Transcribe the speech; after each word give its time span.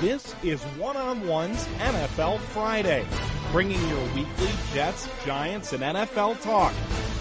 This 0.00 0.32
is 0.44 0.62
One 0.78 0.96
on 0.96 1.26
One's 1.26 1.66
NFL 1.78 2.38
Friday, 2.38 3.04
bringing 3.50 3.80
your 3.88 4.04
weekly 4.14 4.50
Jets, 4.72 5.08
Giants, 5.26 5.72
and 5.72 5.82
NFL 5.82 6.40
talk 6.40 6.72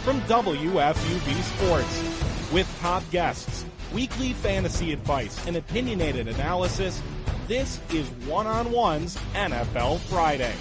from 0.03 0.21
WFUV 0.21 1.41
Sports. 1.41 2.53
With 2.53 2.71
top 2.79 3.01
guests, 3.09 3.65
weekly 3.91 4.33
fantasy 4.33 4.93
advice, 4.93 5.43
and 5.47 5.57
opinionated 5.57 6.27
analysis, 6.27 7.01
this 7.47 7.81
is 7.91 8.07
One 8.27 8.45
on 8.45 8.71
One's 8.71 9.17
NFL 9.33 9.97
Friday. 10.01 10.53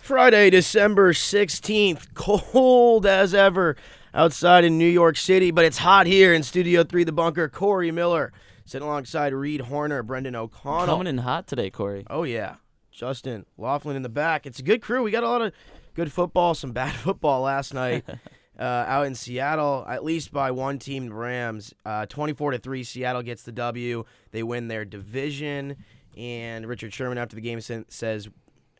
Friday, 0.00 0.48
December 0.48 1.12
16th, 1.12 2.14
cold 2.14 3.04
as 3.04 3.34
ever 3.34 3.76
outside 4.14 4.64
in 4.64 4.78
New 4.78 4.88
York 4.88 5.18
City, 5.18 5.50
but 5.50 5.66
it's 5.66 5.76
hot 5.76 6.06
here 6.06 6.32
in 6.32 6.42
Studio 6.42 6.82
3, 6.82 7.04
The 7.04 7.12
Bunker. 7.12 7.50
Corey 7.50 7.90
Miller 7.90 8.32
sitting 8.66 8.86
alongside 8.86 9.32
Reed 9.32 9.62
Horner, 9.62 10.02
Brendan 10.02 10.36
O'Connell. 10.36 10.86
Coming 10.86 11.06
in 11.06 11.18
hot 11.18 11.46
today, 11.46 11.70
Corey. 11.70 12.04
Oh, 12.10 12.24
yeah. 12.24 12.56
Justin 12.90 13.46
Laughlin 13.56 13.96
in 13.96 14.02
the 14.02 14.08
back. 14.08 14.46
It's 14.46 14.58
a 14.58 14.62
good 14.62 14.82
crew. 14.82 15.02
We 15.02 15.10
got 15.10 15.22
a 15.22 15.28
lot 15.28 15.42
of 15.42 15.52
good 15.94 16.12
football, 16.12 16.54
some 16.54 16.72
bad 16.72 16.94
football 16.96 17.42
last 17.42 17.72
night 17.72 18.04
uh, 18.58 18.62
out 18.62 19.06
in 19.06 19.14
Seattle, 19.14 19.84
at 19.88 20.04
least 20.04 20.32
by 20.32 20.50
one 20.50 20.78
team, 20.78 21.06
the 21.06 21.14
Rams. 21.14 21.72
Uh, 21.84 22.06
24 22.06 22.52
to 22.52 22.58
3, 22.58 22.84
Seattle 22.84 23.22
gets 23.22 23.42
the 23.42 23.52
W. 23.52 24.04
They 24.32 24.42
win 24.42 24.68
their 24.68 24.84
division. 24.84 25.76
And 26.16 26.66
Richard 26.66 26.92
Sherman, 26.92 27.18
after 27.18 27.36
the 27.36 27.42
game, 27.42 27.60
says, 27.60 28.28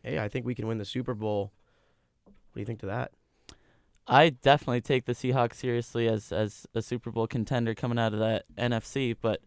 Hey, 0.02 0.18
I 0.18 0.28
think 0.28 0.46
we 0.46 0.54
can 0.54 0.66
win 0.66 0.78
the 0.78 0.84
Super 0.84 1.14
Bowl. 1.14 1.52
What 2.24 2.54
do 2.54 2.60
you 2.60 2.66
think 2.66 2.80
to 2.80 2.86
that? 2.86 3.12
I 4.06 4.30
definitely 4.30 4.80
take 4.80 5.04
the 5.04 5.12
Seahawks 5.12 5.54
seriously 5.54 6.08
as 6.08 6.30
as 6.30 6.66
a 6.74 6.80
Super 6.80 7.10
Bowl 7.10 7.26
contender 7.26 7.74
coming 7.74 7.98
out 7.98 8.12
of 8.12 8.20
that 8.20 8.44
NFC, 8.56 9.16
but 9.20 9.40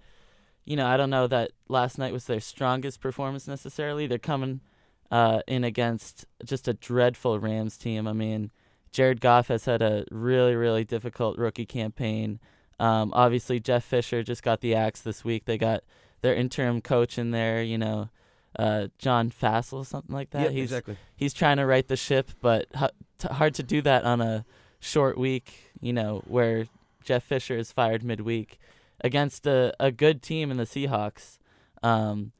you 0.69 0.75
know, 0.75 0.85
I 0.85 0.97
don't 0.97 1.09
know 1.09 1.25
that 1.25 1.51
last 1.67 1.97
night 1.97 2.13
was 2.13 2.25
their 2.25 2.39
strongest 2.39 3.01
performance 3.01 3.47
necessarily. 3.47 4.05
They're 4.05 4.19
coming 4.19 4.61
uh, 5.09 5.41
in 5.47 5.63
against 5.63 6.27
just 6.45 6.67
a 6.67 6.73
dreadful 6.73 7.39
Rams 7.39 7.75
team. 7.75 8.07
I 8.07 8.13
mean, 8.13 8.51
Jared 8.91 9.19
Goff 9.19 9.47
has 9.47 9.65
had 9.65 9.81
a 9.81 10.05
really, 10.11 10.55
really 10.55 10.83
difficult 10.83 11.39
rookie 11.39 11.65
campaign. 11.65 12.39
Um, 12.79 13.11
obviously, 13.15 13.59
Jeff 13.59 13.83
Fisher 13.83 14.21
just 14.21 14.43
got 14.43 14.61
the 14.61 14.75
axe 14.75 15.01
this 15.01 15.25
week. 15.25 15.45
They 15.45 15.57
got 15.57 15.83
their 16.21 16.35
interim 16.35 16.81
coach 16.81 17.17
in 17.17 17.31
there, 17.31 17.63
you 17.63 17.79
know, 17.79 18.09
uh, 18.55 18.89
John 18.99 19.31
Fassel, 19.31 19.83
something 19.83 20.13
like 20.13 20.29
that. 20.29 20.43
Yeah, 20.43 20.49
he's, 20.49 20.65
exactly. 20.65 20.97
He's 21.15 21.33
trying 21.33 21.57
to 21.57 21.65
right 21.65 21.87
the 21.87 21.97
ship, 21.97 22.29
but 22.41 22.67
h- 22.79 22.91
t- 23.17 23.27
hard 23.29 23.55
to 23.55 23.63
do 23.63 23.81
that 23.81 24.03
on 24.03 24.21
a 24.21 24.45
short 24.79 25.17
week, 25.17 25.71
you 25.81 25.93
know, 25.93 26.21
where 26.27 26.67
Jeff 27.03 27.23
Fisher 27.23 27.57
is 27.57 27.71
fired 27.71 28.03
midweek 28.03 28.59
against 29.01 29.45
a, 29.45 29.73
a 29.79 29.91
good 29.91 30.21
team 30.21 30.51
in 30.51 30.57
the 30.57 30.65
Seahawks. 30.65 31.37
Um, 31.81 32.31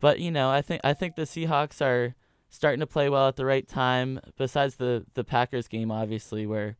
but 0.00 0.20
you 0.20 0.30
know, 0.30 0.50
I 0.50 0.62
think 0.62 0.80
I 0.84 0.92
think 0.92 1.16
the 1.16 1.22
Seahawks 1.22 1.80
are 1.80 2.14
starting 2.50 2.80
to 2.80 2.86
play 2.86 3.08
well 3.08 3.28
at 3.28 3.36
the 3.36 3.44
right 3.44 3.66
time. 3.66 4.20
Besides 4.36 4.76
the 4.76 5.06
the 5.14 5.24
Packers 5.24 5.68
game, 5.68 5.90
obviously, 5.90 6.46
where 6.46 6.76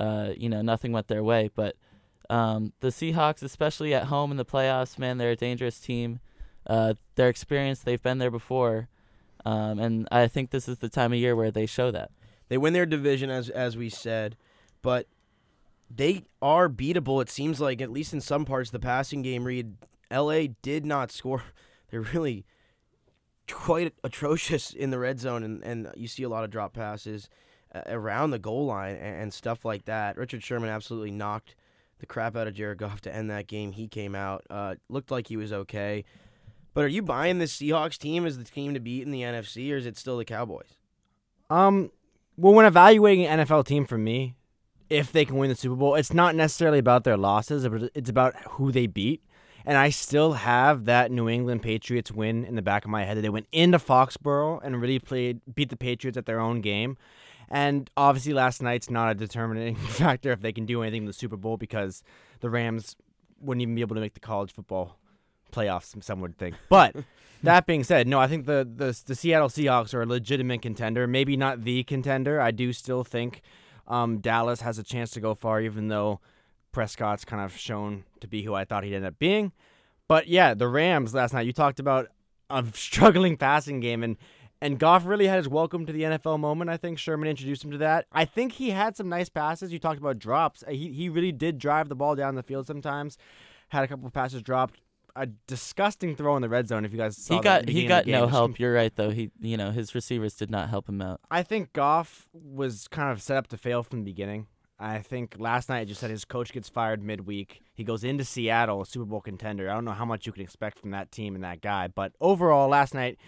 uh, 0.00 0.30
you 0.36 0.48
know 0.48 0.62
nothing 0.62 0.92
went 0.92 1.08
their 1.08 1.22
way, 1.22 1.50
but 1.54 1.76
um, 2.28 2.72
the 2.80 2.88
Seahawks, 2.88 3.42
especially 3.42 3.94
at 3.94 4.04
home 4.04 4.30
in 4.30 4.36
the 4.36 4.44
playoffs, 4.44 4.98
man, 4.98 5.18
they're 5.18 5.30
a 5.30 5.36
dangerous 5.36 5.78
team. 5.78 6.20
Uh, 6.66 6.94
they're 7.14 7.28
experienced; 7.28 7.84
they've 7.84 8.02
been 8.02 8.18
there 8.18 8.30
before, 8.30 8.88
um, 9.44 9.78
and 9.78 10.08
I 10.10 10.26
think 10.26 10.50
this 10.50 10.68
is 10.68 10.78
the 10.78 10.88
time 10.88 11.12
of 11.12 11.18
year 11.18 11.36
where 11.36 11.50
they 11.50 11.66
show 11.66 11.90
that. 11.92 12.10
They 12.48 12.58
win 12.58 12.72
their 12.72 12.86
division, 12.86 13.30
as 13.30 13.48
as 13.48 13.76
we 13.76 13.88
said, 13.88 14.36
but 14.82 15.06
they 15.90 16.24
are 16.42 16.68
beatable. 16.68 17.22
It 17.22 17.30
seems 17.30 17.60
like 17.60 17.80
at 17.80 17.90
least 17.90 18.12
in 18.12 18.20
some 18.20 18.44
parts, 18.44 18.70
the 18.70 18.78
passing 18.78 19.22
game. 19.22 19.44
Reed, 19.44 19.74
L.A. 20.10 20.48
did 20.62 20.84
not 20.84 21.10
score. 21.10 21.42
They're 21.90 22.00
really 22.00 22.44
quite 23.50 23.94
atrocious 24.02 24.72
in 24.72 24.90
the 24.90 24.98
red 24.98 25.20
zone, 25.20 25.44
and, 25.44 25.62
and 25.62 25.90
you 25.94 26.08
see 26.08 26.24
a 26.24 26.28
lot 26.28 26.44
of 26.44 26.50
drop 26.50 26.72
passes 26.72 27.28
uh, 27.74 27.82
around 27.86 28.30
the 28.30 28.38
goal 28.38 28.66
line 28.66 28.96
and, 28.96 29.22
and, 29.22 29.34
stuff 29.34 29.64
like 29.64 29.84
that. 29.84 30.16
Richard 30.16 30.42
Sherman 30.42 30.68
absolutely 30.68 31.12
knocked 31.12 31.54
the 31.98 32.06
crap 32.06 32.36
out 32.36 32.46
of 32.46 32.54
Jared 32.54 32.78
Goff 32.78 33.00
to 33.02 33.14
end 33.14 33.30
that 33.30 33.46
game. 33.46 33.72
He 33.72 33.88
came 33.88 34.14
out, 34.14 34.44
uh, 34.50 34.74
looked 34.88 35.10
like 35.10 35.28
he 35.28 35.36
was 35.36 35.52
okay. 35.52 36.04
But 36.74 36.84
are 36.84 36.88
you 36.88 37.02
buying 37.02 37.38
this 37.38 37.56
Seahawks 37.56 37.96
team 37.96 38.26
as 38.26 38.36
the 38.36 38.44
team 38.44 38.74
to 38.74 38.80
beat 38.80 39.02
in 39.02 39.10
the 39.10 39.22
NFC, 39.22 39.72
or 39.72 39.76
is 39.76 39.86
it 39.86 39.96
still 39.96 40.18
the 40.18 40.24
Cowboys? 40.24 40.76
Um, 41.48 41.90
well, 42.36 42.52
when 42.52 42.66
evaluating 42.66 43.24
an 43.26 43.40
NFL 43.40 43.64
team 43.66 43.86
for 43.86 43.96
me, 43.96 44.35
if 44.88 45.12
they 45.12 45.24
can 45.24 45.36
win 45.36 45.50
the 45.50 45.56
Super 45.56 45.74
Bowl, 45.74 45.94
it's 45.94 46.12
not 46.12 46.34
necessarily 46.34 46.78
about 46.78 47.04
their 47.04 47.16
losses, 47.16 47.66
but 47.68 47.90
it's 47.94 48.10
about 48.10 48.34
who 48.50 48.70
they 48.70 48.86
beat. 48.86 49.22
And 49.64 49.76
I 49.76 49.90
still 49.90 50.34
have 50.34 50.84
that 50.84 51.10
New 51.10 51.28
England 51.28 51.62
Patriots 51.62 52.12
win 52.12 52.44
in 52.44 52.54
the 52.54 52.62
back 52.62 52.84
of 52.84 52.90
my 52.90 53.04
head 53.04 53.16
that 53.16 53.22
they 53.22 53.28
went 53.28 53.48
into 53.50 53.78
Foxborough 53.78 54.60
and 54.62 54.80
really 54.80 55.00
played 55.00 55.40
beat 55.52 55.70
the 55.70 55.76
Patriots 55.76 56.16
at 56.16 56.26
their 56.26 56.38
own 56.38 56.60
game. 56.60 56.96
And 57.48 57.90
obviously, 57.96 58.32
last 58.32 58.62
night's 58.62 58.90
not 58.90 59.10
a 59.10 59.14
determining 59.14 59.74
factor 59.88 60.30
if 60.30 60.40
they 60.40 60.52
can 60.52 60.66
do 60.66 60.82
anything 60.82 61.02
in 61.02 61.06
the 61.06 61.12
Super 61.12 61.36
Bowl 61.36 61.56
because 61.56 62.04
the 62.40 62.50
Rams 62.50 62.94
wouldn't 63.40 63.62
even 63.62 63.74
be 63.74 63.80
able 63.80 63.96
to 63.96 64.00
make 64.00 64.14
the 64.14 64.20
college 64.20 64.52
football 64.52 64.98
playoffs. 65.52 66.02
Some 66.02 66.20
would 66.20 66.38
think, 66.38 66.54
but. 66.68 66.94
that 67.42 67.66
being 67.66 67.84
said, 67.84 68.08
no, 68.08 68.18
I 68.18 68.28
think 68.28 68.46
the, 68.46 68.66
the 68.68 68.98
the 69.06 69.14
Seattle 69.14 69.48
Seahawks 69.48 69.92
are 69.92 70.02
a 70.02 70.06
legitimate 70.06 70.62
contender. 70.62 71.06
Maybe 71.06 71.36
not 71.36 71.64
the 71.64 71.84
contender. 71.84 72.40
I 72.40 72.50
do 72.50 72.72
still 72.72 73.04
think 73.04 73.42
um, 73.88 74.18
Dallas 74.18 74.60
has 74.60 74.78
a 74.78 74.82
chance 74.82 75.10
to 75.12 75.20
go 75.20 75.34
far, 75.34 75.60
even 75.60 75.88
though 75.88 76.20
Prescott's 76.72 77.24
kind 77.24 77.42
of 77.42 77.56
shown 77.56 78.04
to 78.20 78.28
be 78.28 78.42
who 78.42 78.54
I 78.54 78.64
thought 78.64 78.84
he'd 78.84 78.94
end 78.94 79.04
up 79.06 79.18
being. 79.18 79.52
But 80.08 80.28
yeah, 80.28 80.54
the 80.54 80.68
Rams 80.68 81.14
last 81.14 81.32
night. 81.32 81.46
You 81.46 81.52
talked 81.52 81.80
about 81.80 82.08
a 82.50 82.64
struggling 82.74 83.36
passing 83.36 83.80
game, 83.80 84.02
and 84.02 84.16
and 84.60 84.78
Goff 84.78 85.04
really 85.06 85.26
had 85.26 85.36
his 85.36 85.48
welcome 85.48 85.84
to 85.86 85.92
the 85.92 86.02
NFL 86.02 86.40
moment. 86.40 86.70
I 86.70 86.76
think 86.76 86.98
Sherman 86.98 87.28
introduced 87.28 87.64
him 87.64 87.70
to 87.72 87.78
that. 87.78 88.06
I 88.10 88.24
think 88.24 88.52
he 88.52 88.70
had 88.70 88.96
some 88.96 89.08
nice 89.08 89.28
passes. 89.28 89.72
You 89.72 89.78
talked 89.78 90.00
about 90.00 90.18
drops. 90.18 90.64
He 90.68 90.92
he 90.92 91.08
really 91.08 91.32
did 91.32 91.58
drive 91.58 91.88
the 91.88 91.94
ball 91.94 92.14
down 92.14 92.34
the 92.34 92.42
field 92.42 92.66
sometimes. 92.66 93.18
Had 93.68 93.84
a 93.84 93.88
couple 93.88 94.06
of 94.06 94.12
passes 94.12 94.42
dropped 94.42 94.80
a 95.16 95.26
disgusting 95.46 96.14
throw 96.14 96.36
in 96.36 96.42
the 96.42 96.48
red 96.48 96.68
zone. 96.68 96.84
If 96.84 96.92
you 96.92 96.98
guys 96.98 97.16
saw 97.16 97.36
he 97.36 97.42
got 97.42 97.68
he 97.68 97.86
got 97.86 98.06
no 98.06 98.26
help. 98.26 98.58
You're 98.58 98.74
right 98.74 98.94
though. 98.94 99.10
He 99.10 99.30
you 99.40 99.56
know 99.56 99.70
his 99.70 99.94
receivers 99.94 100.34
did 100.34 100.50
not 100.50 100.68
help 100.68 100.88
him 100.88 101.00
out. 101.00 101.20
I 101.30 101.42
think 101.42 101.72
Goff 101.72 102.28
was 102.32 102.88
kind 102.88 103.10
of 103.10 103.22
set 103.22 103.36
up 103.36 103.48
to 103.48 103.56
fail 103.56 103.82
from 103.82 104.00
the 104.00 104.04
beginning. 104.04 104.46
I 104.78 104.98
think 104.98 105.36
last 105.38 105.70
night 105.70 105.80
I 105.80 105.84
just 105.84 106.00
said 106.00 106.10
his 106.10 106.26
coach 106.26 106.52
gets 106.52 106.68
fired 106.68 107.02
midweek. 107.02 107.62
He 107.74 107.82
goes 107.82 108.04
into 108.04 108.24
Seattle, 108.24 108.82
a 108.82 108.86
Super 108.86 109.06
Bowl 109.06 109.22
contender. 109.22 109.70
I 109.70 109.74
don't 109.74 109.86
know 109.86 109.92
how 109.92 110.04
much 110.04 110.26
you 110.26 110.32
can 110.32 110.42
expect 110.42 110.78
from 110.78 110.90
that 110.90 111.10
team 111.10 111.34
and 111.34 111.42
that 111.44 111.62
guy, 111.62 111.88
but 111.88 112.12
overall, 112.20 112.68
last 112.68 112.92
night 112.92 113.18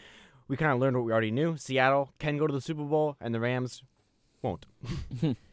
we 0.46 0.56
kind 0.56 0.72
of 0.72 0.78
learned 0.78 0.96
what 0.96 1.06
we 1.06 1.12
already 1.12 1.30
knew. 1.30 1.56
Seattle 1.56 2.12
can 2.18 2.36
go 2.36 2.46
to 2.46 2.52
the 2.52 2.60
Super 2.60 2.84
Bowl, 2.84 3.16
and 3.20 3.34
the 3.34 3.40
Rams 3.40 3.82
won't. 4.42 4.66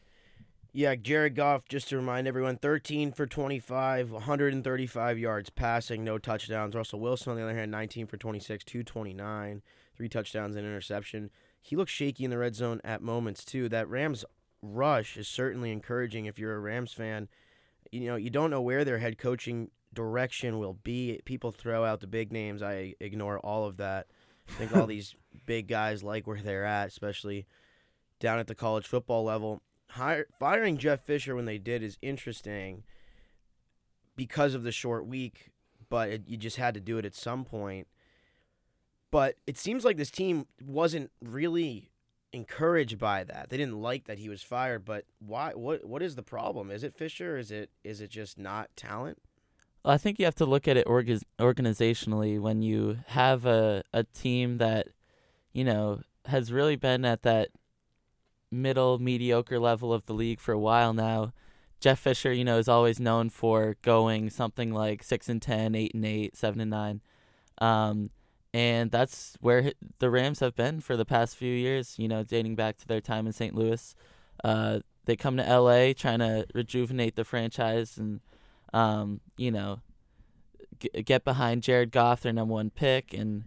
Yeah, 0.78 0.96
Jared 0.96 1.36
Goff, 1.36 1.70
just 1.70 1.88
to 1.88 1.96
remind 1.96 2.28
everyone, 2.28 2.58
13 2.58 3.14
for 3.14 3.26
25, 3.26 4.12
135 4.12 5.18
yards 5.18 5.50
passing, 5.50 6.04
no 6.04 6.18
touchdowns. 6.18 6.76
Russell 6.76 7.00
Wilson, 7.00 7.32
on 7.32 7.38
the 7.38 7.44
other 7.44 7.56
hand, 7.56 7.72
19 7.72 8.08
for 8.08 8.18
26, 8.18 8.66
229, 8.66 9.62
three 9.96 10.10
touchdowns 10.10 10.58
and 10.58 10.66
interception. 10.66 11.30
He 11.62 11.78
looks 11.78 11.94
shaky 11.94 12.26
in 12.26 12.30
the 12.30 12.38
red 12.38 12.56
zone 12.56 12.82
at 12.84 13.02
moments, 13.02 13.46
too. 13.46 13.70
That 13.70 13.88
Rams 13.88 14.26
rush 14.62 15.16
is 15.16 15.30
certainly 15.30 15.72
encouraging 15.72 16.26
if 16.26 16.38
you're 16.38 16.56
a 16.56 16.60
Rams 16.60 16.92
fan. 16.92 17.30
You 17.90 18.08
know, 18.08 18.18
you 18.18 18.30
don't 18.30 18.52
know 18.52 18.62
where 18.62 18.84
their 18.84 18.98
head 18.98 19.18
coaching 19.18 19.72
direction 19.94 20.60
will 20.60 20.74
be. 20.74 21.22
People 21.24 21.54
throw 21.54 21.86
out 21.86 22.02
the 22.02 22.08
big 22.08 22.34
names. 22.34 22.62
I 22.62 22.96
ignore 23.00 23.40
all 23.40 23.64
of 23.64 23.78
that. 23.78 24.08
I 24.50 24.52
think 24.52 24.76
all 24.76 24.88
these 24.88 25.16
big 25.46 25.70
guys 25.70 26.04
like 26.04 26.28
where 26.28 26.42
they're 26.42 26.66
at, 26.66 26.90
especially 26.90 27.46
down 28.20 28.40
at 28.40 28.48
the 28.48 28.56
college 28.56 28.86
football 28.86 29.24
level 29.24 29.62
hire, 29.96 30.28
firing 30.40 30.78
Jeff 30.78 31.02
Fisher 31.02 31.36
when 31.36 31.46
they 31.46 31.58
did 31.58 31.82
is 31.82 31.98
interesting 32.02 32.84
because 34.16 34.54
of 34.54 34.64
the 34.64 34.72
short 34.72 35.06
week, 35.06 35.52
but 35.90 36.10
it, 36.10 36.24
you 36.28 36.38
just 36.38 36.58
had 36.58 36.74
to 36.74 36.80
do 36.80 36.98
it 36.98 37.06
at 37.06 37.16
some 37.16 37.44
point. 37.44 37.88
But 39.12 39.36
it 39.48 39.58
seems 39.58 39.86
like 39.86 39.98
this 39.98 40.12
team 40.12 40.48
wasn't 40.62 41.12
really 41.22 41.92
encouraged 42.34 43.00
by 43.00 43.24
that. 43.24 43.50
They 43.50 43.58
didn't 43.58 43.82
like 43.82 44.06
that 44.06 44.20
he 44.20 44.28
was 44.28 44.42
fired, 44.42 44.84
but 44.84 45.06
why 45.20 45.52
what 45.52 45.86
what 45.86 46.02
is 46.02 46.16
the 46.16 46.24
problem? 46.24 46.70
Is 46.70 46.84
it 46.84 46.98
Fisher? 46.98 47.38
Is 47.38 47.50
it 47.50 47.70
is 47.84 48.02
it 48.02 48.10
just 48.10 48.38
not 48.38 48.70
talent? 48.76 49.20
Well, 49.84 49.94
I 49.94 49.98
think 49.98 50.20
you 50.20 50.26
have 50.26 50.36
to 50.36 50.46
look 50.46 50.68
at 50.68 50.78
it 50.78 50.88
org- 50.88 51.24
organizationally 51.40 52.40
when 52.40 52.62
you 52.62 53.00
have 53.08 53.46
a 53.46 53.84
a 53.94 54.04
team 54.04 54.58
that 54.58 54.88
you 55.54 55.64
know 55.64 56.02
has 56.26 56.52
really 56.52 56.76
been 56.76 57.06
at 57.06 57.22
that 57.22 57.50
middle 58.52 59.00
mediocre 59.00 59.60
level 59.60 59.94
of 59.94 60.06
the 60.06 60.14
league 60.14 60.40
for 60.40 60.52
a 60.52 60.60
while 60.60 60.94
now. 60.94 61.34
Jeff 61.80 62.00
Fisher, 62.00 62.32
you 62.32 62.44
know, 62.44 62.58
is 62.58 62.68
always 62.68 63.00
known 63.00 63.30
for 63.30 63.76
going 63.82 64.30
something 64.30 64.74
like 64.74 65.04
six 65.04 65.30
and 65.30 65.42
10, 65.42 65.76
8 65.76 65.94
and 65.94 66.06
eight, 66.06 66.36
seven 66.36 66.60
and 66.62 66.72
nine, 66.72 67.02
um, 67.60 68.10
and 68.54 68.90
that's 68.90 69.38
where 69.42 69.74
the 70.00 70.10
Rams 70.10 70.40
have 70.40 70.56
been 70.56 70.80
for 70.80 70.96
the 70.96 71.06
past 71.06 71.36
few 71.36 71.54
years. 71.54 71.96
You 72.00 72.08
know, 72.08 72.24
dating 72.24 72.56
back 72.56 72.78
to 72.78 72.88
their 72.88 73.02
time 73.02 73.28
in 73.28 73.34
St. 73.34 73.54
Louis. 73.54 73.94
Uh, 74.44 74.80
they 75.06 75.16
come 75.16 75.38
to 75.38 75.48
L.A. 75.48 75.94
trying 75.94 76.20
to 76.20 76.46
rejuvenate 76.54 77.16
the 77.16 77.24
franchise 77.24 77.98
and, 77.98 78.22
um, 78.74 79.22
you 79.38 79.52
know, 79.52 79.82
g- 80.80 81.02
get 81.04 81.24
behind 81.24 81.64
Jared 81.64 81.92
Goff, 81.92 82.22
their 82.22 82.34
number 82.34 82.54
one 82.54 82.70
pick, 82.70 83.14
and 83.14 83.44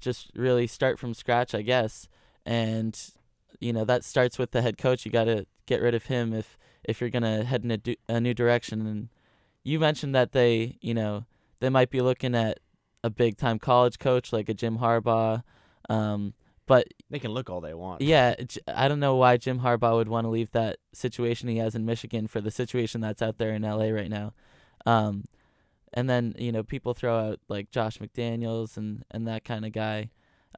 just 0.00 0.30
really 0.34 0.66
start 0.66 0.98
from 0.98 1.14
scratch, 1.14 1.54
I 1.54 1.62
guess. 1.62 2.08
And 2.46 2.98
you 3.60 3.72
know 3.72 3.84
that 3.84 4.04
starts 4.04 4.38
with 4.38 4.50
the 4.52 4.62
head 4.62 4.78
coach. 4.78 5.04
You 5.04 5.10
got 5.12 5.24
to 5.24 5.46
get 5.66 5.80
rid 5.80 5.94
of 5.94 6.06
him 6.06 6.32
if 6.32 6.56
if 6.84 7.00
you're 7.00 7.10
gonna 7.10 7.44
head 7.44 7.64
in 7.64 7.70
a, 7.70 7.76
du- 7.78 7.96
a 8.08 8.20
new 8.20 8.34
direction. 8.34 8.86
And 8.86 9.08
you 9.62 9.78
mentioned 9.80 10.14
that 10.14 10.32
they, 10.32 10.76
you 10.80 10.92
know, 10.94 11.24
they 11.60 11.70
might 11.70 11.90
be 11.90 12.00
looking 12.02 12.34
at 12.34 12.60
a 13.02 13.10
big 13.10 13.36
time 13.36 13.58
college 13.58 13.98
coach 13.98 14.32
like 14.32 14.48
a 14.48 14.54
Jim 14.54 14.78
Harbaugh. 14.78 15.42
Um, 15.88 16.34
but 16.66 16.88
They 17.10 17.18
can 17.18 17.30
look 17.32 17.50
all 17.50 17.60
they 17.60 17.74
want. 17.74 18.00
yeah, 18.00 18.34
I 18.66 18.88
don't 18.88 19.00
know 19.00 19.16
why 19.16 19.36
Jim 19.36 19.60
Harbaugh 19.60 19.96
would 19.96 20.08
want 20.08 20.24
to 20.24 20.30
leave 20.30 20.50
that 20.52 20.78
situation 20.94 21.48
he 21.48 21.58
has 21.58 21.74
in 21.74 21.84
Michigan 21.84 22.26
for 22.26 22.40
the 22.40 22.50
situation 22.50 23.02
that's 23.02 23.20
out 23.20 23.36
there 23.36 23.52
in 23.52 23.62
LA 23.62 23.88
right 23.88 24.08
now. 24.08 24.32
Um, 24.86 25.24
and 25.92 26.08
then 26.10 26.34
you 26.38 26.52
know 26.52 26.62
people 26.62 26.92
throw 26.94 27.18
out 27.18 27.40
like 27.48 27.70
Josh 27.70 27.98
McDaniels 27.98 28.76
and 28.76 29.04
and 29.10 29.26
that 29.28 29.44
kind 29.44 29.64
of 29.64 29.72
guy, 29.72 30.10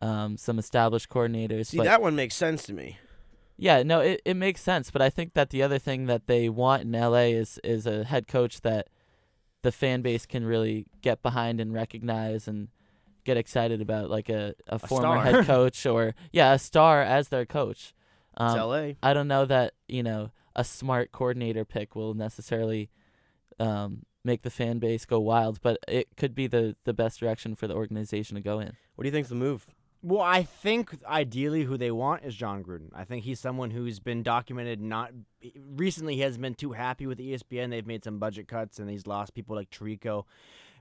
um, 0.03 0.37
some 0.37 0.59
established 0.59 1.09
coordinators. 1.09 1.67
See, 1.67 1.77
but 1.77 1.85
that 1.85 2.03
one 2.03 2.17
makes 2.17 2.35
sense 2.35 2.63
to 2.65 2.73
me. 2.73 2.99
yeah, 3.57 3.83
no, 3.83 4.01
it, 4.01 4.21
it 4.25 4.35
makes 4.35 4.61
sense. 4.61 4.91
But 4.91 5.03
I 5.03 5.11
think 5.11 5.35
that 5.35 5.51
the 5.51 5.63
other 5.63 5.79
thing 5.79 6.07
that 6.07 6.27
they 6.27 6.49
want 6.49 6.83
in 6.83 6.93
LA 6.93 7.31
is 7.35 7.59
is 7.65 7.87
a 7.87 8.05
head 8.05 8.29
coach 8.29 8.61
that 8.63 8.89
the 9.63 9.73
fan 9.73 10.03
base 10.03 10.27
can 10.27 10.45
really 10.45 10.87
get 11.03 11.23
behind 11.23 11.61
and 11.61 11.73
recognize 11.73 12.47
and 12.47 12.69
get 13.25 13.37
excited 13.37 13.81
about, 13.81 14.09
like 14.09 14.29
a, 14.29 14.55
a, 14.69 14.79
former 14.79 15.21
star. 15.21 15.23
head 15.23 15.47
coach 15.47 15.85
or 15.85 16.15
yeah, 16.33 16.53
a 16.53 16.59
star 16.59 17.03
as 17.03 17.29
their 17.29 17.45
coach. 17.45 17.93
It's 18.39 18.55
Um, 18.55 18.59
LA. 18.59 18.93
I 19.03 19.13
don't 19.13 19.29
know 19.29 19.45
that 19.47 19.75
you 19.89 20.03
know 20.03 20.31
a 20.55 20.65
smart 20.65 21.13
coordinator 21.13 21.65
pick 21.65 21.95
will 21.95 22.15
necessarily 22.15 22.91
um, 23.59 24.05
make 24.25 24.43
the 24.43 24.51
fan 24.51 24.79
base 24.79 25.05
go 25.07 25.21
wild, 25.21 25.61
but 25.63 25.79
it 25.89 26.17
could 26.17 26.35
be 26.35 26.47
the 26.47 26.77
the 26.85 26.93
best 26.93 27.21
direction 27.21 27.55
for 27.55 27.67
the 27.67 27.75
organization 27.75 28.35
to 28.35 28.41
go 28.43 28.61
in. 28.61 28.77
What 28.95 29.03
do 29.03 29.09
you 29.09 29.13
think's 29.13 29.29
the 29.29 29.35
move? 29.35 29.67
Well, 30.07 30.23
I 30.23 30.45
think 30.45 30.97
ideally 31.05 31.65
who 31.65 31.77
they 31.77 31.91
want 31.91 32.25
is 32.25 32.37
Jon 32.37 32.63
Gruden. 32.63 32.91
I 32.95 33.03
think 33.03 33.25
he's 33.25 33.41
someone 33.41 33.73
who's 33.73 33.99
been 33.99 34.23
documented 34.23 34.81
not 34.81 35.11
recently. 35.75 36.15
He 36.15 36.21
hasn't 36.21 36.43
been 36.43 36.55
too 36.55 36.75
happy 36.75 37.09
with 37.09 37.19
ESPN. 37.19 37.71
They've 37.71 37.85
made 37.85 38.05
some 38.05 38.21
budget 38.21 38.47
cuts 38.47 38.79
and 38.79 38.89
he's 38.89 39.09
lost 39.09 39.35
people 39.35 39.57
like 39.57 39.69
Tirico. 39.69 40.23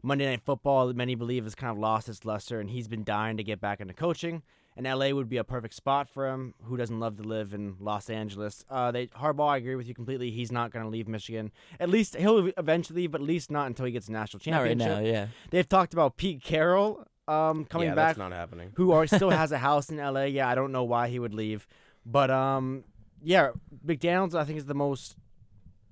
Monday 0.03 0.27
Night 0.27 0.43
Football, 0.45 0.93
many 0.93 1.15
believe, 1.15 1.43
has 1.43 1.55
kind 1.55 1.71
of 1.71 1.79
lost 1.79 2.07
its 2.07 2.23
luster, 2.23 2.59
and 2.59 2.69
he's 2.69 2.87
been 2.87 3.03
dying 3.03 3.37
to 3.37 3.43
get 3.43 3.59
back 3.59 3.81
into 3.81 3.95
coaching. 3.95 4.43
And 4.77 4.85
LA 4.85 5.09
would 5.09 5.27
be 5.27 5.37
a 5.37 5.43
perfect 5.43 5.73
spot 5.73 6.07
for 6.07 6.29
him. 6.29 6.53
Who 6.65 6.77
doesn't 6.77 6.99
love 6.99 7.17
to 7.17 7.23
live 7.23 7.55
in 7.55 7.77
Los 7.79 8.11
Angeles? 8.11 8.63
Uh, 8.69 8.91
they 8.91 9.07
Harbaugh, 9.07 9.53
I 9.53 9.57
agree 9.57 9.73
with 9.73 9.87
you 9.87 9.95
completely. 9.95 10.29
He's 10.29 10.51
not 10.51 10.69
going 10.69 10.85
to 10.85 10.89
leave 10.91 11.07
Michigan. 11.07 11.51
At 11.79 11.89
least 11.89 12.15
he'll 12.15 12.51
eventually, 12.57 13.07
but 13.07 13.21
at 13.21 13.25
least 13.25 13.49
not 13.49 13.65
until 13.65 13.87
he 13.87 13.91
gets 13.91 14.07
a 14.07 14.11
national 14.11 14.43
Not 14.45 14.61
right 14.61 14.77
now, 14.77 14.99
yeah. 14.99 15.27
They've 15.49 15.67
talked 15.67 15.93
about 15.93 16.17
Pete 16.17 16.43
Carroll 16.43 17.07
um, 17.27 17.65
coming 17.65 17.89
yeah, 17.89 17.95
back 17.95 18.09
that's 18.09 18.17
not 18.17 18.31
happening. 18.31 18.71
who 18.75 18.91
are 18.91 19.07
still 19.07 19.29
has 19.41 19.51
a 19.51 19.57
house 19.57 19.89
in 19.89 19.97
LA. 19.97 20.23
Yeah, 20.23 20.47
I 20.47 20.55
don't 20.55 20.71
know 20.71 20.83
why 20.83 21.07
he 21.07 21.19
would 21.19 21.33
leave, 21.33 21.67
but 22.05 22.29
um, 22.29 22.83
yeah, 23.23 23.51
McDaniels 23.85 24.35
I 24.35 24.43
think 24.45 24.57
is 24.57 24.65
the 24.65 24.75
most 24.75 25.15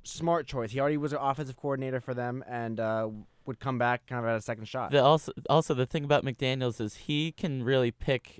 smart 0.04 0.48
choice. 0.48 0.72
He 0.72 0.80
already 0.80 0.98
was 0.98 1.14
an 1.14 1.20
offensive 1.22 1.58
coordinator 1.58 2.00
for 2.00 2.14
them 2.14 2.44
and 2.48 2.80
uh, 2.80 3.10
would 3.46 3.60
come 3.60 3.78
back 3.78 4.06
kind 4.08 4.24
of 4.24 4.30
at 4.30 4.38
a 4.38 4.42
second 4.42 4.68
shot. 4.68 4.92
The 4.92 5.04
also 5.04 5.32
also 5.50 5.74
the 5.74 5.86
thing 5.86 6.04
about 6.04 6.24
McDaniels 6.24 6.80
is 6.80 6.96
he 6.96 7.32
can 7.32 7.64
really 7.64 7.92
pick, 7.92 8.40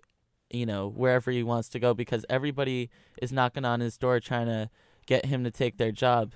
you 0.50 0.66
know, 0.66 0.88
wherever 0.88 1.32
he 1.32 1.44
wants 1.44 1.70
to 1.70 1.80
go 1.80 1.94
because 1.94 2.26
everybody 2.30 2.90
is 3.22 3.32
knocking 3.32 3.66
on 3.66 3.80
his 3.80 3.98
door 3.98 4.20
trying 4.20 4.48
to 4.48 4.70
get 5.06 5.26
him 5.26 5.44
to 5.44 5.52
take 5.52 5.78
their 5.78 5.92
job 5.92 6.34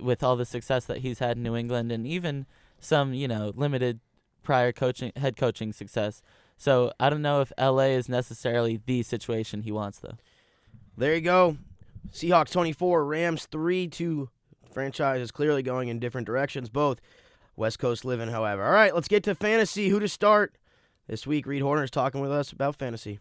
with 0.00 0.22
all 0.22 0.36
the 0.36 0.46
success 0.46 0.84
that 0.86 0.98
he's 0.98 1.18
had 1.18 1.36
in 1.36 1.42
New 1.42 1.56
England 1.56 1.92
and 1.92 2.06
even 2.06 2.46
some, 2.78 3.14
you 3.14 3.28
know, 3.28 3.52
limited 3.54 4.00
prior 4.42 4.72
coaching 4.72 5.12
head 5.16 5.36
coaching 5.36 5.72
success. 5.72 6.22
So 6.56 6.92
I 7.00 7.10
don't 7.10 7.22
know 7.22 7.40
if 7.40 7.52
LA 7.58 7.94
is 7.96 8.08
necessarily 8.08 8.80
the 8.84 9.02
situation 9.02 9.62
he 9.62 9.72
wants 9.72 9.98
though. 9.98 10.16
There 10.96 11.14
you 11.14 11.20
go. 11.20 11.56
Seahawks 12.10 12.52
24, 12.52 13.04
Rams 13.04 13.46
3 13.46 13.88
2. 13.88 14.28
Franchise 14.72 15.20
is 15.20 15.30
clearly 15.30 15.62
going 15.62 15.88
in 15.88 15.98
different 15.98 16.26
directions, 16.26 16.68
both. 16.68 17.00
West 17.56 17.78
Coast 17.78 18.04
living, 18.04 18.28
however. 18.28 18.64
All 18.64 18.72
right, 18.72 18.94
let's 18.94 19.08
get 19.08 19.24
to 19.24 19.34
fantasy. 19.34 19.88
Who 19.88 20.00
to 20.00 20.08
start? 20.08 20.54
This 21.06 21.26
week, 21.26 21.46
Reed 21.46 21.62
Horner 21.62 21.84
is 21.84 21.90
talking 21.90 22.20
with 22.20 22.32
us 22.32 22.52
about 22.52 22.76
fantasy. 22.76 23.18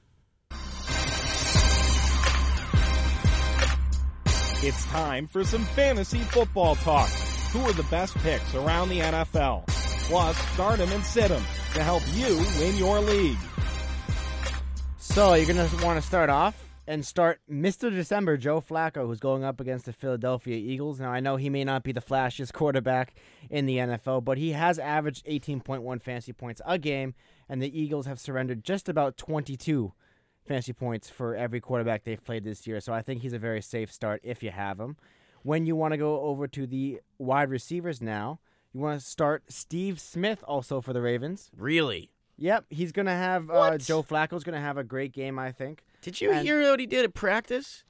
It's 4.63 4.85
time 4.85 5.27
for 5.27 5.43
some 5.43 5.65
fantasy 5.65 6.19
football 6.19 6.75
talk. 6.75 7.09
Who 7.51 7.61
are 7.61 7.73
the 7.73 7.83
best 7.83 8.15
picks 8.19 8.53
around 8.53 8.89
the 8.89 8.99
NFL? 8.99 9.80
Plus, 10.11 10.37
start 10.51 10.77
'em 10.81 10.91
and 10.91 11.03
sit 11.05 11.31
'em 11.31 11.41
to 11.73 11.81
help 11.81 12.03
you 12.13 12.35
win 12.59 12.75
your 12.75 12.99
league. 12.99 13.37
So 14.97 15.35
you're 15.35 15.47
gonna 15.47 15.69
want 15.81 16.01
to 16.01 16.05
start 16.05 16.29
off 16.29 16.69
and 16.85 17.05
start 17.05 17.39
Mr. 17.49 17.89
December 17.89 18.35
Joe 18.35 18.59
Flacco, 18.59 19.05
who's 19.05 19.21
going 19.21 19.45
up 19.45 19.61
against 19.61 19.85
the 19.85 19.93
Philadelphia 19.93 20.57
Eagles. 20.57 20.99
Now 20.99 21.11
I 21.13 21.21
know 21.21 21.37
he 21.37 21.49
may 21.49 21.63
not 21.63 21.83
be 21.83 21.93
the 21.93 22.01
flashiest 22.01 22.51
quarterback 22.51 23.15
in 23.49 23.67
the 23.67 23.79
NFL, 23.79 24.19
but 24.19 24.37
he 24.37 24.51
has 24.51 24.77
averaged 24.77 25.23
18.1 25.27 25.99
fantasy 25.99 26.33
points 26.33 26.61
a 26.65 26.77
game, 26.77 27.15
and 27.47 27.61
the 27.61 27.79
Eagles 27.79 28.05
have 28.05 28.19
surrendered 28.19 28.65
just 28.65 28.89
about 28.89 29.15
22 29.15 29.93
fantasy 30.45 30.73
points 30.73 31.09
for 31.09 31.37
every 31.37 31.61
quarterback 31.61 32.03
they've 32.03 32.25
played 32.25 32.43
this 32.43 32.67
year. 32.67 32.81
So 32.81 32.91
I 32.91 33.01
think 33.01 33.21
he's 33.21 33.31
a 33.31 33.39
very 33.39 33.61
safe 33.61 33.93
start 33.93 34.19
if 34.25 34.43
you 34.43 34.51
have 34.51 34.77
him. 34.77 34.97
When 35.43 35.65
you 35.65 35.77
want 35.77 35.93
to 35.93 35.97
go 35.97 36.19
over 36.19 36.49
to 36.49 36.67
the 36.67 36.99
wide 37.17 37.49
receivers 37.49 38.01
now, 38.01 38.41
you 38.73 38.79
want 38.79 38.99
to 38.99 39.05
start 39.05 39.43
Steve 39.49 39.99
Smith 39.99 40.43
also 40.47 40.81
for 40.81 40.93
the 40.93 41.01
Ravens. 41.01 41.49
Really? 41.57 42.09
Yep, 42.37 42.65
he's 42.69 42.91
gonna 42.91 43.15
have 43.15 43.49
uh, 43.49 43.53
What? 43.53 43.81
Joe 43.81 44.01
Flacco's 44.01 44.43
gonna 44.43 44.61
have 44.61 44.77
a 44.77 44.83
great 44.83 45.11
game, 45.13 45.37
I 45.37 45.51
think. 45.51 45.83
Did 46.01 46.19
you 46.21 46.31
And- 46.31 46.45
hear 46.45 46.61
what 46.71 46.79
he 46.79 46.85
did 46.87 47.05
at 47.05 47.13
practice? 47.13 47.83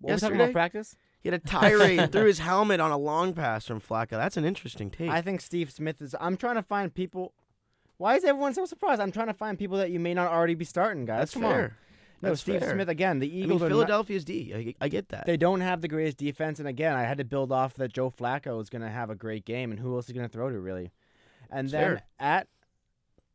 What 0.00 0.12
we 0.14 0.18
talking 0.20 0.34
Yesterday? 0.36 0.44
about 0.44 0.52
practice? 0.52 0.96
He 1.20 1.28
had 1.30 1.34
a 1.42 1.44
tirade 1.46 1.98
and 1.98 2.12
threw 2.12 2.26
his 2.26 2.38
helmet 2.38 2.80
on 2.80 2.90
a 2.92 2.96
long 2.96 3.32
pass 3.34 3.66
from 3.66 3.80
Flacco. 3.80 4.10
That's 4.10 4.36
an 4.36 4.44
interesting 4.44 4.90
take. 4.90 5.10
I 5.10 5.20
think 5.22 5.40
Steve 5.40 5.70
Smith 5.72 6.00
is. 6.00 6.14
I'm 6.20 6.36
trying 6.36 6.54
to 6.54 6.62
find 6.62 6.94
people. 6.94 7.32
Why 7.98 8.14
is 8.16 8.24
everyone 8.24 8.54
so 8.54 8.64
surprised? 8.66 9.00
I'm 9.00 9.10
trying 9.10 9.26
to 9.28 9.34
find 9.34 9.58
people 9.58 9.76
that 9.78 9.90
you 9.90 9.98
may 9.98 10.14
not 10.14 10.30
already 10.30 10.54
be 10.54 10.64
starting, 10.66 11.04
guys. 11.06 11.18
That's 11.20 11.32
Come 11.34 11.42
fair. 11.42 11.76
No, 12.22 12.30
That's 12.30 12.40
Steve 12.40 12.60
fair. 12.60 12.72
Smith 12.74 12.88
again. 12.88 13.18
The 13.18 13.26
I 13.26 13.30
Eagles 13.30 13.60
mean, 13.60 13.66
are 13.66 13.74
not, 13.74 13.74
Philadelphia's 13.76 14.24
D. 14.24 14.74
I, 14.80 14.84
I 14.84 14.88
get 14.88 15.10
that. 15.10 15.26
they 15.26 15.36
don't 15.36 15.60
have 15.60 15.82
the 15.82 15.88
greatest 15.88 16.16
defense, 16.16 16.58
and 16.58 16.66
again, 16.68 16.94
I 16.94 17.02
had 17.02 17.18
to 17.18 17.24
build 17.24 17.52
off 17.52 17.74
that 17.74 17.92
Joe 17.92 18.10
Flacco 18.10 18.60
is 18.62 18.70
going 18.70 18.82
to 18.82 18.88
have 18.88 19.10
a 19.10 19.14
great 19.14 19.44
game, 19.44 19.70
and 19.70 19.78
who 19.80 19.94
else 19.94 20.06
is 20.06 20.12
going 20.12 20.26
to 20.26 20.32
throw 20.32 20.48
to 20.50 20.58
really? 20.58 20.92
And 21.50 21.66
It's 21.66 21.72
then 21.72 21.96
fair. 21.98 22.02
at, 22.18 22.48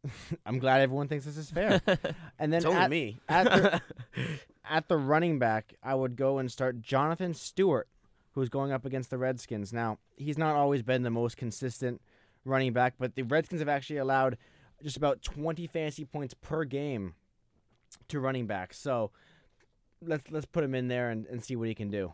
I'm 0.46 0.58
glad 0.60 0.82
everyone 0.82 1.08
thinks 1.08 1.26
this 1.26 1.38
is 1.38 1.52
fair. 1.52 1.82
And 2.40 2.52
then 2.52 2.66
at, 2.66 2.90
me. 2.90 3.20
at 3.30 3.44
the, 3.46 3.82
at 4.70 4.88
the 4.88 4.98
running 4.98 5.38
back, 5.38 5.76
I 5.84 5.94
would 5.94 6.16
go 6.16 6.40
and 6.40 6.52
start 6.52 6.82
Jonathan 6.82 7.36
Stewart, 7.36 7.88
who's 8.32 8.50
going 8.50 8.72
up 8.72 8.84
against 8.84 9.12
the 9.12 9.20
Redskins. 9.20 9.72
Now, 9.72 10.00
he's 10.18 10.40
not 10.40 10.56
always 10.56 10.82
been 10.82 11.04
the 11.04 11.12
most 11.12 11.38
consistent 11.38 12.02
running 12.46 12.74
back, 12.74 12.96
but 12.98 13.14
the 13.14 13.22
Redskins 13.22 13.62
have 13.62 13.70
actually 13.70 13.98
allowed 13.98 14.38
just 14.82 14.98
about 14.98 15.22
20 15.22 15.68
fantasy 15.68 16.04
points 16.04 16.34
per 16.34 16.64
game 16.64 17.14
to 18.10 18.20
running 18.20 18.48
backs. 18.48 18.78
So 18.78 19.12
let's 20.02 20.30
let's 20.32 20.46
put 20.46 20.64
him 20.64 20.76
in 20.76 20.88
there 20.88 21.10
and, 21.10 21.26
and 21.28 21.44
see 21.44 21.56
what 21.56 21.68
he 21.68 21.76
can 21.76 21.90
do. 21.90 22.14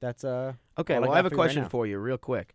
That's 0.00 0.24
uh 0.24 0.54
Okay, 0.78 0.96
all 0.96 1.04
I 1.04 1.06
well, 1.06 1.12
I, 1.12 1.16
have 1.16 1.26
a 1.26 1.30
you 1.30 1.36
right 1.36 1.44
question 1.44 1.68
for 1.68 1.86
you, 1.86 1.98
real 1.98 2.18
quick. 2.18 2.54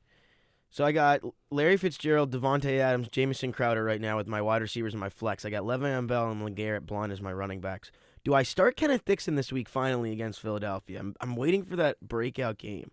So 0.70 0.84
I 0.84 0.92
got 0.92 1.22
Larry 1.50 1.78
Fitzgerald, 1.78 2.32
Davante 2.32 2.78
Adams, 2.80 3.08
Jamison 3.08 3.54
Crowder 3.54 3.84
right 3.84 4.02
now 4.02 4.18
with 4.18 4.28
my 4.28 4.42
wide 4.42 4.62
receivers 4.62 4.94
and 4.94 5.00
my 5.00 5.10
flex. 5.10 5.46
I 5.46 5.50
got 5.50 5.64
Le'Veon 5.64 6.08
Bell 6.08 6.30
and 6.30 6.42
LeGarrette 6.42 6.86
Blunt 6.86 7.14
as 7.14 7.22
my 7.22 7.32
running 7.32 7.62
backs. 7.62 7.90
Do 8.26 8.34
I 8.34 8.44
start 8.44 8.76
Kenneth 8.76 9.06
Dixon 9.06 9.36
this 9.36 9.52
week 9.54 9.70
finally 9.70 10.12
against 10.12 10.42
Philadelphia? 10.42 11.00
I'm, 11.00 11.16
I'm 11.22 11.38
waiting 11.38 11.64
for 11.64 11.78
that 11.78 12.02
breakout 12.02 12.58
game. 12.58 12.92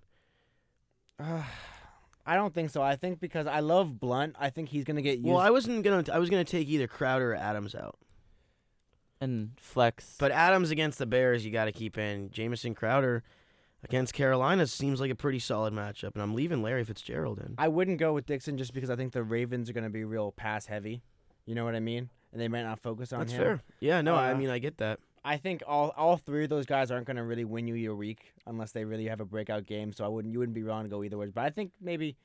I 2.27 2.37
don't 2.37 2.55
think 2.55 2.71
so. 2.71 2.81
I 2.81 2.97
think 2.97 3.21
because 3.21 3.47
I 3.47 3.61
love 3.61 3.99
Blunt, 4.01 4.37
I 4.39 4.51
think 4.51 4.69
he's 4.69 4.85
gonna 4.85 5.03
get 5.03 5.19
used. 5.19 5.27
Well, 5.27 5.39
I 5.39 5.51
wasn't 5.51 5.83
gonna. 5.83 6.05
I 6.13 6.19
was 6.19 6.31
gonna 6.31 6.45
take 6.45 6.69
either 6.69 6.87
Crowder 6.87 7.33
or 7.33 7.37
Adams 7.37 7.75
out, 7.75 7.99
and 9.25 9.51
flex. 9.59 10.17
but 10.19 10.31
Adams 10.31 10.71
against 10.71 10.99
the 10.99 11.07
Bears, 11.07 11.45
you 11.45 11.51
got 11.51 11.65
to 11.65 11.73
keep 11.73 11.99
in. 11.99 12.31
Jamison 12.31 12.75
Crowder 12.75 13.23
against 13.83 14.15
Carolina 14.15 14.67
seems 14.67 15.01
like 15.01 15.11
a 15.11 15.15
pretty 15.15 15.39
solid 15.39 15.75
matchup, 15.75 16.15
and 16.15 16.23
I'm 16.23 16.35
leaving 16.35 16.63
Larry 16.63 16.85
Fitzgerald 16.85 17.39
in. 17.41 17.55
I 17.59 17.69
wouldn't 17.69 17.99
go 17.99 18.13
with 18.13 18.27
Dixon 18.27 18.57
just 18.57 18.73
because 18.73 18.91
I 18.91 18.97
think 18.97 19.13
the 19.13 19.23
Ravens 19.23 19.69
are 19.69 19.73
gonna 19.73 19.91
be 19.91 20.05
real 20.05 20.33
pass 20.33 20.67
heavy. 20.67 21.03
You 21.47 21.55
know 21.55 21.65
what 21.65 21.75
I 21.75 21.81
mean? 21.81 22.09
And 22.33 22.41
they 22.41 22.49
might 22.49 22.63
not 22.63 22.79
focus 22.81 23.13
on 23.13 23.21
That's 23.21 23.33
him. 23.33 23.39
fair. 23.43 23.63
Yeah, 23.81 24.01
no, 24.01 24.15
I 24.15 24.33
Uh, 24.33 24.37
mean 24.37 24.51
I 24.51 24.59
get 24.59 24.79
that. 24.79 25.01
I 25.25 25.37
think 25.39 25.63
all 25.67 25.91
all 25.97 26.17
three 26.17 26.45
of 26.45 26.51
those 26.51 26.67
guys 26.67 26.91
aren't 26.91 27.07
going 27.07 27.17
to 27.17 27.23
really 27.23 27.45
win 27.45 27.67
you 27.67 27.75
your 27.75 27.95
week 27.95 28.33
unless 28.47 28.73
they 28.73 28.85
really 28.85 29.07
have 29.07 29.21
a 29.21 29.25
breakout 29.25 29.65
game. 29.67 29.93
So 29.93 30.05
I 30.05 30.09
wouldn't 30.09 30.33
you 30.33 30.39
wouldn't 30.39 30.55
be 30.55 30.63
wrong 30.63 30.83
to 30.85 30.89
go 30.91 31.03
either 31.03 31.17
way. 31.17 31.27
But 31.29 31.45
I 31.45 31.51
think 31.51 31.73
maybe 31.81 32.17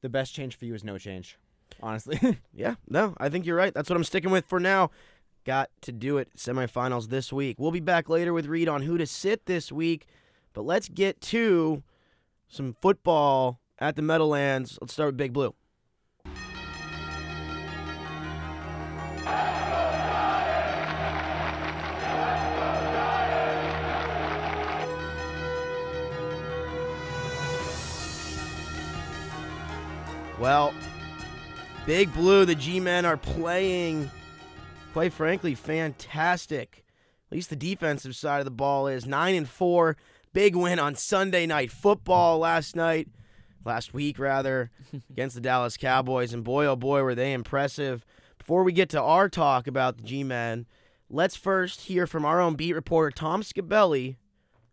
the 0.00 0.08
best 0.08 0.34
change 0.34 0.56
for 0.56 0.64
you 0.64 0.74
is 0.74 0.84
no 0.84 0.96
change. 0.98 1.38
Honestly, 1.82 2.18
Yeah, 2.54 2.74
no, 2.88 3.14
I 3.18 3.28
think 3.28 3.46
you're 3.46 3.56
right. 3.56 3.72
That's 3.72 3.88
what 3.88 3.96
I'm 3.96 4.04
sticking 4.04 4.30
with 4.30 4.44
for 4.46 4.58
now 4.60 4.90
got 5.44 5.70
to 5.82 5.92
do 5.92 6.18
it. 6.18 6.28
Semifinals 6.36 7.08
this 7.08 7.32
week. 7.32 7.56
We'll 7.58 7.70
be 7.70 7.80
back 7.80 8.08
later 8.08 8.32
with 8.32 8.46
Reed 8.46 8.68
on 8.68 8.82
who 8.82 8.98
to 8.98 9.06
sit 9.06 9.46
this 9.46 9.72
week, 9.72 10.06
but 10.52 10.64
let's 10.64 10.88
get 10.88 11.20
to 11.22 11.82
some 12.48 12.76
football 12.80 13.60
at 13.78 13.96
the 13.96 14.02
Meadowlands. 14.02 14.78
Let's 14.80 14.92
start 14.92 15.08
with 15.08 15.16
Big 15.16 15.32
Blue. 15.32 15.54
Well, 30.38 30.72
Big 31.84 32.12
Blue, 32.14 32.46
the 32.46 32.54
G 32.54 32.80
Men 32.80 33.04
are 33.04 33.18
playing 33.18 34.10
quite 34.92 35.12
frankly, 35.12 35.54
fantastic. 35.54 36.84
At 37.30 37.36
least 37.36 37.50
the 37.50 37.56
defensive 37.56 38.16
side 38.16 38.38
of 38.40 38.44
the 38.44 38.50
ball 38.50 38.86
is 38.88 39.06
9 39.06 39.34
and 39.34 39.48
4. 39.48 39.96
Big 40.32 40.56
win 40.56 40.78
on 40.78 40.94
Sunday 40.94 41.46
night 41.46 41.70
football 41.70 42.38
last 42.38 42.76
night, 42.76 43.08
last 43.64 43.92
week 43.94 44.18
rather, 44.18 44.70
against 45.10 45.34
the 45.34 45.40
Dallas 45.40 45.76
Cowboys. 45.76 46.32
And 46.32 46.44
boy, 46.44 46.66
oh 46.66 46.76
boy, 46.76 47.02
were 47.02 47.14
they 47.14 47.32
impressive. 47.32 48.04
Before 48.38 48.62
we 48.62 48.72
get 48.72 48.88
to 48.90 49.02
our 49.02 49.28
talk 49.28 49.66
about 49.66 49.96
the 49.96 50.02
G 50.02 50.24
Men, 50.24 50.66
let's 51.08 51.36
first 51.36 51.82
hear 51.82 52.06
from 52.06 52.24
our 52.24 52.40
own 52.40 52.54
beat 52.54 52.74
reporter, 52.74 53.10
Tom 53.10 53.42
Scabelli, 53.42 54.16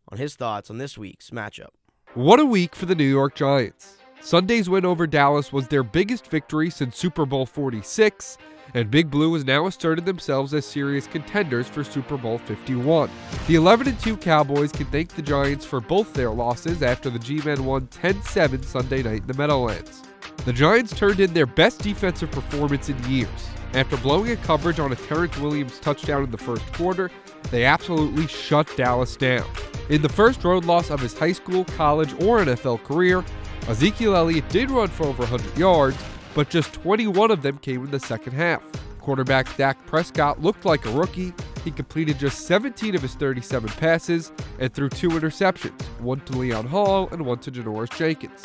on 0.10 0.18
his 0.18 0.36
thoughts 0.36 0.70
on 0.70 0.78
this 0.78 0.98
week's 0.98 1.32
matchup. 1.32 1.70
What 2.14 2.40
a 2.40 2.46
week 2.46 2.76
for 2.76 2.86
the 2.86 2.96
New 2.96 3.04
York 3.04 3.36
Giants. 3.36 3.98
Sunday's 4.22 4.70
win 4.70 4.86
over 4.86 5.08
Dallas 5.08 5.54
was 5.54 5.68
their 5.68 5.84
biggest 5.84 6.28
victory 6.28 6.70
since 6.70 6.98
Super 6.98 7.26
Bowl 7.26 7.46
46, 7.46 8.38
and 8.74 8.92
Big 8.92 9.10
Blue 9.10 9.34
has 9.34 9.46
now 9.46 9.68
asserted 9.68 10.06
themselves 10.06 10.54
as 10.54 10.66
serious 10.66 11.08
contenders 11.08 11.68
for 11.68 11.84
Super 11.84 12.18
Bowl 12.18 12.38
51. 12.40 13.10
The 13.48 13.56
11 13.56 13.96
2 13.98 14.18
Cowboys 14.18 14.72
can 14.72 14.88
thank 14.88 15.10
the 15.10 15.22
Giants 15.22 15.66
for 15.66 15.80
both 15.80 16.14
their 16.14 16.32
losses 16.32 16.84
after 16.84 17.10
the 17.10 17.20
G 17.20 17.42
Men 17.46 17.64
won 17.64 17.88
10 17.88 18.22
7 18.24 18.64
Sunday 18.64 19.04
night 19.04 19.22
in 19.22 19.28
the 19.28 19.34
Meadowlands. 19.36 20.04
The 20.46 20.54
Giants 20.54 20.96
turned 20.96 21.20
in 21.20 21.34
their 21.34 21.46
best 21.46 21.82
defensive 21.82 22.32
performance 22.32 22.90
in 22.90 23.02
years. 23.10 23.50
After 23.74 23.98
blowing 23.98 24.32
a 24.32 24.38
coverage 24.38 24.80
on 24.80 24.92
a 24.92 24.96
Terrance 24.96 25.38
Williams 25.38 25.80
touchdown 25.80 26.24
in 26.24 26.32
the 26.32 26.38
first 26.38 26.66
quarter, 26.74 27.12
they 27.52 27.66
absolutely 27.66 28.28
shut 28.28 28.70
Dallas 28.76 29.16
down. 29.16 29.48
In 29.90 30.02
the 30.02 30.10
first 30.10 30.44
road 30.44 30.66
loss 30.66 30.90
of 30.90 31.00
his 31.00 31.18
high 31.18 31.32
school, 31.32 31.64
college, 31.66 32.14
or 32.14 32.40
NFL 32.40 32.84
career, 32.84 33.24
Ezekiel 33.68 34.16
Elliott 34.16 34.48
did 34.50 34.72
run 34.72 34.88
for 34.88 35.06
over 35.06 35.24
100 35.24 35.58
yards, 35.58 35.98
but 36.34 36.50
just 36.50 36.74
21 36.74 37.32
of 37.32 37.42
them 37.42 37.58
came 37.58 37.84
in 37.84 37.92
the 37.92 38.00
second 38.00 38.34
half. 38.34 38.64
Quarterback 39.00 39.56
Dak 39.58 39.86
Prescott 39.86 40.42
looked 40.42 40.66
like 40.66 40.86
a 40.86 40.92
rookie. 40.92 41.34
He 41.64 41.72
completed 41.72 42.20
just 42.20 42.46
17 42.46 42.96
of 42.96 43.02
his 43.02 43.16
37 43.16 43.70
passes 43.72 44.32
and 44.60 44.74
threw 44.74 44.90
two 44.90 45.10
interceptions, 45.10 45.82
one 46.00 46.20
to 46.22 46.34
Leon 46.34 46.68
Hall 46.68 47.08
and 47.12 47.26
one 47.26 47.40
to 47.40 47.52
Janoris 47.52 47.96
Jenkins. 47.98 48.44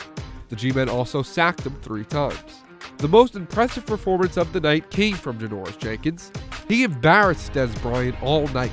The 0.48 0.56
G-men 0.56 0.88
also 0.88 1.22
sacked 1.22 1.66
him 1.66 1.74
three 1.82 2.04
times. 2.04 2.62
The 2.98 3.08
most 3.08 3.34
impressive 3.34 3.86
performance 3.86 4.36
of 4.36 4.52
the 4.52 4.60
night 4.60 4.90
came 4.90 5.14
from 5.14 5.38
Janoris 5.38 5.78
Jenkins. 5.78 6.30
He 6.68 6.84
embarrassed 6.84 7.52
Dez 7.52 7.80
Bryant 7.82 8.22
all 8.22 8.46
night. 8.48 8.72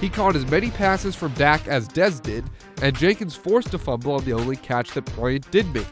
He 0.00 0.08
caught 0.08 0.34
as 0.34 0.50
many 0.50 0.70
passes 0.70 1.14
from 1.14 1.32
Dak 1.34 1.68
as 1.68 1.86
Dez 1.88 2.22
did, 2.22 2.44
and 2.82 2.96
Jenkins 2.96 3.36
forced 3.36 3.74
a 3.74 3.78
fumble 3.78 4.14
on 4.14 4.24
the 4.24 4.32
only 4.32 4.56
catch 4.56 4.92
that 4.92 5.04
Bryant 5.14 5.50
did 5.50 5.72
make. 5.74 5.86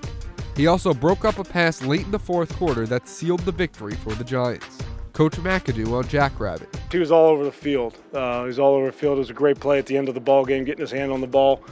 He 0.56 0.66
also 0.66 0.94
broke 0.94 1.24
up 1.24 1.38
a 1.38 1.44
pass 1.44 1.82
late 1.82 2.06
in 2.06 2.10
the 2.10 2.18
fourth 2.18 2.56
quarter 2.56 2.86
that 2.86 3.06
sealed 3.06 3.40
the 3.40 3.52
victory 3.52 3.94
for 3.94 4.14
the 4.14 4.24
Giants. 4.24 4.78
Coach 5.12 5.36
McAdoo 5.36 5.92
on 5.92 6.08
Jackrabbit. 6.08 6.68
He 6.90 6.98
was 6.98 7.12
all 7.12 7.26
over 7.26 7.44
the 7.44 7.52
field. 7.52 7.98
Uh, 8.14 8.42
he 8.42 8.46
was 8.46 8.58
all 8.58 8.74
over 8.74 8.86
the 8.86 8.92
field. 8.92 9.16
It 9.16 9.20
was 9.20 9.30
a 9.30 9.34
great 9.34 9.60
play 9.60 9.78
at 9.78 9.86
the 9.86 9.96
end 9.96 10.08
of 10.08 10.14
the 10.14 10.20
ball 10.20 10.44
game, 10.44 10.64
getting 10.64 10.80
his 10.80 10.90
hand 10.90 11.12
on 11.12 11.20
the 11.20 11.26
ball, 11.26 11.62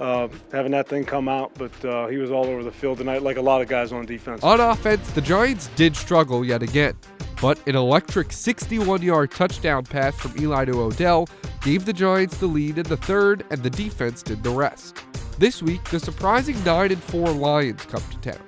uh, 0.00 0.28
having 0.52 0.72
that 0.72 0.88
thing 0.88 1.04
come 1.04 1.28
out. 1.28 1.52
But 1.54 1.84
uh, 1.84 2.06
he 2.06 2.16
was 2.16 2.30
all 2.30 2.46
over 2.46 2.62
the 2.62 2.72
field 2.72 2.98
tonight, 2.98 3.22
like 3.22 3.36
a 3.36 3.42
lot 3.42 3.60
of 3.60 3.68
guys 3.68 3.92
on 3.92 4.06
defense. 4.06 4.42
On 4.42 4.58
offense, 4.60 5.10
the 5.10 5.20
Giants 5.20 5.68
did 5.76 5.96
struggle 5.96 6.44
yet 6.44 6.62
again, 6.62 6.94
but 7.44 7.60
an 7.68 7.76
electric 7.76 8.28
61-yard 8.28 9.30
touchdown 9.30 9.84
pass 9.84 10.14
from 10.14 10.32
Eli 10.40 10.64
to 10.64 10.80
Odell 10.80 11.28
gave 11.60 11.84
the 11.84 11.92
Giants 11.92 12.38
the 12.38 12.46
lead 12.46 12.78
in 12.78 12.84
the 12.84 12.96
third, 12.96 13.44
and 13.50 13.62
the 13.62 13.68
defense 13.68 14.22
did 14.22 14.42
the 14.42 14.48
rest. 14.48 14.96
This 15.38 15.62
week, 15.62 15.84
the 15.90 16.00
surprising 16.00 16.56
9 16.64 16.92
and 16.92 17.02
4 17.02 17.32
Lions 17.32 17.84
come 17.84 18.00
to 18.00 18.32
town. 18.32 18.42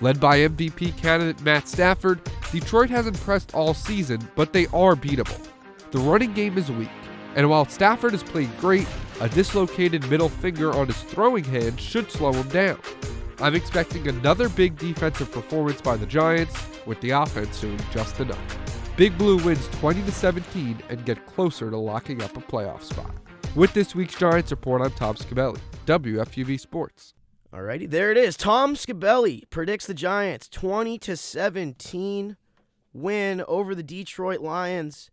Led 0.00 0.20
by 0.20 0.38
MVP 0.38 0.96
candidate 0.96 1.42
Matt 1.42 1.66
Stafford, 1.66 2.20
Detroit 2.52 2.90
has 2.90 3.08
impressed 3.08 3.56
all 3.56 3.74
season, 3.74 4.20
but 4.36 4.52
they 4.52 4.66
are 4.66 4.94
beatable. 4.94 5.44
The 5.90 5.98
running 5.98 6.32
game 6.32 6.56
is 6.58 6.70
weak, 6.70 6.88
and 7.34 7.50
while 7.50 7.64
Stafford 7.64 8.12
has 8.12 8.22
played 8.22 8.56
great, 8.60 8.86
a 9.20 9.28
dislocated 9.28 10.08
middle 10.08 10.28
finger 10.28 10.72
on 10.76 10.86
his 10.86 11.02
throwing 11.02 11.42
hand 11.42 11.80
should 11.80 12.08
slow 12.08 12.32
him 12.32 12.48
down. 12.50 12.78
I'm 13.40 13.56
expecting 13.56 14.06
another 14.06 14.48
big 14.48 14.78
defensive 14.78 15.32
performance 15.32 15.80
by 15.80 15.96
the 15.96 16.06
Giants, 16.06 16.56
with 16.88 17.00
the 17.00 17.10
offense 17.10 17.60
doing 17.60 17.78
just 17.92 18.18
enough. 18.18 18.58
Big 18.96 19.16
Blue 19.16 19.36
wins 19.36 19.68
20 19.68 20.02
to 20.02 20.10
17 20.10 20.82
and 20.88 21.04
get 21.04 21.24
closer 21.26 21.70
to 21.70 21.76
locking 21.76 22.20
up 22.22 22.36
a 22.36 22.40
playoff 22.40 22.82
spot. 22.82 23.14
With 23.54 23.72
this 23.74 23.94
week's 23.94 24.16
Giants 24.16 24.50
report, 24.50 24.82
I'm 24.82 24.90
Tom 24.90 25.14
Scabelli, 25.14 25.60
WFUV 25.86 26.58
Sports. 26.58 27.14
Alrighty, 27.52 27.88
there 27.88 28.10
it 28.10 28.16
is. 28.16 28.36
Tom 28.36 28.74
Scabelli 28.74 29.48
predicts 29.50 29.86
the 29.86 29.94
Giants 29.94 30.48
20 30.48 30.98
to 30.98 31.16
17 31.16 32.36
win 32.92 33.44
over 33.46 33.74
the 33.74 33.82
Detroit 33.82 34.40
Lions 34.40 35.10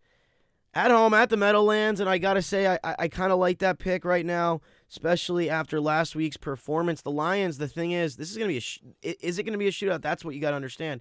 at 0.74 0.92
home 0.92 1.14
at 1.14 1.30
the 1.30 1.38
Meadowlands, 1.38 2.02
and 2.02 2.10
I 2.10 2.18
gotta 2.18 2.42
say, 2.42 2.68
I 2.68 2.80
I, 2.84 2.96
I 3.00 3.08
kind 3.08 3.32
of 3.32 3.40
like 3.40 3.60
that 3.60 3.80
pick 3.80 4.04
right 4.04 4.26
now, 4.26 4.62
especially 4.90 5.50
after 5.50 5.80
last 5.80 6.16
week's 6.16 6.38
performance. 6.38 7.02
The 7.02 7.12
Lions. 7.12 7.58
The 7.58 7.70
thing 7.70 7.92
is, 7.92 8.18
this 8.18 8.30
is 8.30 8.38
gonna 8.38 8.50
be 8.50 8.58
a. 8.58 8.62
Sh- 8.62 8.80
is 9.02 9.40
it 9.40 9.44
gonna 9.44 9.58
be 9.58 9.68
a 9.68 9.72
shootout? 9.72 10.02
That's 10.02 10.26
what 10.26 10.36
you 10.36 10.42
gotta 10.42 10.58
understand. 10.58 11.00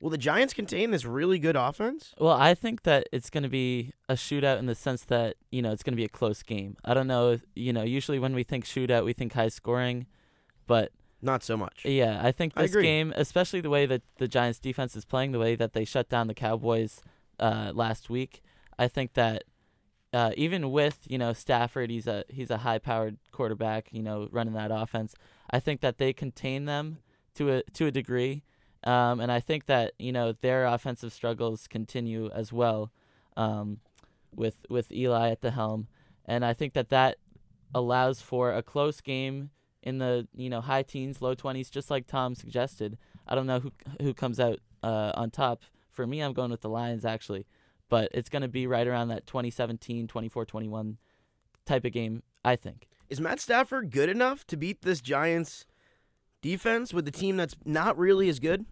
Will 0.00 0.10
the 0.10 0.18
Giants 0.18 0.54
contain 0.54 0.90
this 0.92 1.04
really 1.04 1.38
good 1.40 1.56
offense? 1.56 2.14
Well, 2.18 2.36
I 2.36 2.54
think 2.54 2.84
that 2.84 3.08
it's 3.12 3.30
going 3.30 3.42
to 3.42 3.48
be 3.48 3.92
a 4.08 4.14
shootout 4.14 4.58
in 4.58 4.66
the 4.66 4.74
sense 4.76 5.02
that, 5.04 5.36
you 5.50 5.60
know, 5.60 5.72
it's 5.72 5.82
going 5.82 5.92
to 5.94 5.96
be 5.96 6.04
a 6.04 6.08
close 6.08 6.42
game. 6.42 6.76
I 6.84 6.94
don't 6.94 7.08
know, 7.08 7.32
if, 7.32 7.42
you 7.56 7.72
know, 7.72 7.82
usually 7.82 8.18
when 8.20 8.34
we 8.34 8.44
think 8.44 8.64
shootout, 8.64 9.04
we 9.04 9.12
think 9.12 9.32
high 9.32 9.48
scoring, 9.48 10.06
but 10.68 10.92
Not 11.20 11.42
so 11.42 11.56
much. 11.56 11.84
yeah, 11.84 12.20
I 12.22 12.30
think 12.30 12.54
this 12.54 12.70
agree. 12.70 12.84
game, 12.84 13.12
especially 13.16 13.60
the 13.60 13.70
way 13.70 13.86
that 13.86 14.02
the 14.18 14.28
Giants 14.28 14.60
defense 14.60 14.94
is 14.94 15.04
playing, 15.04 15.32
the 15.32 15.40
way 15.40 15.56
that 15.56 15.72
they 15.72 15.84
shut 15.84 16.08
down 16.08 16.28
the 16.28 16.34
Cowboys 16.34 17.00
uh, 17.40 17.72
last 17.74 18.08
week, 18.08 18.40
I 18.78 18.86
think 18.86 19.14
that 19.14 19.42
uh, 20.12 20.30
even 20.36 20.70
with, 20.70 21.00
you 21.08 21.18
know, 21.18 21.32
Stafford, 21.32 21.90
he's 21.90 22.06
a 22.06 22.24
he's 22.28 22.50
a 22.50 22.58
high-powered 22.58 23.18
quarterback, 23.32 23.88
you 23.92 24.02
know, 24.02 24.28
running 24.30 24.54
that 24.54 24.70
offense. 24.70 25.14
I 25.50 25.58
think 25.60 25.80
that 25.82 25.98
they 25.98 26.12
contain 26.14 26.64
them 26.64 26.98
to 27.34 27.50
a 27.50 27.62
to 27.74 27.86
a 27.86 27.90
degree. 27.90 28.44
Um, 28.84 29.20
and 29.20 29.30
I 29.32 29.40
think 29.40 29.66
that 29.66 29.92
you 29.98 30.12
know 30.12 30.32
their 30.32 30.66
offensive 30.66 31.12
struggles 31.12 31.66
continue 31.66 32.30
as 32.30 32.52
well, 32.52 32.92
um, 33.36 33.78
with 34.34 34.56
with 34.68 34.92
Eli 34.92 35.30
at 35.30 35.40
the 35.40 35.50
helm, 35.50 35.88
and 36.24 36.44
I 36.44 36.52
think 36.52 36.74
that 36.74 36.88
that 36.90 37.16
allows 37.74 38.22
for 38.22 38.52
a 38.52 38.62
close 38.62 39.00
game 39.00 39.50
in 39.82 39.98
the 39.98 40.28
you 40.34 40.48
know 40.48 40.60
high 40.60 40.82
teens, 40.82 41.20
low 41.20 41.34
twenties, 41.34 41.70
just 41.70 41.90
like 41.90 42.06
Tom 42.06 42.34
suggested. 42.34 42.98
I 43.26 43.34
don't 43.34 43.46
know 43.46 43.60
who 43.60 43.72
who 44.00 44.14
comes 44.14 44.38
out 44.38 44.60
uh, 44.82 45.12
on 45.14 45.30
top. 45.30 45.62
For 45.90 46.06
me, 46.06 46.20
I'm 46.20 46.32
going 46.32 46.52
with 46.52 46.60
the 46.60 46.68
Lions 46.68 47.04
actually, 47.04 47.46
but 47.88 48.08
it's 48.14 48.28
going 48.28 48.42
to 48.42 48.48
be 48.48 48.68
right 48.68 48.86
around 48.86 49.08
that 49.08 49.26
2017, 49.26 50.06
24, 50.06 50.44
21 50.44 50.98
type 51.66 51.84
of 51.84 51.92
game. 51.92 52.22
I 52.44 52.54
think. 52.54 52.86
Is 53.08 53.20
Matt 53.20 53.40
Stafford 53.40 53.90
good 53.90 54.08
enough 54.08 54.46
to 54.46 54.56
beat 54.56 54.82
this 54.82 55.00
Giants 55.00 55.66
defense 56.42 56.92
with 56.92 57.04
the 57.04 57.10
team 57.10 57.36
that's 57.36 57.56
not 57.64 57.98
really 57.98 58.28
as 58.28 58.38
good? 58.38 58.64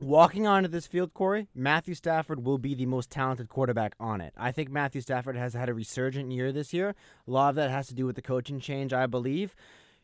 Walking 0.00 0.48
onto 0.48 0.68
this 0.68 0.88
field, 0.88 1.14
Corey, 1.14 1.46
Matthew 1.54 1.94
Stafford 1.94 2.44
will 2.44 2.58
be 2.58 2.74
the 2.74 2.86
most 2.86 3.08
talented 3.08 3.48
quarterback 3.48 3.94
on 4.00 4.20
it. 4.20 4.34
I 4.36 4.50
think 4.50 4.68
Matthew 4.68 5.00
Stafford 5.00 5.36
has 5.36 5.54
had 5.54 5.68
a 5.68 5.74
resurgent 5.74 6.32
year 6.32 6.50
this 6.50 6.72
year. 6.72 6.96
A 7.26 7.30
lot 7.30 7.50
of 7.50 7.54
that 7.54 7.70
has 7.70 7.86
to 7.86 7.94
do 7.94 8.04
with 8.04 8.16
the 8.16 8.22
coaching 8.22 8.58
change, 8.58 8.92
I 8.92 9.06
believe. 9.06 9.54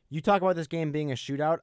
You 0.09 0.21
talk 0.21 0.41
about 0.41 0.55
this 0.55 0.69
game 0.69 0.93
being 0.93 1.11
a 1.11 1.17
shootout, 1.17 1.59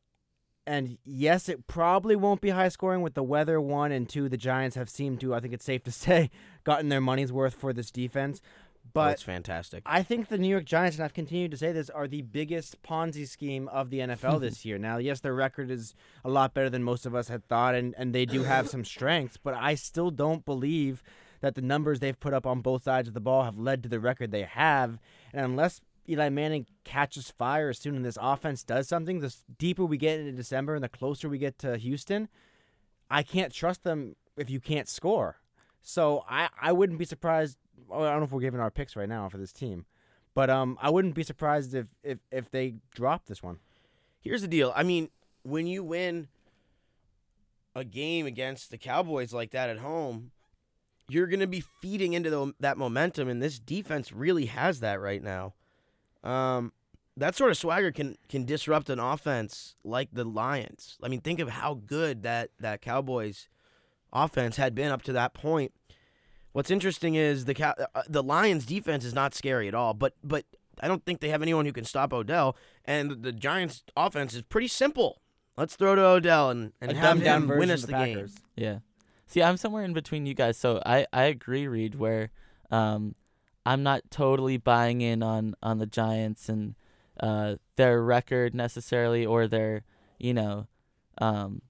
and 0.68 0.98
yes, 1.06 1.48
it 1.48 1.68
probably 1.68 2.16
won't 2.16 2.42
be 2.42 2.50
high 2.50 2.68
scoring 2.68 3.02
with 3.02 3.14
the 3.14 3.24
weather. 3.24 3.62
One 3.62 3.94
and 3.94 4.10
two, 4.10 4.28
the 4.28 4.38
Giants 4.38 4.76
have 4.76 4.90
seemed 4.90 5.22
to, 5.22 5.34
I 5.34 5.40
think 5.40 5.54
it's 5.54 5.66
safe 5.66 5.84
to 5.84 5.92
say, 5.94 6.30
gotten 6.66 6.90
their 6.90 7.02
money's 7.02 7.32
worth 7.32 7.54
for 7.54 7.72
this 7.72 7.90
defense. 7.90 8.42
But 8.94 9.14
it's 9.14 9.24
fantastic. 9.24 9.84
I 9.86 10.04
think 10.04 10.30
the 10.30 10.38
New 10.38 10.48
York 10.48 10.66
Giants, 10.66 10.98
and 10.98 11.04
I've 11.04 11.14
continued 11.14 11.52
to 11.52 11.58
say 11.58 11.72
this, 11.72 11.90
are 11.90 12.08
the 12.08 12.22
biggest 12.22 12.82
Ponzi 12.82 13.28
scheme 13.28 13.68
of 13.68 13.90
the 13.90 14.00
NFL 14.00 14.40
this 14.40 14.64
year. 14.66 14.78
Now, 14.78 14.98
yes, 14.98 15.20
their 15.20 15.34
record 15.34 15.70
is 15.70 15.96
a 16.24 16.30
lot 16.30 16.54
better 16.54 16.70
than 16.70 16.84
most 16.84 17.06
of 17.06 17.14
us 17.14 17.28
had 17.28 17.46
thought, 17.48 17.76
and, 17.76 17.94
and 17.98 18.14
they 18.14 18.26
do 18.26 18.44
have 18.44 18.70
some 18.70 18.86
strengths, 18.86 19.38
but 19.38 19.54
I 19.54 19.76
still 19.76 20.12
don't 20.12 20.46
believe 20.46 21.04
that 21.42 21.56
the 21.56 21.62
numbers 21.62 22.00
they've 22.00 22.20
put 22.20 22.34
up 22.34 22.48
on 22.48 22.62
both 22.62 22.84
sides 22.84 23.08
of 23.08 23.14
the 23.14 23.20
ball 23.20 23.44
have 23.44 23.58
led 23.58 23.84
to 23.84 23.90
the 23.90 24.00
record 24.00 24.32
they 24.32 24.44
have. 24.44 24.98
And 25.34 25.46
unless 25.46 25.82
Eli 26.08 26.30
Manning 26.30 26.66
catches 26.84 27.32
fire 27.32 27.70
as 27.70 27.80
soon 27.80 27.98
as 27.98 28.04
this 28.04 28.18
offense 28.22 28.64
does 28.64 28.88
something, 28.88 29.20
the 29.20 29.36
deeper 29.58 29.86
we 29.86 29.98
get 29.98 30.20
into 30.20 30.32
December 30.32 30.76
and 30.76 30.84
the 30.84 30.90
closer 30.90 31.28
we 31.28 31.38
get 31.38 31.58
to 31.60 31.78
Houston, 31.78 32.30
I 33.10 33.24
can't 33.24 33.54
trust 33.54 33.84
them 33.84 34.16
if 34.38 34.50
you 34.50 34.60
can't 34.60 34.88
score. 34.88 35.38
So 35.82 36.24
I, 36.28 36.50
I 36.60 36.72
wouldn't 36.72 37.00
be 37.00 37.06
surprised. 37.06 37.58
I 37.92 37.98
don't 37.98 38.20
know 38.20 38.26
if 38.26 38.32
we're 38.32 38.42
giving 38.42 38.60
our 38.60 38.72
picks 38.72 38.96
right 38.96 39.10
now 39.10 39.30
for 39.30 39.38
this 39.38 39.54
team, 39.54 39.86
but 40.34 40.50
um, 40.50 40.78
I 40.82 40.90
wouldn't 40.90 41.16
be 41.16 41.24
surprised 41.24 41.74
if 41.74 41.88
if, 42.04 42.20
if 42.32 42.52
they 42.52 42.76
drop 42.94 43.26
this 43.26 43.44
one. 43.44 43.60
Here's 44.22 44.42
the 44.42 44.48
deal. 44.48 44.74
I 44.76 44.84
mean, 44.84 45.10
when 45.44 45.68
you 45.68 45.84
win 45.84 46.28
a 47.76 47.84
game 47.84 48.26
against 48.26 48.72
the 48.72 48.78
Cowboys 48.78 49.34
like 49.34 49.52
that 49.52 49.70
at 49.70 49.80
home, 49.80 50.32
you're 51.08 51.28
going 51.28 51.42
to 51.42 51.48
be 51.48 51.64
feeding 51.82 52.14
into 52.14 52.30
the, 52.30 52.54
that 52.60 52.78
momentum, 52.78 53.28
and 53.30 53.42
this 53.42 53.60
defense 53.60 54.12
really 54.12 54.46
has 54.46 54.80
that 54.80 55.00
right 55.00 55.22
now. 55.22 55.54
Um, 56.24 56.72
that 57.18 57.36
sort 57.36 57.52
of 57.52 57.58
swagger 57.58 57.92
can 57.92 58.18
can 58.28 58.46
disrupt 58.46 58.90
an 58.90 59.00
offense 59.00 59.76
like 59.84 60.10
the 60.12 60.26
Lions. 60.26 60.98
I 61.02 61.08
mean, 61.08 61.22
think 61.22 61.40
of 61.40 61.50
how 61.50 61.76
good 61.76 62.24
that 62.24 62.50
that 62.60 62.82
Cowboys 62.82 63.48
offense 64.12 64.58
had 64.58 64.74
been 64.76 64.92
up 64.92 65.04
to 65.04 65.14
that 65.14 65.34
point. 65.34 65.72
What's 66.56 66.72
interesting 66.72 67.16
is 67.16 67.44
the 67.44 67.54
Cow- 67.54 67.76
uh, 67.94 68.04
the 68.08 68.24
Lions 68.24 68.66
defense 68.66 69.04
is 69.04 69.14
not 69.14 69.34
scary 69.34 69.68
at 69.68 69.76
all, 69.76 69.94
but 69.94 70.14
but 70.24 70.46
I 70.80 70.88
don't 70.88 71.04
think 71.04 71.20
they 71.20 71.28
have 71.28 71.42
anyone 71.42 71.66
who 71.66 71.74
can 71.74 71.84
stop 71.84 72.14
Odell, 72.14 72.56
and 72.86 73.24
the 73.24 73.34
Giants 73.34 73.84
offense 73.98 74.34
is 74.34 74.42
pretty 74.42 74.70
simple. 74.70 75.20
Let's 75.58 75.76
throw 75.76 75.96
to 75.96 76.02
Odell 76.02 76.52
and, 76.52 76.72
and 76.80 76.94
a 76.94 76.96
have 76.96 77.04
dumbed 77.04 77.26
down 77.26 77.44
him 77.44 77.60
win 77.60 77.70
us 77.70 77.82
the 77.82 77.88
the 77.88 77.94
game. 77.94 78.30
Yeah. 78.56 78.80
See, 79.28 79.44
I'm 79.44 79.58
somewhere 79.58 79.84
in 79.84 79.92
between 79.92 80.26
you 80.26 80.34
guys. 80.34 80.56
So 80.58 80.82
I, 80.86 81.06
I 81.12 81.24
agree, 81.24 81.68
Reed, 81.68 81.96
where 81.96 82.30
um, 82.72 83.16
I'm 83.66 83.84
not 83.84 84.10
totally 84.10 84.56
buying 84.56 85.02
in 85.02 85.22
on, 85.22 85.56
on 85.62 85.80
the 85.80 85.86
Giants 85.86 86.48
and 86.48 86.76
uh, 87.20 87.56
their 87.76 88.02
record 88.02 88.56
necessarily 88.56 89.26
or 89.26 89.46
their, 89.46 89.84
you 90.20 90.34
know, 90.34 90.68
um, 91.18 91.64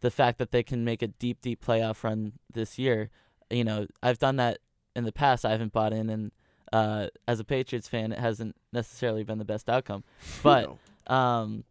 the 0.00 0.10
fact 0.10 0.36
that 0.36 0.50
they 0.50 0.62
can 0.62 0.84
make 0.84 1.00
a 1.00 1.08
deep, 1.08 1.40
deep 1.40 1.64
playoff 1.64 2.04
run 2.04 2.32
this 2.52 2.78
year. 2.78 3.08
You 3.52 3.64
know, 3.64 3.86
I've 4.02 4.18
done 4.18 4.36
that 4.36 4.58
in 4.96 5.04
the 5.04 5.12
past. 5.12 5.44
I 5.44 5.50
haven't 5.50 5.72
bought 5.72 5.92
in. 5.92 6.08
And 6.10 6.32
uh, 6.72 7.08
as 7.28 7.38
a 7.40 7.44
Patriots 7.44 7.88
fan, 7.88 8.12
it 8.12 8.18
hasn't 8.18 8.56
necessarily 8.72 9.22
been 9.24 9.38
the 9.38 9.44
best 9.44 9.68
outcome. 9.68 10.04
But 10.42 10.68
No. 11.08 11.14
um 11.14 11.64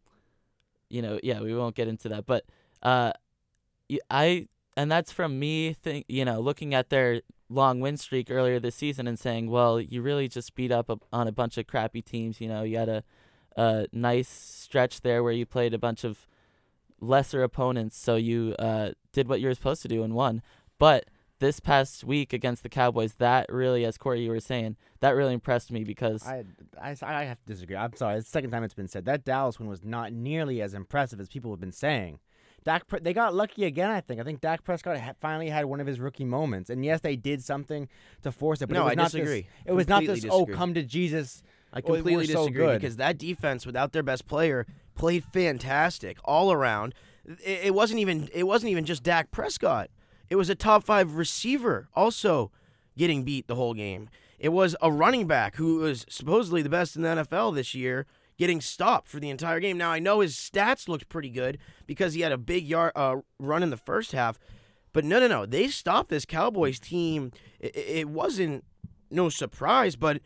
you 0.90 1.02
know 1.02 1.18
yeah 1.24 1.40
we 1.40 1.56
won't 1.56 1.74
get 1.74 1.88
into 1.88 2.10
that 2.10 2.26
but 2.26 2.44
uh 2.84 3.14
i 4.10 4.46
and 4.76 4.92
that's 4.92 5.10
from 5.10 5.40
me 5.40 5.72
think 5.72 6.06
you 6.10 6.26
know 6.26 6.42
looking 6.42 6.74
at 6.74 6.90
their 6.90 7.22
long 7.50 7.80
win 7.80 7.96
streak 7.96 8.30
earlier 8.30 8.60
this 8.60 8.76
season 8.76 9.08
and 9.08 9.18
saying 9.18 9.50
well 9.50 9.80
you 9.80 10.02
really 10.02 10.28
just 10.28 10.54
beat 10.54 10.70
up 10.70 10.90
a, 10.90 10.98
on 11.14 11.30
a 11.30 11.32
bunch 11.32 11.58
of 11.58 11.66
crappy 11.66 12.02
teams 12.02 12.42
you 12.42 12.48
know 12.50 12.64
you 12.64 12.78
had 12.78 12.90
a 12.90 13.04
a 13.56 13.88
nice 13.94 14.28
stretch 14.28 15.00
there 15.00 15.24
where 15.24 15.32
you 15.32 15.46
played 15.46 15.74
a 15.74 15.78
bunch 15.78 16.04
of 16.04 16.28
lesser 17.00 17.42
opponents 17.42 17.98
so 17.98 18.16
you 18.18 18.54
uh 18.60 18.92
did 19.14 19.30
what 19.30 19.40
you 19.40 19.48
were 19.48 19.56
supposed 19.56 19.82
to 19.82 19.88
do 19.88 20.04
and 20.04 20.14
won 20.14 20.42
but 20.78 21.06
this 21.42 21.60
past 21.60 22.06
week 22.06 22.32
against 22.32 22.64
the 22.64 22.70
Cowboys, 22.70 23.16
that 23.16 23.48
really, 23.50 23.84
as 23.84 23.98
Corey, 23.98 24.22
you 24.22 24.30
were 24.30 24.40
saying, 24.40 24.78
that 25.02 25.10
really 25.12 25.34
impressed 25.34 25.72
me 25.72 25.84
because 25.84 26.26
I, 26.26 26.46
I, 26.82 26.96
I 27.02 27.24
have 27.26 27.40
to 27.40 27.46
disagree. 27.54 27.76
I'm 27.76 27.96
sorry. 27.96 28.18
It's 28.18 28.28
the 28.28 28.32
second 28.32 28.52
time 28.52 28.64
it's 28.64 28.76
been 28.76 28.88
said. 28.88 29.04
That 29.06 29.26
Dallas 29.26 29.60
one 29.60 29.68
was 29.68 29.84
not 29.84 30.14
nearly 30.14 30.62
as 30.62 30.74
impressive 30.74 31.20
as 31.20 31.28
people 31.28 31.52
have 31.52 31.60
been 31.60 31.72
saying. 31.72 32.20
Dak, 32.64 32.84
they 33.02 33.12
got 33.12 33.34
lucky 33.34 33.66
again. 33.66 33.90
I 33.90 34.02
think. 34.02 34.22
I 34.22 34.24
think 34.24 34.40
Dak 34.40 34.64
Prescott 34.64 35.00
ha- 35.00 35.14
finally 35.20 35.50
had 35.50 35.66
one 35.66 35.80
of 35.82 35.88
his 35.88 36.00
rookie 36.00 36.26
moments, 36.26 36.70
and 36.70 36.86
yes, 36.86 37.02
they 37.02 37.16
did 37.16 37.44
something 37.44 37.90
to 38.22 38.32
force 38.32 38.62
it. 38.62 38.68
But 38.68 38.76
No, 38.76 38.82
it 38.82 38.84
was 38.84 38.92
I 38.92 38.96
not 38.96 39.12
disagree. 39.12 39.42
This, 39.42 39.50
it 39.66 39.72
was 39.74 39.88
not 39.88 39.98
Completely 40.04 40.30
this. 40.30 40.32
Oh, 40.32 40.46
come 40.46 40.76
to 40.76 40.84
Jesus. 40.84 41.42
I 41.74 41.80
Well, 41.80 41.94
we're 41.94 41.98
completely 41.98 42.28
so 42.28 42.40
disagree 42.42 42.66
good. 42.66 42.82
because 42.82 42.98
that 42.98 43.18
defense, 43.18 43.66
without 43.66 43.94
their 43.94 44.04
best 44.04 44.28
player, 44.28 44.68
played 44.94 45.24
fantastic 45.24 46.18
all 46.24 46.52
around. 46.52 46.94
It, 47.26 47.62
it 47.66 47.74
wasn't 47.74 48.00
even 48.00 48.30
it 48.32 48.44
wasn't 48.44 48.72
even 48.72 48.86
just 48.86 49.02
Dak 49.02 49.32
Prescott. 49.32 49.90
It 50.32 50.38
was 50.38 50.50
a 50.50 50.56
top 50.56 50.86
five 50.86 51.18
receiver 51.18 51.90
also 51.94 52.54
getting 52.98 53.24
beat 53.24 53.48
the 53.48 53.56
whole 53.56 53.74
game. 53.74 54.10
It 54.40 54.54
was 54.54 54.78
a 54.82 54.90
running 54.90 55.28
back 55.28 55.58
who 55.58 55.80
was 55.80 56.06
supposedly 56.08 56.62
the 56.62 56.70
best 56.70 56.96
in 56.96 57.02
the 57.02 57.10
NFL 57.10 57.54
this 57.54 57.76
year 57.76 58.06
getting 58.38 58.62
stopped 58.62 59.10
for 59.10 59.20
the 59.20 59.30
entire 59.30 59.60
game. 59.60 59.78
Now 59.78 59.92
I 59.92 60.00
know 60.00 60.22
his 60.22 60.38
stats 60.38 60.88
looked 60.88 61.10
pretty 61.10 61.30
good 61.30 61.58
because 61.86 62.14
he 62.14 62.22
had 62.22 62.32
a 62.32 62.38
big 62.38 62.66
yard 62.66 62.94
uh, 62.96 63.18
run 63.40 63.62
in 63.62 63.72
the 63.72 63.78
first 63.78 64.14
half, 64.14 64.40
but 64.94 65.04
no, 65.04 65.20
no, 65.20 65.28
no. 65.28 65.46
They 65.46 65.68
stopped 65.68 66.10
this 66.10 66.24
Cowboys 66.24 66.80
team. 66.80 67.34
It, 67.60 67.76
it 67.76 68.10
wasn't 68.10 68.64
no 69.10 69.28
surprise, 69.28 69.98
but 69.98 70.22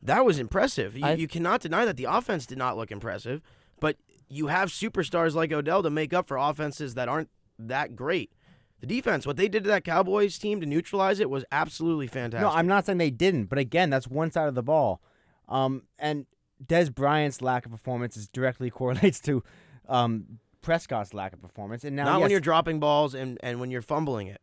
that 0.00 0.24
was 0.24 0.38
impressive. 0.38 0.96
You, 0.96 1.06
you 1.10 1.28
cannot 1.28 1.60
deny 1.60 1.84
that 1.84 1.98
the 1.98 2.04
offense 2.04 2.46
did 2.46 2.56
not 2.56 2.78
look 2.78 2.90
impressive, 2.90 3.42
but 3.78 3.98
you 4.26 4.46
have 4.46 4.70
superstars 4.70 5.34
like 5.34 5.52
Odell 5.52 5.82
to 5.82 5.90
make 5.90 6.14
up 6.14 6.28
for 6.28 6.38
offenses 6.38 6.94
that 6.94 7.10
aren't 7.10 7.28
that 7.58 7.94
great. 7.94 8.32
The 8.80 8.86
defense, 8.86 9.26
what 9.26 9.36
they 9.36 9.48
did 9.48 9.64
to 9.64 9.68
that 9.70 9.84
Cowboys 9.84 10.38
team 10.38 10.60
to 10.60 10.66
neutralize 10.66 11.20
it 11.20 11.28
was 11.30 11.44
absolutely 11.52 12.06
fantastic. 12.06 12.40
No, 12.40 12.50
I'm 12.54 12.66
not 12.66 12.86
saying 12.86 12.98
they 12.98 13.10
didn't, 13.10 13.44
but 13.46 13.58
again, 13.58 13.90
that's 13.90 14.08
one 14.08 14.30
side 14.30 14.48
of 14.48 14.54
the 14.54 14.62
ball. 14.62 15.00
Um, 15.48 15.82
and 15.98 16.26
Dez 16.64 16.94
Bryant's 16.94 17.42
lack 17.42 17.66
of 17.66 17.72
performance 17.72 18.16
is 18.16 18.26
directly 18.28 18.70
correlates 18.78 19.20
to 19.20 19.42
um, 19.88 20.38
Prescott's 20.62 21.12
lack 21.12 21.32
of 21.32 21.42
performance. 21.42 21.84
And 21.84 21.94
now, 21.96 22.04
not 22.04 22.20
when 22.22 22.30
you're 22.30 22.40
dropping 22.40 22.80
balls 22.80 23.14
and, 23.14 23.38
and 23.42 23.60
when 23.60 23.70
you're 23.70 23.82
fumbling 23.82 24.28
it. 24.28 24.40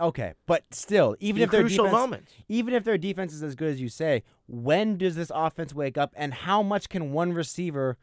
okay, 0.00 0.34
but 0.46 0.64
still, 0.72 1.16
even 1.20 1.40
In 1.42 1.44
if 1.46 1.50
their 1.50 1.60
crucial 1.62 1.84
defense, 1.84 1.98
moments. 2.00 2.32
even 2.48 2.74
if 2.74 2.84
their 2.84 2.98
defense 2.98 3.32
is 3.32 3.42
as 3.42 3.54
good 3.54 3.70
as 3.72 3.80
you 3.80 3.88
say, 3.88 4.22
when 4.46 4.98
does 4.98 5.16
this 5.16 5.30
offense 5.34 5.72
wake 5.74 5.96
up, 5.96 6.12
and 6.16 6.34
how 6.34 6.62
much 6.62 6.88
can 6.90 7.12
one 7.12 7.32
receiver 7.32 7.96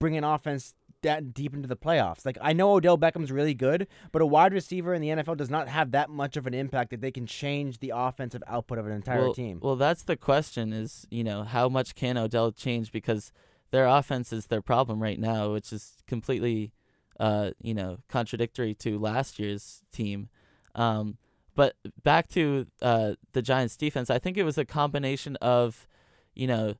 bring 0.00 0.16
an 0.16 0.24
offense 0.24 0.74
that 1.02 1.32
deep 1.34 1.54
into 1.54 1.68
the 1.68 1.76
playoffs? 1.76 2.24
Like 2.24 2.38
I 2.40 2.52
know 2.52 2.72
Odell 2.72 2.96
Beckham's 2.96 3.32
really 3.32 3.54
good, 3.54 3.86
but 4.12 4.22
a 4.22 4.26
wide 4.26 4.52
receiver 4.52 4.94
in 4.94 5.02
the 5.02 5.08
NFL 5.08 5.36
does 5.36 5.50
not 5.50 5.68
have 5.68 5.90
that 5.92 6.10
much 6.10 6.36
of 6.36 6.46
an 6.46 6.54
impact 6.54 6.90
that 6.90 7.00
they 7.00 7.10
can 7.10 7.26
change 7.26 7.78
the 7.78 7.92
offensive 7.94 8.42
output 8.46 8.78
of 8.78 8.86
an 8.86 8.92
entire 8.92 9.22
well, 9.22 9.34
team. 9.34 9.60
Well, 9.62 9.76
that's 9.76 10.02
the 10.02 10.16
question 10.16 10.72
is, 10.72 11.06
you 11.10 11.24
know, 11.24 11.42
how 11.44 11.68
much 11.68 11.94
can 11.94 12.16
Odell 12.16 12.52
change 12.52 12.92
because 12.92 13.32
their 13.70 13.86
offense 13.86 14.32
is 14.32 14.46
their 14.46 14.62
problem 14.62 15.02
right 15.02 15.18
now, 15.18 15.52
which 15.52 15.72
is 15.72 15.98
completely 16.06 16.72
uh, 17.18 17.50
you 17.60 17.74
know, 17.74 17.98
contradictory 18.08 18.74
to 18.74 18.98
last 18.98 19.38
year's 19.38 19.82
team. 19.92 20.28
Um, 20.74 21.18
but 21.54 21.74
back 22.04 22.28
to 22.28 22.66
uh, 22.80 23.14
the 23.32 23.42
Giants 23.42 23.76
defense, 23.76 24.10
I 24.10 24.18
think 24.18 24.36
it 24.36 24.44
was 24.44 24.58
a 24.58 24.64
combination 24.64 25.36
of, 25.36 25.88
you 26.34 26.46
know, 26.46 26.74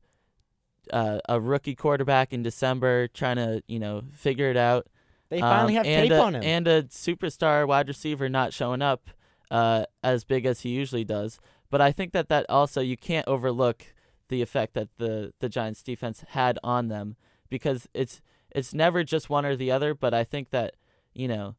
uh, 0.92 1.20
a 1.28 1.40
rookie 1.40 1.74
quarterback 1.74 2.32
in 2.32 2.42
December 2.42 3.08
trying 3.08 3.36
to, 3.36 3.62
you 3.66 3.78
know, 3.78 4.02
figure 4.12 4.50
it 4.50 4.56
out. 4.56 4.86
they 5.28 5.40
finally 5.40 5.76
Um, 5.76 5.84
have 5.84 5.86
tape 5.86 6.12
a, 6.12 6.20
on 6.20 6.34
him. 6.34 6.42
And 6.42 6.66
a 6.68 6.82
superstar 6.84 7.66
wide 7.66 7.88
receiver 7.88 8.28
not 8.28 8.52
showing 8.52 8.82
up 8.82 9.10
uh, 9.50 9.84
as 10.02 10.24
big 10.24 10.46
as 10.46 10.60
he 10.60 10.70
usually 10.70 11.04
does. 11.04 11.38
But 11.70 11.80
I 11.80 11.92
think 11.92 12.12
that 12.12 12.28
that 12.28 12.46
also 12.48 12.80
you 12.80 12.96
can't 12.96 13.28
overlook 13.28 13.94
the 14.28 14.42
effect 14.42 14.74
that 14.74 14.88
the 14.98 15.32
the 15.40 15.48
Giants 15.48 15.82
defense 15.82 16.24
had 16.28 16.58
on 16.62 16.88
them 16.88 17.16
because 17.48 17.88
it's 17.94 18.20
it's 18.50 18.72
never 18.74 19.04
just 19.04 19.28
one 19.30 19.44
or 19.44 19.56
the 19.56 19.70
other. 19.70 19.94
But 19.94 20.14
I 20.14 20.24
think 20.24 20.50
that 20.50 20.74
you 21.14 21.28
know 21.28 21.56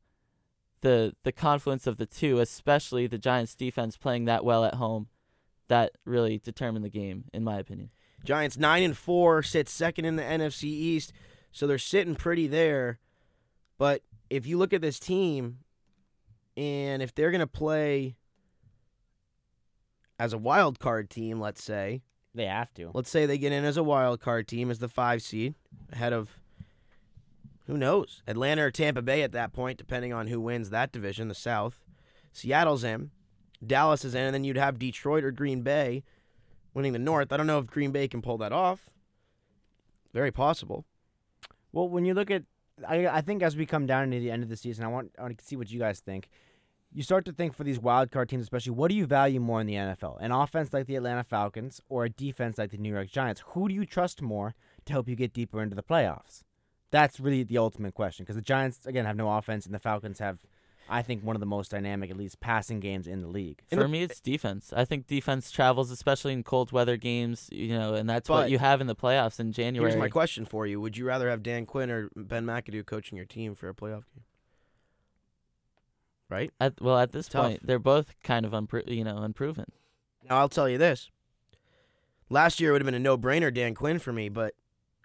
the 0.82 1.16
the 1.24 1.32
confluence 1.32 1.86
of 1.88 1.98
the 1.98 2.06
two, 2.06 2.40
especially 2.40 3.06
the 3.08 3.18
Giants 3.18 3.56
defense 3.56 3.98
playing 3.98 4.26
that 4.26 4.44
well 4.44 4.66
at 4.66 4.76
home, 4.76 5.08
that 5.68 5.92
really 6.06 6.40
determined 6.40 6.86
the 6.86 6.90
game, 6.90 7.26
in 7.34 7.44
my 7.44 7.60
opinion. 7.60 7.90
Giants 8.24 8.58
nine 8.58 8.84
and 8.84 8.98
four 8.98 9.42
sit 9.44 9.70
second 9.70 10.06
in 10.06 10.16
the 10.16 10.24
NFC 10.24 10.66
East, 10.66 11.14
so 11.52 11.66
they're 11.66 11.78
sitting 11.78 12.16
pretty 12.16 12.48
there. 12.48 13.00
But 13.78 14.04
if 14.30 14.46
you 14.46 14.58
look 14.58 14.74
at 14.74 14.82
this 14.82 15.00
team, 15.00 15.60
and 16.58 17.02
if 17.02 17.14
they're 17.16 17.32
gonna 17.32 17.48
play 17.48 18.16
as 20.20 20.34
a 20.34 20.38
wild 20.38 20.80
card 20.80 21.10
team, 21.10 21.40
let's 21.40 21.64
say, 21.64 22.02
they 22.36 22.46
have 22.46 22.74
to. 22.76 22.92
let's 22.94 23.10
say 23.10 23.26
they 23.26 23.38
get 23.38 23.52
in 23.52 23.66
as 23.66 23.78
a 23.78 23.84
wild 23.84 24.20
card 24.20 24.48
team 24.48 24.70
as 24.70 24.80
the 24.80 24.88
five 24.88 25.22
seed 25.22 25.56
ahead 25.92 26.14
of 26.14 26.40
who 27.66 27.78
knows 27.78 28.22
Atlanta 28.28 28.64
or 28.64 28.72
Tampa 28.72 29.02
Bay 29.02 29.22
at 29.22 29.32
that 29.32 29.54
point, 29.54 29.78
depending 29.78 30.12
on 30.12 30.28
who 30.28 30.42
wins 30.42 30.70
that 30.70 30.92
division, 30.92 31.28
the 31.28 31.36
South. 31.36 31.80
Seattle's 32.32 32.84
in, 32.84 33.12
Dallas 33.66 34.04
is 34.04 34.16
in, 34.16 34.26
and 34.26 34.34
then 34.34 34.44
you'd 34.44 34.58
have 34.58 34.80
Detroit 34.80 35.24
or 35.24 35.32
Green 35.32 35.62
Bay 35.62 36.04
winning 36.74 36.94
the 36.94 37.00
North. 37.00 37.32
I 37.32 37.38
don't 37.38 37.48
know 37.48 37.60
if 37.60 37.68
Green 37.68 37.92
Bay 37.92 38.08
can 38.08 38.22
pull 38.22 38.38
that 38.40 38.52
off. 38.52 38.90
Very 40.14 40.32
possible. 40.32 40.86
Well, 41.72 41.88
when 41.88 42.06
you 42.06 42.14
look 42.14 42.32
at, 42.32 42.44
I, 42.88 43.08
I 43.08 43.22
think 43.22 43.44
as 43.44 43.56
we 43.56 43.66
come 43.66 43.86
down 43.86 44.12
to 44.12 44.20
the 44.20 44.32
end 44.32 44.44
of 44.44 44.50
the 44.50 44.58
season, 44.58 44.86
I 44.86 44.88
want, 44.88 45.12
I 45.18 45.24
want 45.24 45.38
to 45.38 45.46
see 45.46 45.56
what 45.56 45.72
you 45.72 45.80
guys 45.80 46.00
think. 46.00 46.30
You 46.92 47.04
start 47.04 47.26
to 47.26 47.32
think 47.32 47.54
for 47.54 47.64
these 47.64 47.80
wild 47.80 48.10
card 48.10 48.30
teams, 48.30 48.42
especially, 48.42 48.72
what 48.72 48.90
do 48.90 48.96
you 48.96 49.06
value 49.06 49.40
more 49.40 49.62
in 49.62 49.68
the 49.68 49.76
NFL? 49.76 50.18
An 50.20 50.32
offense 50.32 50.74
like 50.74 50.88
the 50.88 50.96
Atlanta 50.96 51.24
Falcons 51.24 51.82
or 51.88 52.06
a 52.06 52.10
defense 52.10 52.58
like 52.58 52.72
the 52.72 52.78
New 52.78 52.92
York 52.92 53.10
Giants? 53.10 53.44
Who 53.50 53.68
do 53.68 53.76
you 53.76 53.86
trust 53.86 54.24
more 54.24 54.56
to 54.86 54.94
help 54.94 55.08
you 55.08 55.16
get 55.16 55.32
deeper 55.32 55.62
into 55.62 55.76
the 55.76 55.84
playoffs? 55.84 56.42
That's 56.90 57.20
really 57.20 57.44
the 57.44 57.60
ultimate 57.60 57.94
question 57.94 58.24
because 58.24 58.38
the 58.38 58.42
Giants, 58.42 58.88
again, 58.88 59.06
have 59.06 59.16
no 59.16 59.32
offense, 59.32 59.68
and 59.68 59.76
the 59.76 59.80
Falcons 59.80 60.18
have, 60.18 60.40
I 60.90 61.02
think, 61.02 61.24
one 61.24 61.36
of 61.36 61.40
the 61.40 61.46
most 61.46 61.72
dynamic, 61.72 62.10
at 62.10 62.18
least 62.18 62.40
passing 62.40 62.80
games 62.80 63.06
in 63.08 63.22
the 63.22 63.28
league. 63.28 63.62
For 63.70 63.76
the- 63.78 63.88
me, 63.88 64.02
it's 64.04 64.20
defense. 64.20 64.74
I 64.76 64.86
think 64.86 65.08
defense 65.08 65.52
travels, 65.52 65.92
especially 65.92 66.34
in 66.34 66.44
cold 66.44 66.72
weather 66.72 66.98
games. 66.98 67.48
You 67.52 67.78
know, 67.78 67.94
and 67.94 68.10
that's 68.10 68.28
what 68.30 68.50
you 68.50 68.58
have 68.60 68.82
in 68.82 68.88
the 68.88 68.96
playoffs 68.96 69.40
in 69.40 69.52
January. 69.52 69.92
Here's 69.92 70.00
my 70.00 70.10
question 70.10 70.46
for 70.46 70.66
you: 70.66 70.82
Would 70.82 70.98
you 70.98 71.06
rather 71.06 71.30
have 71.30 71.44
Dan 71.44 71.66
Quinn 71.66 71.90
or 71.92 72.10
Ben 72.16 72.46
McAdoo 72.46 72.86
coaching 72.86 73.16
your 73.18 73.26
team 73.26 73.56
for 73.56 73.70
a 73.70 73.74
playoff 73.74 74.04
game? 74.14 74.24
Right. 76.30 76.52
At, 76.60 76.80
well, 76.82 76.98
at 77.00 77.12
this 77.12 77.28
Tough. 77.28 77.44
point, 77.46 77.66
they're 77.66 77.80
both 77.80 78.14
kind 78.24 78.46
of 78.46 78.52
unpro- 78.52 78.88
you 78.88 79.04
know 79.04 79.18
unproven. 79.18 79.66
Now 80.30 80.38
I'll 80.40 80.50
tell 80.50 80.70
you 80.70 80.78
this. 80.78 81.10
Last 82.30 82.60
year 82.60 82.72
would 82.72 82.82
have 82.82 82.86
been 82.86 82.94
a 82.94 83.00
no-brainer 83.00 83.52
Dan 83.52 83.74
Quinn 83.74 83.98
for 83.98 84.14
me, 84.14 84.30
but 84.30 84.54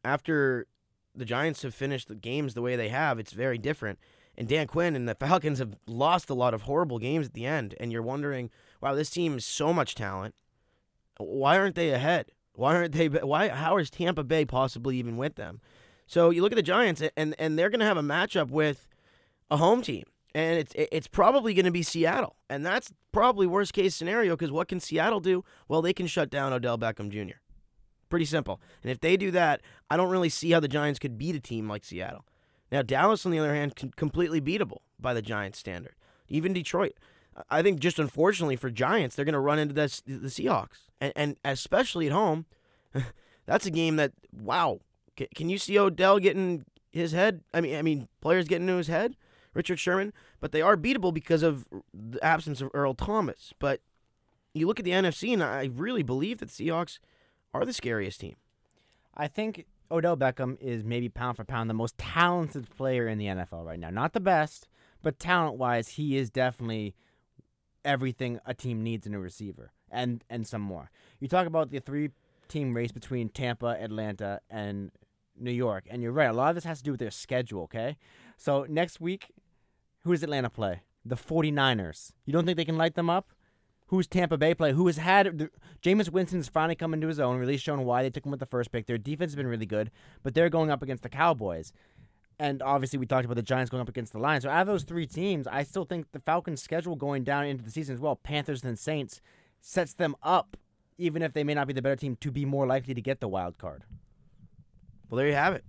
after 0.05 0.67
the 1.15 1.25
Giants 1.25 1.63
have 1.63 1.75
finished 1.75 2.09
the 2.09 2.15
games 2.15 2.53
the 2.53 2.61
way 2.61 2.77
they 2.77 2.91
have, 2.91 3.19
it's 3.19 3.33
very 3.33 3.57
different. 3.57 3.99
And 4.37 4.49
Dan 4.49 4.67
Quinn 4.67 4.97
and 4.97 5.09
the 5.09 5.15
Falcons 5.15 5.59
have 5.59 5.77
lost 5.87 6.29
a 6.29 6.35
lot 6.35 6.55
of 6.55 6.63
horrible 6.63 6.99
games 6.99 7.27
at 7.27 7.35
the 7.35 7.47
end, 7.47 7.75
and 7.79 7.93
you're 7.93 8.03
wondering, 8.03 8.51
wow, 8.81 8.95
this 8.95 9.11
team 9.11 9.37
is 9.37 9.45
so 9.45 9.73
much 9.73 9.95
talent. 9.95 10.35
Why 11.19 11.57
aren't 11.59 11.77
they 11.77 11.91
ahead? 11.91 12.33
Why 12.55 12.75
aren't 12.75 12.93
they? 12.93 13.09
Why? 13.09 13.49
How 13.49 13.79
is 13.79 13.91
Tampa 13.91 14.25
Bay 14.25 14.45
possibly 14.45 14.97
even 14.97 15.17
with 15.17 15.37
them? 15.37 15.61
So 16.07 16.31
you 16.31 16.43
look 16.43 16.53
at 16.53 16.57
the 16.57 16.63
Giants, 16.63 17.03
and 17.17 17.35
and 17.39 17.59
they're 17.59 17.71
going 17.71 17.81
to 17.81 17.87
have 17.87 17.97
a 17.97 18.03
matchup 18.03 18.51
with 18.51 18.89
a 19.51 19.57
home 19.57 19.83
team, 19.83 20.05
and 20.35 20.59
it's 20.59 20.73
it's 20.77 21.07
probably 21.07 21.55
going 21.55 21.65
to 21.65 21.71
be 21.71 21.83
Seattle, 21.83 22.37
and 22.49 22.65
that's 22.65 22.93
probably 23.13 23.47
worst 23.47 23.73
case 23.73 23.95
scenario 23.95 24.37
because 24.37 24.53
what 24.53 24.69
can 24.69 24.81
Seattle 24.81 25.21
do? 25.21 25.45
Well, 25.69 25.83
they 25.83 25.93
can 25.93 26.07
shut 26.07 26.31
down 26.31 26.53
Odell 26.53 26.79
Beckham 26.79 27.11
Jr. 27.11 27.39
Pretty 28.09 28.27
simple. 28.27 28.61
And 28.83 28.93
if 28.93 29.01
they 29.01 29.17
do 29.17 29.31
that, 29.33 29.61
I 29.91 29.97
don't 29.97 30.11
really 30.11 30.29
see 30.29 30.51
how 30.51 30.61
the 30.61 30.69
Giants 30.69 30.99
could 30.99 31.19
beat 31.19 31.35
a 31.35 31.41
team 31.41 31.69
like 31.69 31.85
Seattle. 31.85 32.25
Now 32.75 32.83
Dallas, 32.83 33.25
on 33.25 33.31
the 33.31 33.39
other 33.39 33.55
hand, 33.55 33.77
completely 33.95 34.41
beatable 34.41 34.79
by 34.99 35.15
the 35.15 35.23
Giants 35.23 35.61
standard. 35.61 35.95
Even 36.29 36.53
Detroit. 36.53 36.95
I 37.49 37.63
think 37.63 37.79
just 37.79 38.01
unfortunately 38.01 38.57
for 38.57 38.69
Giants, 38.69 39.15
they're 39.15 39.25
going 39.25 39.35
to 39.35 39.39
run 39.39 39.61
into 39.61 39.75
this, 39.75 40.01
the 40.01 40.27
Seahawks, 40.27 40.89
and, 41.01 41.13
and 41.15 41.37
especially 41.45 42.09
at 42.09 42.13
home. 42.13 42.47
that's 43.47 43.65
a 43.65 43.71
game 43.71 43.95
that 43.95 44.11
wow. 44.33 44.81
Can, 45.17 45.29
can 45.37 45.49
you 45.51 45.57
see 45.57 45.79
Odell 45.79 46.19
getting 46.19 46.65
his 46.91 47.13
head? 47.13 47.43
I 47.55 47.61
mean, 47.61 47.77
I 47.77 47.83
mean, 47.83 48.09
players 48.21 48.49
getting 48.49 48.67
into 48.67 48.79
his 48.79 48.89
head. 48.89 49.15
Richard 49.53 49.79
Sherman, 49.79 50.13
but 50.41 50.51
they 50.51 50.61
are 50.61 50.77
beatable 50.77 51.15
because 51.15 51.45
of 51.45 51.69
the 51.95 52.19
absence 52.25 52.61
of 52.61 52.73
Earl 52.75 52.95
Thomas. 52.95 53.55
But 53.61 53.83
you 54.53 54.67
look 54.67 54.81
at 54.81 54.85
the 54.85 54.91
NFC, 54.91 55.33
and 55.33 55.45
I 55.45 55.71
really 55.73 56.03
believe 56.03 56.39
that 56.39 56.51
the 56.51 56.67
Seahawks 56.67 56.99
are 57.53 57.65
the 57.65 57.73
scariest 57.73 58.19
team. 58.19 58.35
I 59.17 59.29
think 59.29 59.65
Odell 59.95 60.17
Beckham 60.17 60.61
is 60.61 60.83
maybe 60.83 61.09
pound 61.09 61.37
for 61.37 61.45
pound 61.45 61.71
the 61.71 61.75
most 61.75 61.97
talented 61.97 62.69
player 62.77 63.07
in 63.07 63.17
the 63.17 63.27
NFL 63.27 63.65
right 63.65 63.79
now. 63.79 63.91
Not 63.91 64.13
the 64.13 64.21
best, 64.21 64.67
but 65.03 65.21
talent 65.21 65.57
wise, 65.57 65.91
he 65.91 66.17
is 66.17 66.31
definitely 66.31 66.95
everything 67.85 68.41
a 68.45 68.55
team 68.55 68.83
needs 68.83 69.07
in 69.07 69.15
a 69.15 69.21
receiver 69.21 69.71
and 69.91 70.25
and 70.29 70.47
some 70.47 70.63
more. 70.63 70.91
You 71.21 71.29
talk 71.29 71.47
about 71.47 71.71
the 71.71 71.79
three 71.79 72.11
team 72.49 72.75
race 72.75 72.91
between 72.91 73.29
Tampa, 73.29 73.77
Atlanta, 73.81 74.41
and 74.51 74.91
New 75.39 75.53
York, 75.53 75.85
and 75.89 76.03
you're 76.03 76.13
right. 76.13 76.29
A 76.29 76.33
lot 76.33 76.49
of 76.51 76.55
this 76.57 76.65
has 76.65 76.79
to 76.79 76.85
do 76.85 76.91
with 76.91 77.01
their 77.01 77.11
schedule, 77.11 77.63
okay? 77.63 77.97
So 78.37 78.67
next 78.69 79.01
week, 79.01 79.33
who 80.03 80.13
does 80.13 80.23
Atlanta 80.23 80.51
play? 80.51 80.83
The 81.05 81.17
49ers. 81.17 82.13
You 82.25 82.33
don't 82.33 82.45
think 82.45 82.57
they 82.57 82.65
can 82.65 82.79
light 82.79 82.95
them 82.95 83.11
up? 83.11 83.31
Who's 83.89 84.07
Tampa 84.07 84.39
Bay 84.39 84.55
play? 84.55 84.73
Who 84.73 84.87
has 84.87 84.97
had 84.97 85.39
the, 85.39 85.51
Jameis 85.83 86.11
Winston's 86.11 86.49
finally 86.49 86.75
come 86.75 86.95
into 86.95 87.09
his 87.09 87.21
own, 87.21 87.39
really 87.39 87.59
shown 87.59 87.85
why 87.85 88.03
they 88.03 88.11
took 88.11 88.25
him 88.25 88.31
with 88.31 88.41
the 88.41 88.47
first 88.47 88.73
pick. 88.73 88.87
Their 88.87 88.99
defense 88.99 89.33
has 89.33 89.37
been 89.37 89.47
really 89.47 89.67
good, 89.67 89.91
but 90.23 90.35
they're 90.35 90.49
going 90.49 90.71
up 90.71 90.83
against 90.83 91.03
the 91.03 91.09
Cowboys. 91.09 91.73
And 92.39 92.63
obviously, 92.63 92.99
we 92.99 93.07
talked 93.07 93.25
about 93.25 93.37
the 93.37 93.43
Giants 93.43 93.71
going 93.71 93.83
up 93.83 93.89
against 93.89 94.13
the 94.13 94.19
Lions. 94.19 94.43
So, 94.43 94.51
out 94.51 94.63
of 94.63 94.67
those 94.67 94.85
three 94.85 95.07
teams, 95.07 95.47
I 95.47 95.63
still 95.63 95.85
think 95.85 96.07
the 96.13 96.19
Falcons' 96.21 96.63
schedule 96.63 96.97
going 96.97 97.23
down 97.23 97.47
into 97.47 97.63
the 97.63 97.71
season 97.71 97.95
as 97.95 98.01
well, 98.01 98.17
Panthers 98.17 98.65
and 98.65 98.79
Saints, 98.79 99.21
sets 99.61 99.95
them 99.95 100.17
up, 100.23 100.57
even 100.99 101.23
if 101.23 101.33
they 101.33 101.45
may 101.45 101.55
not 101.55 101.69
be 101.69 101.73
the 101.73 101.83
better 101.83 101.97
team, 101.97 102.17
to 102.17 102.33
be 102.33 102.45
more 102.45 102.67
likely 102.67 102.95
to 102.95 103.01
get 103.01 103.21
the 103.21 103.29
wild 103.29 103.59
card. 103.59 103.85
Well, 105.09 105.19
there 105.19 105.29
you 105.29 105.35
have 105.35 105.55
it. 105.55 105.65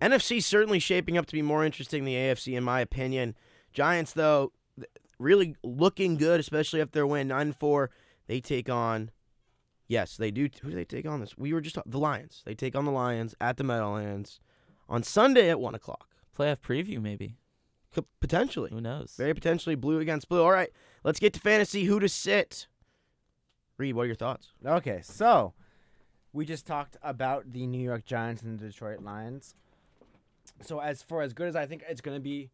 NFC 0.00 0.42
certainly 0.42 0.80
shaping 0.80 1.16
up 1.16 1.26
to 1.26 1.32
be 1.32 1.42
more 1.42 1.64
interesting 1.64 2.04
than 2.04 2.12
the 2.12 2.18
AFC, 2.18 2.56
in 2.56 2.64
my 2.64 2.80
opinion. 2.80 3.36
Giants, 3.72 4.12
though, 4.12 4.52
really 5.18 5.56
looking 5.62 6.16
good, 6.16 6.40
especially 6.40 6.80
if 6.80 6.92
they're 6.92 7.06
win 7.06 7.28
nine 7.28 7.52
four. 7.52 7.90
They 8.26 8.40
take 8.40 8.70
on, 8.70 9.10
yes, 9.86 10.16
they 10.16 10.30
do. 10.30 10.48
Who 10.62 10.70
do 10.70 10.76
they 10.76 10.84
take 10.84 11.06
on 11.06 11.20
this? 11.20 11.36
We 11.36 11.52
were 11.52 11.60
just 11.60 11.78
the 11.84 11.98
Lions. 11.98 12.42
They 12.44 12.54
take 12.54 12.74
on 12.74 12.84
the 12.84 12.90
Lions 12.90 13.34
at 13.40 13.56
the 13.56 13.64
Meadowlands 13.64 14.40
on 14.88 15.02
Sunday 15.02 15.50
at 15.50 15.60
one 15.60 15.74
o'clock. 15.74 16.08
Playoff 16.36 16.60
preview, 16.60 17.00
maybe. 17.00 17.36
Could, 17.92 18.06
potentially. 18.18 18.70
Who 18.70 18.80
knows? 18.80 19.14
Very 19.16 19.34
potentially 19.34 19.76
blue 19.76 20.00
against 20.00 20.28
blue. 20.28 20.42
All 20.42 20.50
right, 20.50 20.70
let's 21.04 21.20
get 21.20 21.32
to 21.34 21.40
fantasy. 21.40 21.84
Who 21.84 22.00
to 22.00 22.08
sit? 22.08 22.66
Reed, 23.76 23.94
what 23.94 24.02
are 24.02 24.06
your 24.06 24.14
thoughts? 24.14 24.52
Okay, 24.64 25.00
so 25.02 25.52
we 26.32 26.44
just 26.44 26.66
talked 26.66 26.96
about 27.02 27.52
the 27.52 27.66
New 27.66 27.80
York 27.80 28.04
Giants 28.04 28.42
and 28.42 28.58
the 28.58 28.66
Detroit 28.66 29.02
Lions. 29.02 29.54
So 30.60 30.80
as 30.80 31.02
far 31.02 31.22
as 31.22 31.32
good 31.32 31.48
as 31.48 31.56
I 31.56 31.66
think 31.66 31.84
it's 31.88 32.00
going 32.00 32.16
to 32.16 32.22
be 32.22 32.50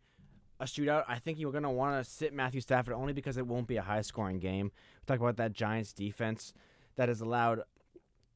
a 0.61 0.65
shootout, 0.65 1.05
I 1.09 1.19
think 1.19 1.39
you're 1.39 1.53
going 1.53 1.65
to 1.65 1.71
want 1.71 2.03
to 2.03 2.09
sit 2.09 2.33
Matthew 2.33 2.61
Stafford 2.61 2.95
only 2.95 3.13
because 3.13 3.37
it 3.37 3.47
won't 3.47 3.67
be 3.67 3.77
a 3.77 3.83
high 3.83 4.03
scoring 4.03 4.39
game. 4.39 4.67
We 5.01 5.07
talk 5.07 5.21
about 5.21 5.37
that 5.39 5.53
Giants 5.53 5.93
defense 5.93 6.53
that 6.97 7.09
has 7.09 7.21
allowed 7.21 7.63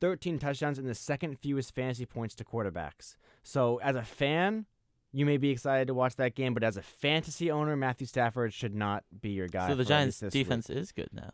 13 0.01 0.39
touchdowns 0.39 0.79
and 0.79 0.89
the 0.89 0.95
second 0.95 1.39
fewest 1.39 1.75
fantasy 1.75 2.07
points 2.07 2.35
to 2.37 2.45
quarterbacks. 2.45 3.17
So 3.43 3.79
as 3.83 3.95
a 3.95 4.03
fan, 4.03 4.67
you 5.13 5.27
may 5.27 5.37
be 5.37 5.51
excited 5.51 5.87
to 5.89 5.95
watch 5.95 6.17
that 6.17 6.35
game, 6.35 6.55
but 6.55 6.65
as 6.65 6.77
a 6.77 6.83
fantasy 6.83 7.51
owner, 7.51 7.77
Matthew 7.77 8.07
Stafford 8.07 8.53
should 8.53 8.75
not 8.75 9.05
be 9.21 9.31
your 9.31 9.47
guy. 9.47 9.69
So 9.69 9.75
the 9.77 9.85
Giants 9.85 10.21
defense 10.21 10.69
week. 10.69 10.79
is 10.79 10.93
good 10.93 11.11
now. 11.13 11.31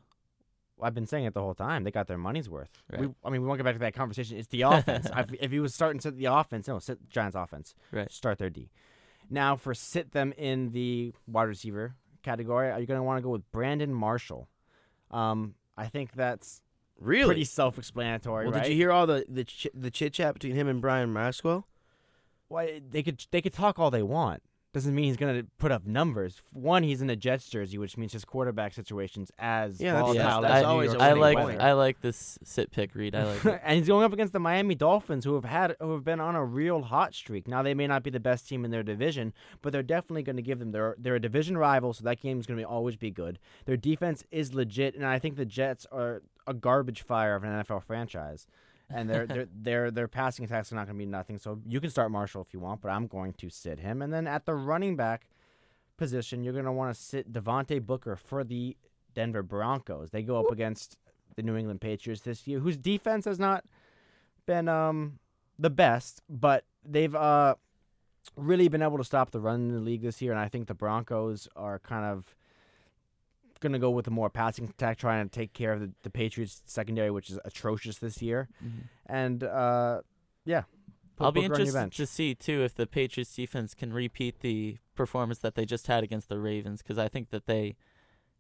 I've 0.83 0.95
been 0.95 1.07
saying 1.07 1.25
it 1.25 1.35
the 1.35 1.43
whole 1.43 1.55
time. 1.55 1.85
They 1.85 1.91
got 1.91 2.07
their 2.07 2.19
money's 2.19 2.49
worth. 2.49 2.71
Right. 2.91 3.03
We, 3.03 3.09
I 3.25 3.31
mean, 3.31 3.43
we 3.43 3.49
won't 3.49 3.59
get 3.59 3.65
back 3.65 3.75
to 3.75 3.81
that 3.81 3.95
conversation. 3.95 4.39
It's 4.39 4.49
the 4.49 4.63
offense. 4.67 5.09
if 5.41 5.51
he 5.51 5.61
was 5.61 5.75
starting 5.75 6.01
to 6.01 6.11
the 6.11 6.27
offense, 6.27 6.69
no, 6.69 6.79
sit 6.79 7.09
Giants 7.09 7.37
offense. 7.37 7.75
Right. 7.93 8.11
Start 8.11 8.39
their 8.39 8.51
D. 8.51 8.71
Now, 9.31 9.57
for 9.57 9.75
sit 9.75 10.11
them 10.13 10.33
in 10.37 10.73
the 10.73 11.13
wide 11.27 11.45
receiver 11.45 11.95
category, 12.23 12.71
are 12.71 12.81
you 12.81 12.87
going 12.87 12.99
to 12.99 13.05
want 13.05 13.19
to 13.19 13.23
go 13.23 13.31
with 13.31 13.51
Brandon 13.53 13.95
Marshall? 13.95 14.49
Um, 15.11 15.55
I 15.77 15.87
think 15.87 16.13
that's 16.13 16.63
really 16.99 17.27
pretty 17.27 17.45
self-explanatory. 17.45 18.47
Well, 18.47 18.55
right? 18.55 18.65
did 18.65 18.71
you 18.71 18.77
hear 18.77 18.93
all 18.93 19.07
the 19.07 19.25
the, 19.29 19.45
ch- 19.45 19.69
the 19.73 19.91
chit 19.91 20.13
chat 20.13 20.35
between 20.35 20.55
him 20.55 20.69
and 20.69 20.83
Byron 20.83 21.13
Maxwell? 21.13 21.67
Well, 22.49 22.67
they 22.91 23.03
could 23.03 23.25
they 23.31 23.41
could 23.41 23.53
talk 23.53 23.79
all 23.79 23.91
they 23.91 24.03
want 24.03 24.43
doesn't 24.73 24.95
mean 24.95 25.07
he's 25.07 25.17
going 25.17 25.35
to 25.37 25.47
put 25.59 25.73
up 25.73 25.85
numbers. 25.85 26.43
One, 26.53 26.85
he's 26.85 27.03
in 27.03 27.11
a 27.11 27.17
Jets 27.17 27.49
jersey, 27.49 27.77
which 27.77 27.97
means 27.97 28.13
his 28.13 28.25
quarterback 28.25 28.73
situation's 28.73 29.33
as 29.39 29.81
yeah, 29.81 30.01
volatile. 30.01 30.43
That's, 30.43 30.55
that's 30.55 30.67
always 30.67 30.95
I 30.95 31.13
like 31.15 31.37
weather. 31.37 31.61
I 31.61 31.73
like 31.73 32.01
this 32.01 32.39
sit 32.45 32.71
pick 32.71 32.95
Reed. 32.95 33.17
I 33.17 33.25
like 33.25 33.45
it. 33.45 33.61
and 33.65 33.79
he's 33.79 33.89
going 33.89 34.05
up 34.05 34.13
against 34.13 34.33
the 34.33 34.39
Miami 34.39 34.77
Dolphins, 34.77 35.25
who 35.25 35.35
have 35.35 35.45
had 35.45 35.75
who 35.81 35.93
have 35.93 36.05
been 36.05 36.21
on 36.21 36.37
a 36.37 36.45
real 36.45 36.83
hot 36.83 37.15
streak. 37.15 37.49
Now 37.49 37.63
they 37.63 37.75
may 37.75 37.89
not 37.89 38.05
be 38.05 38.11
the 38.11 38.21
best 38.21 38.49
team 38.49 38.65
in 38.65 38.71
their 38.71 38.85
division, 38.85 39.33
but 39.61 39.73
they're 39.73 39.83
definitely 39.83 40.23
going 40.23 40.37
to 40.37 40.43
give 40.43 40.61
them. 40.61 40.71
They're 40.71 40.95
they're 40.99 41.17
a 41.17 41.21
division 41.21 41.59
rival, 41.59 41.93
so 41.93 42.05
that 42.05 42.21
game 42.21 42.39
is 42.39 42.47
going 42.47 42.61
to 42.61 42.65
always 42.65 42.97
be 42.97 43.11
good. 43.11 43.41
Their 43.65 43.77
defense 43.77 44.25
is 44.31 44.55
legit, 44.55 44.95
and 44.95 45.05
I 45.05 45.19
think 45.19 45.37
the 45.37 45.45
Jets 45.45 45.85
are 45.91 46.23
a 46.47 46.55
garbage 46.55 47.03
fire 47.03 47.35
of 47.35 47.43
an 47.43 47.51
NFL 47.51 47.83
franchise 47.85 48.47
and 48.93 49.09
their 49.09 49.27
their 49.27 49.47
their 49.63 49.91
their 49.91 50.09
passing 50.09 50.45
attacks 50.45 50.73
are 50.73 50.75
not 50.75 50.87
going 50.87 50.99
to 50.99 51.05
be 51.05 51.07
nothing. 51.07 51.39
So 51.39 51.61
you 51.67 51.81
can 51.81 51.91
start 51.91 52.11
Marshall 52.11 52.43
if 52.43 52.53
you 52.53 52.61
want, 52.61 52.81
but 52.81 52.91
I'm 52.91 53.07
going 53.07 53.33
to 53.35 53.49
sit 53.51 53.81
him. 53.81 54.03
And 54.03 54.13
then 54.13 54.27
at 54.27 54.47
the 54.47 54.55
running 54.55 54.97
back, 54.97 55.29
position, 56.01 56.43
you're 56.43 56.55
going 56.55 56.65
to 56.65 56.73
want 56.73 56.93
to 56.93 57.01
sit 57.01 57.33
Devontae 57.33 57.85
Booker 57.85 58.17
for 58.17 58.43
the 58.43 58.77
Denver 59.15 59.45
Broncos. 59.45 60.11
They 60.11 60.23
go 60.23 60.41
up 60.41 60.51
against 60.51 60.97
the 61.37 61.43
New 61.43 61.57
England 61.57 61.81
Patriots 61.81 62.23
this 62.23 62.49
year, 62.49 62.59
whose 62.59 62.77
defense 62.77 63.27
has 63.27 63.39
not 63.39 63.65
been 64.47 64.67
um, 64.67 65.19
the 65.59 65.71
best, 65.71 66.23
but 66.29 66.65
they've 66.85 67.15
uh, 67.15 67.55
really 68.35 68.69
been 68.69 68.83
able 68.83 68.97
to 68.97 69.05
stop 69.05 69.31
the 69.31 69.41
run 69.41 69.61
in 69.61 69.75
the 69.75 69.81
league 69.81 70.03
this 70.03 70.23
year. 70.23 70.33
And 70.33 70.41
I 70.41 70.49
think 70.49 70.67
the 70.67 70.75
Broncos 70.75 71.47
are 71.55 71.79
kind 71.79 72.07
of 72.07 72.35
going 73.61 73.73
to 73.73 73.79
go 73.79 73.91
with 73.91 74.07
a 74.07 74.11
more 74.11 74.31
passing 74.31 74.67
attack, 74.67 74.99
trying 74.99 75.29
to 75.29 75.31
take 75.31 75.53
care 75.53 75.73
of 75.73 75.81
the, 75.81 75.93
the 76.03 76.11
Patriots 76.11 76.63
secondary, 76.67 77.11
which 77.11 77.31
is 77.31 77.39
atrocious 77.45 77.99
this 77.99 78.21
year. 78.21 78.49
Mm-hmm. 78.65 78.79
And 79.07 79.45
uh, 79.45 80.01
yeah, 80.45 80.63
I'll 81.19 81.33
be 81.33 81.45
interested 81.45 81.93
to 81.93 82.07
see 82.07 82.35
too 82.35 82.63
if 82.65 82.75
the 82.75 82.87
Patriots 82.87 83.35
defense 83.35 83.75
can 83.75 83.93
repeat 83.93 84.41
the 84.41 84.79
performance 84.95 85.39
that 85.39 85.55
they 85.55 85.65
just 85.65 85.87
had 85.87 86.03
against 86.03 86.29
the 86.29 86.39
Ravens 86.39 86.83
because 86.83 86.99
I 86.99 87.09
think 87.09 87.31
that 87.31 87.47
they 87.47 87.77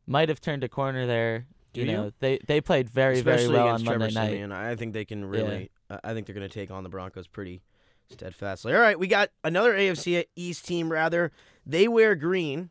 might 0.06 0.28
have 0.28 0.40
turned 0.40 0.64
a 0.64 0.68
corner 0.68 1.06
there. 1.06 1.46
Do 1.72 1.83
you, 1.83 1.87
you 1.87 1.92
know, 1.92 2.12
they 2.18 2.38
they 2.46 2.61
played 2.61 2.90
very 2.90 3.18
Especially 3.18 3.46
very 3.46 3.56
well 3.56 3.68
against 3.68 3.83
on 3.83 3.87
Trevor 3.87 4.12
Monday 4.12 4.30
Siemian. 4.30 4.50
night. 4.50 4.70
I 4.70 4.76
think 4.76 4.92
they 4.92 5.04
can 5.04 5.24
really. 5.24 5.70
Yeah. 5.90 5.96
Uh, 5.96 6.00
I 6.02 6.14
think 6.14 6.26
they're 6.26 6.35
going 6.35 6.48
to 6.48 6.52
take 6.52 6.70
on 6.70 6.83
the 6.83 6.88
Broncos 6.88 7.28
pretty 7.28 7.62
steadfastly. 8.09 8.74
All 8.74 8.80
right, 8.80 8.98
we 8.98 9.06
got 9.06 9.30
another 9.44 9.72
AFC 9.72 10.24
East 10.35 10.64
team. 10.66 10.90
Rather, 10.90 11.30
they 11.64 11.87
wear 11.87 12.14
green, 12.16 12.70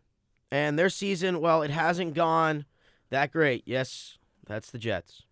and 0.52 0.78
their 0.78 0.90
season, 0.90 1.42
well, 1.42 1.62
it 1.62 1.72
hasn't 1.72 2.14
gone 2.14 2.66
that 3.10 3.32
great. 3.32 3.64
Yes, 3.66 4.18
that's 4.46 4.72
the 4.72 4.78
Jets. 4.78 5.24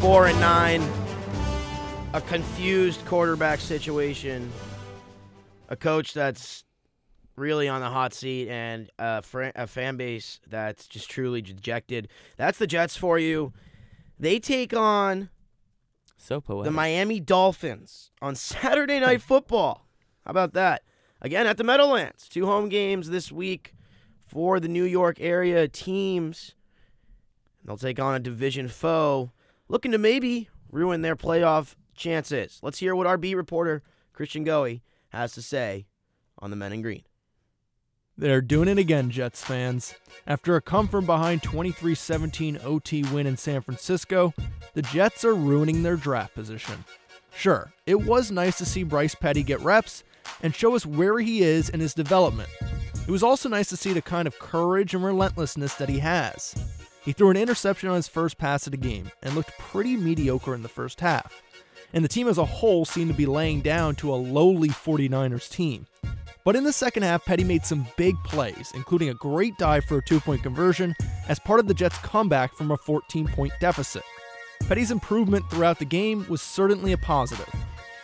Four 0.00 0.26
and 0.26 0.40
nine. 0.40 0.82
A 2.14 2.20
confused 2.22 3.04
quarterback 3.04 3.60
situation. 3.60 4.50
A 5.68 5.76
coach 5.76 6.14
that's 6.14 6.64
really 7.36 7.68
on 7.68 7.80
the 7.80 7.88
hot 7.90 8.14
seat 8.14 8.48
and 8.48 8.90
a, 8.98 9.22
fr- 9.22 9.50
a 9.54 9.66
fan 9.66 9.96
base 9.96 10.40
that's 10.48 10.86
just 10.86 11.10
truly 11.10 11.42
dejected. 11.42 12.08
That's 12.36 12.58
the 12.58 12.66
Jets 12.66 12.96
for 12.96 13.18
you. 13.18 13.52
They 14.18 14.38
take 14.38 14.74
on 14.74 15.30
so 16.16 16.40
poetic. 16.40 16.64
the 16.64 16.70
Miami 16.70 17.20
Dolphins 17.20 18.10
on 18.20 18.34
Saturday 18.34 18.98
Night 19.00 19.22
Football. 19.22 19.86
How 20.24 20.30
about 20.30 20.54
that? 20.54 20.82
Again 21.20 21.46
at 21.46 21.56
the 21.56 21.64
Meadowlands. 21.64 22.28
Two 22.28 22.46
home 22.46 22.68
games 22.68 23.10
this 23.10 23.30
week 23.32 23.74
for 24.26 24.60
the 24.60 24.68
New 24.68 24.84
York 24.84 25.18
area 25.20 25.68
teams. 25.68 26.54
They'll 27.64 27.76
take 27.76 28.00
on 28.00 28.14
a 28.14 28.20
division 28.20 28.68
foe 28.68 29.32
looking 29.68 29.92
to 29.92 29.98
maybe 29.98 30.48
ruin 30.70 31.02
their 31.02 31.16
playoff 31.16 31.74
chances. 31.94 32.58
Let's 32.62 32.78
hear 32.78 32.94
what 32.94 33.06
our 33.06 33.18
beat 33.18 33.34
reporter, 33.34 33.82
Christian 34.12 34.44
Goey, 34.44 34.80
has 35.10 35.32
to 35.32 35.42
say 35.42 35.86
on 36.38 36.50
the 36.50 36.56
men 36.56 36.72
in 36.72 36.82
green. 36.82 37.02
They're 38.18 38.40
doing 38.40 38.66
it 38.66 38.78
again, 38.78 39.10
Jets 39.10 39.44
fans. 39.44 39.94
After 40.26 40.56
a 40.56 40.60
come 40.60 40.88
from 40.88 41.06
behind 41.06 41.40
23 41.44 41.94
17 41.94 42.58
OT 42.64 43.04
win 43.04 43.28
in 43.28 43.36
San 43.36 43.60
Francisco, 43.60 44.34
the 44.74 44.82
Jets 44.82 45.24
are 45.24 45.36
ruining 45.36 45.84
their 45.84 45.94
draft 45.94 46.34
position. 46.34 46.84
Sure, 47.32 47.72
it 47.86 47.94
was 47.94 48.32
nice 48.32 48.58
to 48.58 48.66
see 48.66 48.82
Bryce 48.82 49.14
Petty 49.14 49.44
get 49.44 49.60
reps 49.60 50.02
and 50.42 50.52
show 50.52 50.74
us 50.74 50.84
where 50.84 51.20
he 51.20 51.42
is 51.42 51.68
in 51.68 51.78
his 51.78 51.94
development. 51.94 52.48
It 53.06 53.10
was 53.12 53.22
also 53.22 53.48
nice 53.48 53.68
to 53.68 53.76
see 53.76 53.92
the 53.92 54.02
kind 54.02 54.26
of 54.26 54.40
courage 54.40 54.94
and 54.94 55.04
relentlessness 55.04 55.74
that 55.74 55.88
he 55.88 56.00
has. 56.00 56.56
He 57.04 57.12
threw 57.12 57.30
an 57.30 57.36
interception 57.36 57.88
on 57.88 57.94
his 57.94 58.08
first 58.08 58.36
pass 58.36 58.66
of 58.66 58.72
the 58.72 58.78
game 58.78 59.12
and 59.22 59.36
looked 59.36 59.56
pretty 59.58 59.96
mediocre 59.96 60.56
in 60.56 60.64
the 60.64 60.68
first 60.68 61.00
half. 61.00 61.40
And 61.92 62.04
the 62.04 62.08
team 62.08 62.26
as 62.26 62.36
a 62.36 62.44
whole 62.44 62.84
seemed 62.84 63.12
to 63.12 63.16
be 63.16 63.26
laying 63.26 63.60
down 63.60 63.94
to 63.96 64.12
a 64.12 64.16
lowly 64.16 64.70
49ers 64.70 65.48
team. 65.48 65.86
But 66.48 66.56
in 66.56 66.64
the 66.64 66.72
second 66.72 67.02
half, 67.02 67.26
Petty 67.26 67.44
made 67.44 67.66
some 67.66 67.86
big 67.98 68.16
plays, 68.24 68.72
including 68.74 69.10
a 69.10 69.14
great 69.14 69.58
dive 69.58 69.84
for 69.84 69.98
a 69.98 70.02
two 70.02 70.18
point 70.18 70.42
conversion 70.42 70.94
as 71.28 71.38
part 71.38 71.60
of 71.60 71.68
the 71.68 71.74
Jets' 71.74 71.98
comeback 71.98 72.54
from 72.54 72.70
a 72.70 72.76
14 72.78 73.28
point 73.28 73.52
deficit. 73.60 74.02
Petty's 74.66 74.90
improvement 74.90 75.44
throughout 75.50 75.78
the 75.78 75.84
game 75.84 76.24
was 76.26 76.40
certainly 76.40 76.92
a 76.92 76.96
positive. 76.96 77.54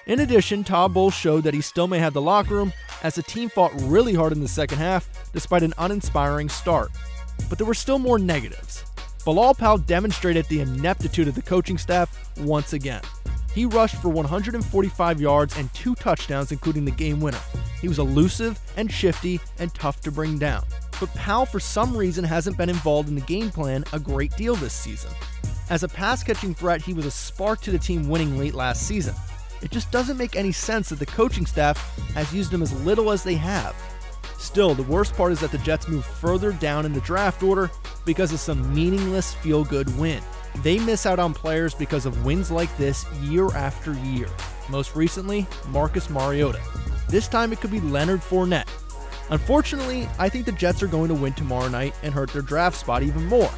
In 0.04 0.20
addition, 0.20 0.62
Todd 0.62 0.92
Bowles 0.92 1.14
showed 1.14 1.42
that 1.44 1.54
he 1.54 1.62
still 1.62 1.88
may 1.88 1.98
have 2.00 2.12
the 2.12 2.20
locker 2.20 2.57
room 2.57 2.74
as 3.02 3.14
the 3.14 3.22
team 3.22 3.48
fought 3.48 3.72
really 3.80 4.12
hard 4.12 4.35
in 4.35 4.40
the 4.40 4.46
second 4.46 4.76
half 4.76 5.09
despite 5.33 5.62
an 5.62 5.72
uninspiring 5.78 6.50
start. 6.50 6.90
But 7.48 7.57
there 7.57 7.66
were 7.66 7.72
still 7.72 7.98
more 7.98 8.18
negatives. 8.18 8.85
Bilal 9.24 9.54
Powell 9.54 9.78
demonstrated 9.78 10.44
the 10.50 10.61
ineptitude 10.61 11.28
of 11.28 11.35
the 11.35 11.40
coaching 11.40 11.78
staff 11.78 12.38
once 12.40 12.74
again. 12.74 13.00
He 13.55 13.67
rushed 13.67 14.03
for 14.03 14.09
145 14.09 15.21
yards 15.21 15.57
and 15.57 15.73
two 15.75 15.95
touchdowns, 15.95 16.51
including 16.51 16.85
the 16.85 16.90
game 16.90 17.21
winner. 17.21 17.40
He 17.81 17.87
was 17.87 18.01
elusive 18.01 18.59
and 18.77 18.90
shifty 18.90 19.40
and 19.59 19.73
tough 19.75 20.01
to 20.01 20.11
bring 20.11 20.38
down. 20.38 20.64
But 20.99 21.14
Powell, 21.14 21.47
for 21.47 21.61
some 21.61 21.97
reason, 21.97 22.25
hasn't 22.25 22.57
been 22.57 22.69
involved 22.69 23.09
in 23.09 23.14
the 23.14 23.21
game 23.21 23.51
plan 23.51 23.85
a 23.93 24.01
great 24.01 24.37
deal 24.37 24.57
this 24.57 24.73
season. 24.73 25.12
As 25.71 25.83
a 25.83 25.88
pass 25.88 26.25
catching 26.25 26.55
threat, 26.55 26.83
he 26.83 26.93
was 26.93 27.07
a 27.07 27.11
spark 27.11 27.61
to 27.62 27.71
the 27.71 27.79
team 27.79 28.09
winning 28.09 28.38
late 28.38 28.55
last 28.55 28.87
season. 28.87 29.14
It 29.62 29.71
just 29.71 29.90
doesn't 29.90 30.19
make 30.19 30.37
any 30.37 30.53
sense 30.53 30.88
that 30.88 30.99
the 30.99 31.07
coaching 31.07 31.47
staff 31.47 31.79
has 32.14 32.35
used 32.35 32.53
him 32.53 32.62
as 32.62 32.73
little 32.85 33.11
as 33.12 33.23
they 33.23 33.37
have. 33.37 33.75
Still, 34.37 34.75
the 34.75 34.83
worst 34.83 35.14
part 35.14 35.33
is 35.33 35.40
that 35.40 35.53
the 35.53 35.59
Jets 35.59 35.88
move 35.88 36.05
further 36.05 36.53
down 36.53 36.85
in 36.85 36.93
the 36.93 37.01
draft 37.01 37.43
order 37.43 37.71
because 38.05 38.33
of 38.33 38.40
some 38.40 38.75
meaningless 38.75 39.33
feel 39.35 39.64
good 39.64 39.97
win. 39.99 40.23
They 40.62 40.79
miss 40.79 41.07
out 41.07 41.19
on 41.19 41.35
players 41.35 41.75
because 41.75 42.07
of 42.07 42.25
wins 42.25 42.51
like 42.51 42.75
this 42.77 43.05
year 43.23 43.55
after 43.55 43.93
year. 43.95 44.29
Most 44.69 44.97
recently, 44.97 45.47
Marcus 45.69 46.09
Mariota. 46.09 46.61
This 47.09 47.29
time 47.29 47.53
it 47.53 47.61
could 47.61 47.71
be 47.71 47.81
Leonard 47.81 48.21
Fournette. 48.21 48.69
Unfortunately, 49.31 50.09
I 50.19 50.29
think 50.29 50.47
the 50.47 50.53
Jets 50.53 50.83
are 50.83 50.87
going 50.87 51.09
to 51.09 51.14
win 51.14 51.33
tomorrow 51.33 51.69
night 51.69 51.95
and 52.03 52.12
hurt 52.12 52.33
their 52.33 52.43
draft 52.43 52.77
spot 52.77 53.03
even 53.03 53.27
more. 53.27 53.51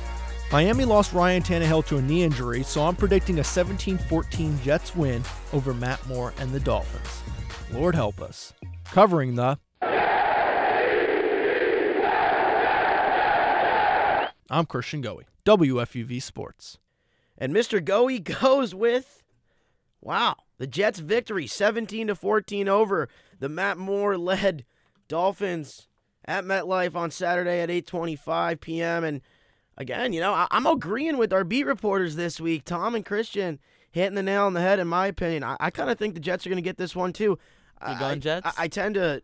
Miami 0.53 0.85
lost 0.85 1.13
Ryan 1.13 1.43
Tannehill 1.43 1.85
to 1.87 1.97
a 1.97 2.03
knee 2.03 2.23
injury, 2.23 2.63
so 2.63 2.85
I'm 2.85 2.95
predicting 2.95 3.41
a 3.41 3.45
17 3.45 3.99
14 3.99 4.61
Jets 4.63 4.95
win 4.95 5.23
over 5.53 5.75
Matt 5.75 6.07
Moore 6.07 6.33
and 6.39 6.53
the 6.53 6.61
Dolphins. 6.61 7.23
Lord 7.73 7.95
help 7.95 8.21
us. 8.21 8.53
Covering 8.85 9.35
the. 9.35 9.59
I'm 14.49 14.65
Christian 14.67 15.03
Goey, 15.03 15.25
WFUV 15.45 16.23
Sports. 16.23 16.79
And 17.39 17.53
Mr. 17.53 17.81
Goey 17.85 18.23
goes 18.41 18.75
with 18.75 19.23
wow, 20.01 20.37
the 20.59 20.67
Jets 20.67 21.01
victory 21.01 21.47
17 21.47 22.07
to 22.09 22.15
14 22.15 22.69
over 22.69 23.09
the 23.41 23.49
Matt 23.49 23.77
Moore 23.77 24.17
led 24.17 24.65
Dolphins 25.09 25.89
at 26.25 26.45
MetLife 26.45 26.95
on 26.95 27.11
Saturday 27.11 27.61
at 27.61 27.69
8:25 27.69 28.61
p.m. 28.61 29.05
and 29.05 29.21
again, 29.77 30.13
you 30.13 30.21
know, 30.21 30.33
I- 30.33 30.49
am 30.51 30.67
agreeing 30.67 31.19
with 31.19 31.33
our 31.33 31.45
beat 31.45 31.67
reporters 31.67 32.17
this 32.17 32.41
week, 32.41 32.65
Tom 32.65 32.95
and 32.95 33.05
Christian, 33.05 33.59
hitting 33.91 34.15
the 34.15 34.23
nail 34.23 34.45
on 34.45 34.55
the 34.55 34.61
head 34.61 34.79
in 34.79 34.89
my 34.89 35.07
opinion. 35.07 35.45
I, 35.45 35.57
I 35.61 35.71
kind 35.71 35.91
of 35.91 35.99
think 35.99 36.15
the 36.15 36.21
Jets 36.21 36.47
are 36.47 36.51
going 36.51 36.57
to 36.57 36.63
get 36.63 36.79
this 36.79 36.97
one 36.97 37.13
too. 37.13 37.39
You 37.87 37.99
going 37.99 38.21
Jets? 38.21 38.47
I, 38.59 38.65
I 38.65 38.69
tend 38.69 38.95
to 38.95 39.23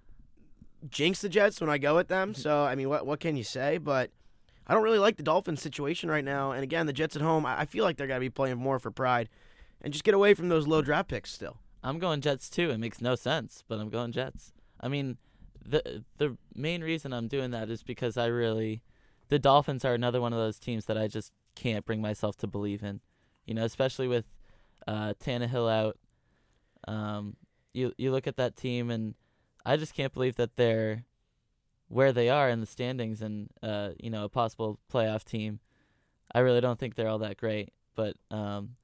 jinx 0.90 1.20
the 1.22 1.29
Jets 1.29 1.61
when 1.61 1.70
I 1.70 1.79
go 1.79 1.94
with 1.94 2.09
them, 2.09 2.35
so 2.35 2.64
I 2.64 2.75
mean, 2.75 2.88
what 2.88 3.07
what 3.07 3.18
can 3.20 3.37
you 3.37 3.44
say? 3.44 3.79
But 3.79 4.11
I 4.66 4.75
don't 4.75 4.83
really 4.83 4.98
like 4.98 5.16
the 5.16 5.22
Dolphins 5.22 5.61
situation 5.61 6.11
right 6.11 6.25
now. 6.25 6.53
And 6.53 6.62
again, 6.62 6.87
the 6.87 6.92
Jets 6.92 7.16
at 7.16 7.22
home, 7.22 7.44
I, 7.44 7.64
feel 7.64 7.85
like 7.85 7.96
they're 7.96 8.07
going 8.07 8.20
to 8.20 8.25
be 8.25 8.31
playing 8.31 8.59
more 8.59 8.79
for 8.79 8.90
pride 8.90 9.29
and 9.81 9.92
just 9.92 10.05
get 10.05 10.14
away 10.14 10.35
from 10.35 10.48
those 10.48 10.66
low 10.66 10.83
draft 10.83 11.09
picks 11.09 11.33
still. 11.33 11.59
I'm 11.83 11.98
going 11.98 12.20
Jets 12.20 12.48
too. 12.48 12.70
It 12.70 12.79
makes 12.79 13.01
no 13.01 13.16
sense, 13.16 13.64
but 13.66 13.81
I'm 13.81 13.90
going 13.90 14.12
Jets. 14.12 14.53
I 14.81 14.88
mean, 14.88 15.18
the 15.64 16.05
the 16.18 16.37
main 16.55 16.83
reason 16.83 17.12
I'm 17.12 17.29
doing 17.29 17.51
that 17.51 17.70
is 17.70 17.83
because 17.83 18.16
I 18.16 18.27
really 18.27 18.83
the 19.29 19.38
Dolphins 19.38 19.85
are 19.85 19.94
another 19.94 20.20
one 20.20 20.33
of 20.33 20.38
those 20.38 20.59
teams 20.59 20.87
that 20.87 20.98
I 20.98 21.09
just 21.09 21.33
can't 21.55 21.85
bring 21.85 22.01
myself 22.01 22.37
to 22.38 22.46
believe 22.46 22.83
in. 22.83 23.01
You 23.46 23.55
know, 23.55 23.64
especially 23.64 24.07
with 24.07 24.27
uh, 24.87 25.14
Tannehill 25.22 25.70
out. 25.70 25.98
Um, 26.87 27.37
you 27.72 27.92
you 27.96 28.11
look 28.12 28.27
at 28.27 28.37
that 28.37 28.57
team, 28.57 28.90
and 28.90 29.14
I 29.64 29.77
just 29.77 29.94
can't 29.94 30.12
believe 30.12 30.37
that 30.37 30.57
they're 30.57 31.05
where 31.93 32.11
they 32.11 32.31
are 32.31 32.49
in 32.49 32.61
the 32.61 32.67
standings 32.67 33.21
and 33.21 33.51
uh, 33.63 33.91
you 34.01 34.09
know 34.09 34.25
a 34.25 34.29
possible 34.29 34.81
playoff 34.91 35.25
team. 35.25 35.61
I 36.35 36.39
really 36.39 36.63
don't 36.63 36.79
think 36.79 36.95
they're 36.95 37.09
all 37.09 37.19
that 37.19 37.37
great, 37.37 37.69
but 37.95 38.17
um, 38.31 38.77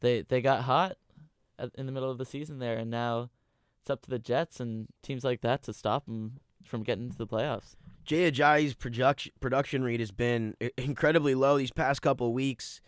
they 0.00 0.22
they 0.22 0.42
got 0.42 0.64
hot 0.64 0.98
at, 1.58 1.70
in 1.76 1.86
the 1.86 1.92
middle 1.92 2.10
of 2.10 2.18
the 2.18 2.26
season 2.26 2.58
there, 2.58 2.76
and 2.76 2.90
now 2.90 3.30
it's 3.80 3.88
up 3.88 4.02
to 4.02 4.10
the 4.10 4.18
Jets 4.18 4.60
and 4.60 4.88
teams 5.02 5.24
like 5.24 5.40
that 5.40 5.62
to 5.62 5.72
stop 5.72 6.04
them 6.04 6.40
from 6.62 6.82
getting 6.82 7.04
into 7.04 7.16
the 7.16 7.26
playoffs. 7.26 7.76
Jay 8.04 8.30
Ajayi's 8.30 8.74
production 8.74 9.32
production 9.40 9.82
rate 9.82 10.00
has 10.00 10.10
been 10.10 10.54
incredibly 10.76 11.34
low 11.34 11.56
these 11.56 11.72
past 11.72 12.02
couple 12.02 12.34
weeks 12.34 12.82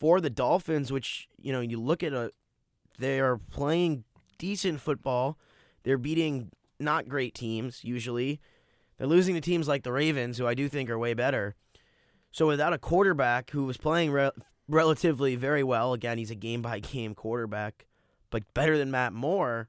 for 0.00 0.20
the 0.20 0.30
Dolphins, 0.30 0.90
which 0.90 1.28
you 1.38 1.52
know 1.52 1.60
you 1.60 1.80
look 1.80 2.02
at 2.02 2.12
a 2.12 2.32
they 2.98 3.20
are 3.20 3.38
playing 3.38 4.02
decent 4.38 4.80
football. 4.80 5.38
They're 5.84 5.98
beating 5.98 6.50
not 6.80 7.08
great 7.08 7.32
teams 7.32 7.84
usually. 7.84 8.40
They're 9.02 9.08
losing 9.08 9.34
to 9.34 9.40
teams 9.40 9.66
like 9.66 9.82
the 9.82 9.90
Ravens, 9.90 10.38
who 10.38 10.46
I 10.46 10.54
do 10.54 10.68
think 10.68 10.88
are 10.88 10.96
way 10.96 11.12
better. 11.12 11.56
So 12.30 12.46
without 12.46 12.72
a 12.72 12.78
quarterback 12.78 13.50
who 13.50 13.64
was 13.64 13.76
playing 13.76 14.12
re- 14.12 14.30
relatively 14.68 15.34
very 15.34 15.64
well, 15.64 15.92
again 15.92 16.18
he's 16.18 16.30
a 16.30 16.36
game 16.36 16.62
by 16.62 16.78
game 16.78 17.16
quarterback, 17.16 17.86
but 18.30 18.54
better 18.54 18.78
than 18.78 18.92
Matt 18.92 19.12
Moore 19.12 19.68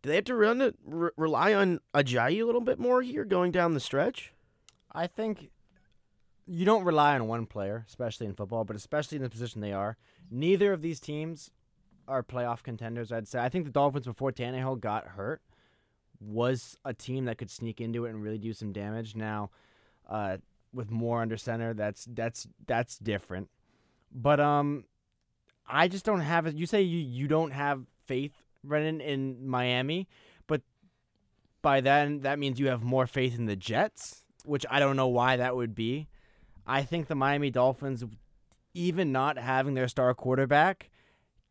do 0.00 0.08
they 0.08 0.14
have 0.14 0.24
to 0.24 0.34
run 0.34 0.72
re- 0.82 1.10
rely 1.18 1.52
on 1.52 1.80
Ajayi 1.92 2.40
a 2.40 2.46
little 2.46 2.62
bit 2.62 2.78
more 2.78 3.02
here 3.02 3.26
going 3.26 3.52
down 3.52 3.74
the 3.74 3.80
stretch? 3.80 4.32
I 4.90 5.06
think 5.06 5.50
you 6.46 6.64
don't 6.64 6.84
rely 6.84 7.14
on 7.16 7.28
one 7.28 7.44
player, 7.44 7.84
especially 7.86 8.28
in 8.28 8.34
football, 8.34 8.64
but 8.64 8.76
especially 8.76 9.16
in 9.16 9.22
the 9.22 9.28
position 9.28 9.60
they 9.60 9.74
are. 9.74 9.98
Neither 10.30 10.72
of 10.72 10.80
these 10.80 11.00
teams 11.00 11.50
are 12.08 12.22
playoff 12.22 12.62
contenders, 12.62 13.12
I'd 13.12 13.28
say. 13.28 13.40
I 13.40 13.50
think 13.50 13.66
the 13.66 13.70
Dolphins, 13.70 14.06
before 14.06 14.32
Tannehill 14.32 14.80
got 14.80 15.06
hurt, 15.06 15.42
was 16.20 16.76
a 16.84 16.92
team 16.92 17.24
that 17.24 17.38
could 17.38 17.50
sneak 17.50 17.80
into 17.80 18.04
it 18.04 18.10
and 18.10 18.22
really 18.22 18.38
do 18.38 18.52
some 18.52 18.72
damage. 18.72 19.16
Now, 19.16 19.50
uh, 20.08 20.38
with 20.72 20.90
Moore 20.90 21.22
under 21.22 21.36
center, 21.36 21.74
that's 21.74 22.06
that's 22.10 22.46
that's 22.66 22.98
different. 22.98 23.48
But 24.12 24.40
um, 24.40 24.84
I 25.68 25.88
just 25.88 26.04
don't 26.04 26.20
have 26.20 26.46
it. 26.46 26.54
You 26.54 26.66
say 26.66 26.82
you 26.82 26.98
you 26.98 27.28
don't 27.28 27.52
have 27.52 27.82
faith 28.06 28.34
Brendan 28.62 29.00
in 29.00 29.48
Miami, 29.48 30.08
but 30.46 30.62
by 31.62 31.80
then 31.80 32.20
that 32.20 32.38
means 32.38 32.60
you 32.60 32.68
have 32.68 32.82
more 32.82 33.06
faith 33.06 33.38
in 33.38 33.46
the 33.46 33.56
Jets, 33.56 34.24
which 34.44 34.66
I 34.70 34.78
don't 34.78 34.96
know 34.96 35.08
why 35.08 35.36
that 35.36 35.56
would 35.56 35.74
be. 35.74 36.08
I 36.66 36.82
think 36.82 37.06
the 37.06 37.14
Miami 37.14 37.50
Dolphins, 37.50 38.04
even 38.74 39.12
not 39.12 39.38
having 39.38 39.74
their 39.74 39.88
star 39.88 40.14
quarterback, 40.14 40.89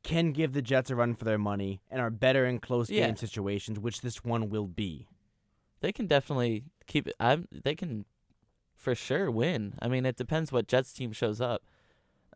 can 0.03 0.31
give 0.31 0.53
the 0.53 0.61
Jets 0.61 0.89
a 0.89 0.95
run 0.95 1.13
for 1.15 1.25
their 1.25 1.37
money 1.37 1.81
and 1.91 1.99
are 2.01 2.09
better 2.09 2.45
in 2.45 2.59
close 2.59 2.89
Yeah. 2.89 3.07
game 3.07 3.15
situations, 3.17 3.79
which 3.79 4.01
this 4.01 4.23
one 4.23 4.49
will 4.49 4.67
be. 4.67 5.07
They 5.81 5.91
can 5.91 6.07
definitely 6.07 6.63
keep 6.87 7.07
it. 7.07 7.15
I'm. 7.19 7.47
They 7.51 7.75
can, 7.75 8.05
for 8.75 8.95
sure, 8.95 9.29
win. 9.31 9.75
I 9.81 9.87
mean, 9.87 10.05
it 10.05 10.15
depends 10.17 10.51
what 10.51 10.67
Jets 10.67 10.91
team 10.93 11.11
shows 11.11 11.39
up. 11.41 11.63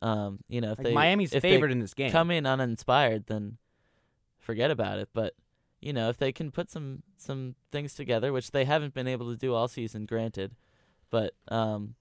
Um, 0.01 0.39
you 0.49 0.59
know, 0.61 0.71
if 0.71 0.79
Like 0.79 0.85
they 0.87 0.93
Miami's 0.93 1.33
if 1.33 1.41
they 1.41 1.51
favored 1.51 1.71
in 1.71 1.79
this 1.79 1.93
game. 1.93 2.11
come 2.11 2.31
in 2.31 2.45
uninspired, 2.45 3.27
then 3.27 3.57
forget 4.37 4.69
about 4.71 4.99
it. 4.99 5.09
But 5.13 5.33
you 5.81 5.91
know, 5.93 6.09
if 6.09 6.17
they 6.17 6.31
can 6.31 6.51
put 6.51 6.69
some 6.69 7.03
some 7.17 7.55
things 7.71 7.93
together, 7.93 8.31
which 8.33 8.51
they 8.51 8.65
haven't 8.65 8.93
been 8.93 9.07
able 9.07 9.29
to 9.31 9.37
do 9.37 9.53
all 9.53 9.67
season, 9.67 10.05
granted, 10.05 10.55
but 11.09 11.33
um, 11.49 11.95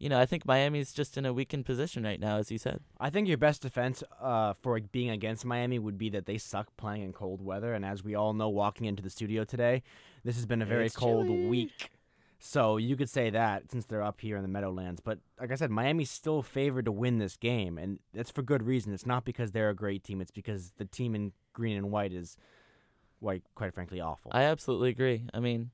you 0.00 0.08
know, 0.08 0.18
I 0.18 0.24
think 0.24 0.46
Miami's 0.46 0.94
just 0.94 1.18
in 1.18 1.26
a 1.26 1.32
weakened 1.32 1.66
position 1.66 2.04
right 2.04 2.18
now, 2.18 2.38
as 2.38 2.50
you 2.50 2.56
said. 2.56 2.80
I 2.98 3.10
think 3.10 3.28
your 3.28 3.36
best 3.36 3.60
defense 3.60 4.02
uh, 4.18 4.54
for 4.54 4.80
being 4.80 5.10
against 5.10 5.44
Miami 5.44 5.78
would 5.78 5.98
be 5.98 6.08
that 6.08 6.24
they 6.24 6.38
suck 6.38 6.74
playing 6.78 7.02
in 7.02 7.12
cold 7.12 7.42
weather. 7.42 7.74
And 7.74 7.84
as 7.84 8.02
we 8.02 8.14
all 8.14 8.32
know, 8.32 8.48
walking 8.48 8.86
into 8.86 9.02
the 9.02 9.10
studio 9.10 9.44
today, 9.44 9.82
this 10.24 10.36
has 10.36 10.46
been 10.46 10.62
a 10.62 10.66
very 10.66 10.86
It's 10.86 10.96
cold 10.96 11.26
chilly. 11.26 11.46
week. 11.46 11.90
So 12.38 12.78
you 12.78 12.96
could 12.96 13.10
say 13.10 13.28
that 13.28 13.70
since 13.70 13.84
they're 13.84 14.02
up 14.02 14.22
here 14.22 14.36
in 14.36 14.42
the 14.42 14.48
Meadowlands. 14.48 15.02
But 15.04 15.18
like 15.38 15.52
I 15.52 15.54
said, 15.54 15.70
Miami's 15.70 16.10
still 16.10 16.40
favored 16.40 16.86
to 16.86 16.92
win 16.92 17.18
this 17.18 17.36
game. 17.36 17.76
And 17.76 17.98
that's 18.14 18.30
for 18.30 18.40
good 18.40 18.62
reason. 18.62 18.94
It's 18.94 19.04
not 19.04 19.26
because 19.26 19.52
they're 19.52 19.68
a 19.68 19.74
great 19.74 20.02
team, 20.02 20.22
it's 20.22 20.30
because 20.30 20.72
the 20.78 20.86
team 20.86 21.14
in 21.14 21.32
green 21.52 21.76
and 21.76 21.90
white 21.90 22.14
is, 22.14 22.38
quite 23.20 23.74
frankly, 23.74 24.00
awful. 24.00 24.30
I 24.34 24.44
absolutely 24.44 24.88
agree. 24.88 25.24
I 25.34 25.40
mean, 25.40 25.72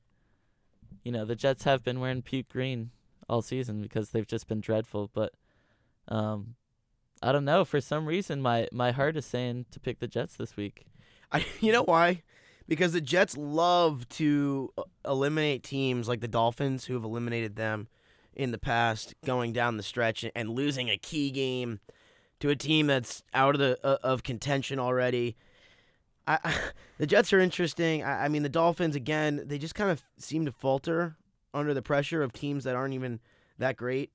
you 1.04 1.12
know, 1.12 1.24
the 1.24 1.36
Jets 1.36 1.62
have 1.62 1.84
been 1.84 2.00
wearing 2.00 2.22
puke 2.22 2.48
green 2.48 2.90
all 3.28 3.42
season 3.42 3.82
because 3.82 4.10
they've 4.10 4.26
just 4.26 4.48
been 4.48 4.60
dreadful. 4.60 5.10
But 5.12 5.32
um, 6.08 6.54
I 7.22 7.32
don't 7.32 7.44
know. 7.44 7.64
For 7.64 7.80
some 7.80 8.06
reason, 8.06 8.40
my 8.40 8.68
my 8.72 8.92
heart 8.92 9.16
is 9.16 9.26
saying 9.26 9.66
to 9.70 9.80
pick 9.80 9.98
the 9.98 10.08
Jets 10.08 10.36
this 10.36 10.56
week. 10.56 10.86
I, 11.32 11.44
you 11.60 11.72
know 11.72 11.84
why? 11.84 12.22
Because 12.68 12.92
the 12.92 13.00
Jets 13.00 13.36
love 13.36 14.08
to 14.10 14.72
uh, 14.76 14.82
eliminate 15.04 15.62
teams 15.62 16.08
like 16.08 16.20
the 16.20 16.28
Dolphins, 16.28 16.86
who 16.86 16.94
have 16.94 17.04
eliminated 17.04 17.56
them 17.56 17.88
in 18.34 18.50
the 18.50 18.58
past, 18.58 19.14
going 19.24 19.52
down 19.52 19.76
the 19.76 19.82
stretch 19.82 20.24
and 20.34 20.50
losing 20.50 20.90
a 20.90 20.96
key 20.96 21.30
game 21.30 21.80
to 22.40 22.50
a 22.50 22.56
team 22.56 22.86
that's 22.86 23.22
out 23.32 23.54
of 23.54 23.60
the 23.60 23.78
uh, 23.84 23.98
of 24.02 24.22
contention 24.22 24.78
already. 24.78 25.36
I, 26.26 26.38
I, 26.44 26.54
the 26.98 27.06
Jets 27.06 27.32
are 27.32 27.40
interesting. 27.40 28.02
I, 28.02 28.26
I 28.26 28.28
mean, 28.28 28.42
the 28.42 28.48
Dolphins 28.48 28.96
again, 28.96 29.42
they 29.46 29.58
just 29.58 29.74
kind 29.74 29.90
of 29.90 30.02
seem 30.18 30.44
to 30.44 30.52
falter 30.52 31.16
under 31.56 31.74
the 31.74 31.82
pressure 31.82 32.22
of 32.22 32.32
teams 32.32 32.64
that 32.64 32.76
aren't 32.76 32.94
even 32.94 33.20
that 33.58 33.76
great. 33.76 34.10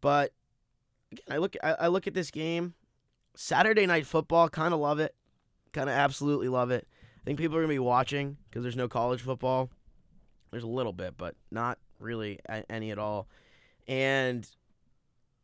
But 0.00 0.32
again, 1.10 1.24
I 1.30 1.38
look 1.38 1.56
I, 1.62 1.72
I 1.72 1.86
look 1.88 2.06
at 2.06 2.14
this 2.14 2.30
game, 2.30 2.74
Saturday 3.34 3.86
night 3.86 4.06
football, 4.06 4.48
kind 4.48 4.74
of 4.74 4.80
love 4.80 5.00
it, 5.00 5.14
kind 5.72 5.88
of 5.88 5.96
absolutely 5.96 6.48
love 6.48 6.70
it. 6.70 6.86
I 7.20 7.24
think 7.24 7.38
people 7.38 7.56
are 7.56 7.60
gonna 7.60 7.72
be 7.72 7.78
watching 7.78 8.36
because 8.48 8.62
there's 8.62 8.76
no 8.76 8.88
college 8.88 9.22
football. 9.22 9.70
There's 10.50 10.64
a 10.64 10.68
little 10.68 10.92
bit, 10.92 11.14
but 11.16 11.34
not 11.50 11.78
really 11.98 12.38
any 12.68 12.90
at 12.90 12.98
all. 12.98 13.28
And 13.86 14.48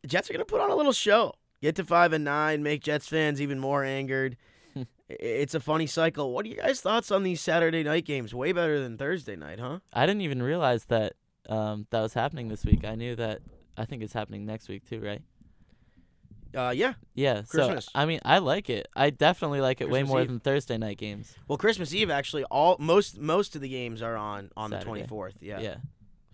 Jets 0.05 0.29
are 0.29 0.33
gonna 0.33 0.45
put 0.45 0.61
on 0.61 0.69
a 0.69 0.75
little 0.75 0.93
show. 0.93 1.33
Get 1.61 1.75
to 1.77 1.83
five 1.83 2.13
and 2.13 2.23
nine, 2.23 2.61
make 2.61 2.83
Jets 2.83 3.07
fans 3.07 3.41
even 3.41 3.59
more 3.59 3.83
angered. 3.83 4.37
I- 5.09 5.13
it's 5.19 5.55
a 5.55 5.59
funny 5.59 5.87
cycle. 5.87 6.33
What 6.33 6.45
are 6.45 6.49
you 6.49 6.57
guys' 6.57 6.81
thoughts 6.81 7.11
on 7.11 7.23
these 7.23 7.39
Saturday 7.41 7.83
night 7.83 8.05
games? 8.05 8.33
Way 8.33 8.51
better 8.51 8.79
than 8.79 8.97
Thursday 8.97 9.35
night, 9.35 9.59
huh? 9.59 9.79
I 9.93 10.05
didn't 10.05 10.21
even 10.21 10.43
realize 10.43 10.85
that 10.85 11.13
um, 11.49 11.87
that 11.91 12.01
was 12.01 12.13
happening 12.13 12.49
this 12.49 12.65
week. 12.65 12.83
I 12.85 12.95
knew 12.95 13.15
that. 13.15 13.41
I 13.77 13.85
think 13.85 14.01
it's 14.03 14.13
happening 14.13 14.45
next 14.45 14.67
week 14.67 14.89
too, 14.89 14.99
right? 14.99 15.21
Uh, 16.55 16.71
yeah. 16.71 16.93
Yeah. 17.13 17.43
Christmas. 17.47 17.85
So 17.85 17.91
I 17.93 18.05
mean, 18.05 18.19
I 18.25 18.39
like 18.39 18.69
it. 18.69 18.87
I 18.95 19.11
definitely 19.11 19.61
like 19.61 19.79
it 19.81 19.89
way 19.89 20.03
more 20.03 20.21
Eve. 20.21 20.27
than 20.27 20.39
Thursday 20.39 20.77
night 20.77 20.97
games. 20.97 21.35
Well, 21.47 21.57
Christmas 21.57 21.93
Eve 21.93 22.09
actually, 22.09 22.43
all 22.45 22.77
most 22.79 23.19
most 23.19 23.55
of 23.55 23.61
the 23.61 23.69
games 23.69 24.01
are 24.01 24.15
on 24.15 24.49
on 24.57 24.71
the 24.71 24.79
twenty 24.79 25.05
fourth. 25.05 25.35
Yeah. 25.41 25.59
Yeah. 25.59 25.75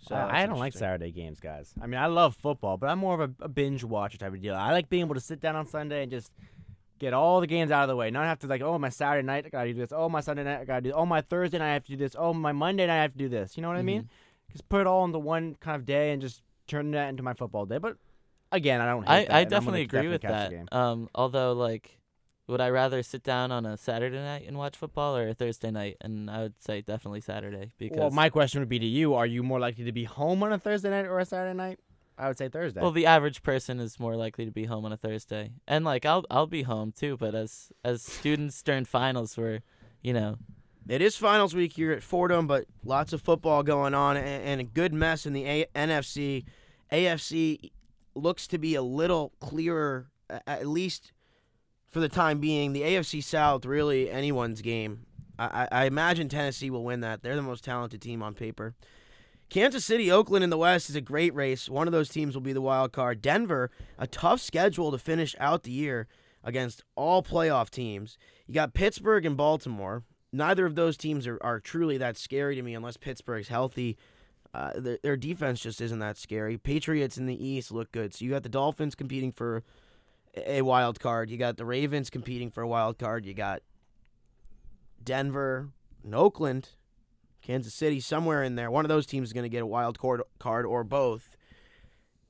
So 0.07 0.15
I, 0.15 0.43
I 0.43 0.45
don't 0.45 0.59
like. 0.59 0.73
Saturday 0.73 1.11
games, 1.11 1.39
guys. 1.39 1.73
I 1.81 1.87
mean, 1.87 1.99
I 1.99 2.07
love 2.07 2.35
football, 2.35 2.77
but 2.77 2.89
I'm 2.89 2.99
more 2.99 3.21
of 3.21 3.21
a, 3.21 3.45
a 3.45 3.47
binge 3.47 3.83
watcher 3.83 4.17
type 4.17 4.33
of 4.33 4.41
deal. 4.41 4.55
I 4.55 4.71
like 4.71 4.89
being 4.89 5.01
able 5.01 5.15
to 5.15 5.21
sit 5.21 5.39
down 5.39 5.55
on 5.55 5.65
Sunday 5.65 6.03
and 6.03 6.11
just 6.11 6.31
get 6.99 7.13
all 7.13 7.41
the 7.41 7.47
games 7.47 7.71
out 7.71 7.83
of 7.83 7.89
the 7.89 7.95
way. 7.95 8.11
Not 8.11 8.25
have 8.25 8.39
to 8.39 8.47
like, 8.47 8.61
oh, 8.61 8.77
my 8.79 8.89
Saturday 8.89 9.25
night 9.25 9.45
I 9.45 9.49
gotta 9.49 9.73
do 9.73 9.79
this. 9.79 9.91
Oh, 9.91 10.09
my 10.09 10.21
Sunday 10.21 10.43
night 10.43 10.61
I 10.61 10.65
gotta 10.65 10.81
do. 10.81 10.91
Oh, 10.93 11.05
my 11.05 11.21
Thursday 11.21 11.57
night 11.59 11.71
I 11.71 11.73
have 11.73 11.83
to 11.85 11.91
do 11.91 11.97
this. 11.97 12.15
Oh, 12.17 12.33
my 12.33 12.51
Monday 12.51 12.87
night 12.87 12.99
I 12.99 13.01
have 13.01 13.13
to 13.13 13.17
do 13.17 13.29
this. 13.29 13.57
You 13.57 13.61
know 13.61 13.69
what 13.69 13.77
I 13.77 13.79
Mm-hmm. 13.79 13.85
mean? 13.87 14.09
Just 14.51 14.67
put 14.69 14.81
it 14.81 14.87
all 14.87 15.03
into 15.05 15.19
one 15.19 15.55
kind 15.59 15.75
of 15.75 15.85
day 15.85 16.11
and 16.11 16.21
just 16.21 16.41
turn 16.67 16.91
that 16.91 17.09
into 17.09 17.23
my 17.23 17.33
football 17.33 17.65
day. 17.65 17.77
But 17.79 17.97
again, 18.51 18.81
I 18.81 18.85
don't. 18.85 19.03
Hate 19.03 19.09
I, 19.09 19.25
that, 19.25 19.33
I 19.33 19.43
definitely 19.45 19.81
agree 19.81 20.07
with 20.07 20.21
that. 20.21 20.53
Um, 20.71 21.09
although 21.15 21.53
like, 21.53 21.97
would 22.47 22.61
I 22.61 22.69
rather 22.69 23.01
sit 23.01 23.23
down 23.23 23.51
on 23.51 23.65
a 23.65 23.77
Saturday 23.77 24.17
night 24.17 24.45
and 24.47 24.57
watch 24.57 24.77
football 24.77 25.17
or 25.17 25.29
a 25.29 25.33
Thursday 25.33 25.71
night? 25.71 25.97
And 26.01 26.29
I 26.29 26.41
would 26.43 26.61
say 26.61 26.81
definitely 26.81 27.21
Saturday 27.21 27.71
because 27.79 27.97
Well, 27.99 28.11
my 28.11 28.29
question 28.29 28.59
would 28.59 28.69
be 28.69 28.79
to 28.79 28.85
you: 28.85 29.15
Are 29.15 29.25
you 29.25 29.41
more 29.43 29.59
likely 29.59 29.85
to 29.85 29.91
be 29.91 30.03
home 30.03 30.43
on 30.43 30.53
a 30.53 30.59
Thursday 30.59 30.89
night 30.89 31.05
or 31.05 31.19
a 31.19 31.25
Saturday 31.25 31.57
night? 31.57 31.79
I 32.17 32.27
would 32.27 32.37
say 32.37 32.47
Thursday. 32.49 32.81
well, 32.81 32.91
the 32.91 33.05
average 33.05 33.41
person 33.43 33.79
is 33.79 33.99
more 33.99 34.15
likely 34.15 34.45
to 34.45 34.51
be 34.51 34.65
home 34.65 34.85
on 34.85 34.91
a 34.93 34.97
Thursday, 34.97 35.51
and 35.67 35.83
like 35.85 36.05
I'll 36.05 36.25
I'll 36.29 36.47
be 36.47 36.63
home 36.63 36.91
too. 36.91 37.17
But 37.17 37.33
as 37.35 37.71
as 37.83 38.01
students 38.03 38.61
during 38.61 38.85
finals, 38.85 39.35
were 39.37 39.61
you 40.01 40.13
know 40.13 40.37
It 40.87 41.01
is 41.01 41.15
finals 41.15 41.55
week 41.55 41.73
here 41.73 41.91
at 41.91 42.03
Fordham, 42.03 42.45
but 42.47 42.65
lots 42.83 43.13
of 43.13 43.21
football 43.21 43.63
going 43.63 43.93
on 43.93 44.17
and, 44.17 44.27
and 44.43 44.61
a 44.61 44.63
good 44.63 44.93
mess 44.93 45.25
in 45.25 45.33
the 45.33 45.45
a- 45.45 45.67
NFC. 45.75 46.45
AFC 46.91 47.71
looks 48.15 48.47
to 48.47 48.57
be 48.57 48.75
a 48.75 48.81
little 48.83 49.33
clearer, 49.39 50.09
at 50.45 50.67
least 50.67 51.11
for 51.87 51.99
the 51.99 52.09
time 52.09 52.39
being. 52.39 52.73
The 52.73 52.81
AFC 52.81 53.23
South, 53.23 53.65
really 53.65 54.09
anyone's 54.11 54.61
game. 54.61 55.05
I, 55.39 55.67
I 55.71 55.81
I 55.81 55.85
imagine 55.85 56.29
Tennessee 56.29 56.69
will 56.69 56.83
win 56.83 56.99
that. 57.01 57.23
They're 57.23 57.35
the 57.35 57.41
most 57.41 57.63
talented 57.63 58.01
team 58.01 58.21
on 58.21 58.33
paper. 58.35 58.75
Kansas 59.53 59.85
City, 59.85 60.11
Oakland 60.11 60.43
in 60.43 60.49
the 60.49 60.57
West 60.57 60.89
is 60.89 60.95
a 60.95 61.01
great 61.01 61.31
race. 61.35 61.69
One 61.69 61.87
of 61.87 61.91
those 61.91 62.09
teams 62.09 62.33
will 62.33 62.41
be 62.41 62.53
the 62.53 62.59
wild 62.59 62.91
card. 62.91 63.21
Denver, 63.21 63.69
a 63.99 64.07
tough 64.07 64.41
schedule 64.41 64.91
to 64.91 64.97
finish 64.97 65.35
out 65.39 65.61
the 65.61 65.69
year 65.69 66.07
against 66.43 66.83
all 66.95 67.21
playoff 67.21 67.69
teams. 67.69 68.17
You 68.47 68.55
got 68.55 68.73
Pittsburgh 68.73 69.27
and 69.27 69.37
Baltimore. 69.37 70.01
Neither 70.31 70.65
of 70.65 70.73
those 70.73 70.97
teams 70.97 71.27
are, 71.27 71.37
are 71.41 71.59
truly 71.59 71.99
that 71.99 72.17
scary 72.17 72.55
to 72.55 72.63
me 72.63 72.73
unless 72.73 72.97
Pittsburgh's 72.97 73.49
healthy. 73.49 73.95
Uh, 74.55 74.71
their, 74.75 74.97
their 75.03 75.17
defense 75.17 75.59
just 75.59 75.81
isn't 75.81 75.99
that 75.99 76.17
scary. 76.17 76.57
Patriots 76.57 77.19
in 77.19 77.27
the 77.27 77.47
East 77.47 77.71
look 77.71 77.91
good. 77.91 78.15
So 78.15 78.25
you 78.25 78.31
got 78.31 78.41
the 78.41 78.49
Dolphins 78.49 78.95
competing 78.95 79.31
for 79.31 79.61
a 80.35 80.63
wild 80.63 80.99
card. 80.99 81.29
You 81.29 81.37
got 81.37 81.57
the 81.57 81.65
Ravens 81.65 82.09
competing 82.09 82.49
for 82.49 82.63
a 82.63 82.67
wild 82.67 82.97
card. 82.97 83.23
You 83.23 83.35
got 83.35 83.61
Denver 85.03 85.69
and 86.03 86.15
Oakland, 86.15 86.69
Kansas 87.43 87.73
City, 87.73 87.99
somewhere 87.99 88.41
in 88.41 88.55
there. 88.55 88.71
One 88.71 88.85
of 88.85 88.89
those 88.89 89.05
teams 89.05 89.29
is 89.29 89.33
going 89.33 89.43
to 89.43 89.49
get 89.49 89.61
a 89.61 89.65
wild 89.65 89.99
card, 89.99 90.21
card 90.39 90.65
or 90.65 90.83
both. 90.83 91.35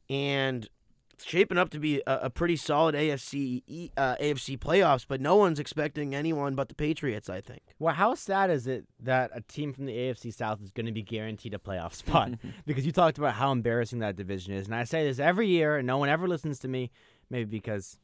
And 0.10 0.68
it's 1.14 1.24
shaping 1.24 1.58
up 1.58 1.70
to 1.70 1.80
be 1.80 2.02
a, 2.08 2.22
a 2.24 2.30
pretty 2.30 2.56
solid 2.56 2.96
AFC 2.96 3.62
E- 3.68 3.92
uh, 3.96 4.16
AFC 4.16 4.58
playoffs, 4.58 5.06
but 5.08 5.22
no 5.22 5.36
one's 5.36 5.60
expecting 5.60 6.16
anyone 6.16 6.56
but 6.56 6.68
the 6.68 6.76
Patriots, 6.76 7.30
I 7.30 7.42
think. 7.42 7.62
Well, 7.80 7.94
how 7.94 8.16
sad 8.16 8.50
is 8.50 8.66
it 8.68 8.86
that 9.02 9.32
a 9.34 9.42
team 9.42 9.72
from 9.72 9.86
the 9.86 9.94
AFC 9.94 10.34
South 10.34 10.62
is 10.62 10.72
going 10.72 10.88
to 10.88 10.92
be 10.92 11.04
guaranteed 11.04 11.54
a 11.54 11.60
playoff 11.60 11.94
spot? 11.94 12.32
because 12.66 12.86
you 12.86 12.92
talked 12.92 13.20
about 13.20 13.36
how 13.36 13.52
embarrassing 13.52 14.00
that 14.00 14.16
division 14.16 14.54
is, 14.54 14.66
and 14.66 14.76
I 14.76 14.84
say 14.84 15.06
this 15.06 15.20
every 15.20 15.48
year, 15.48 15.78
and 15.78 15.86
no 15.86 15.98
one 16.00 16.10
ever 16.10 16.28
listens 16.28 16.60
to 16.60 16.68
me. 16.68 16.92
Maybe 17.30 17.46
because 17.46 18.00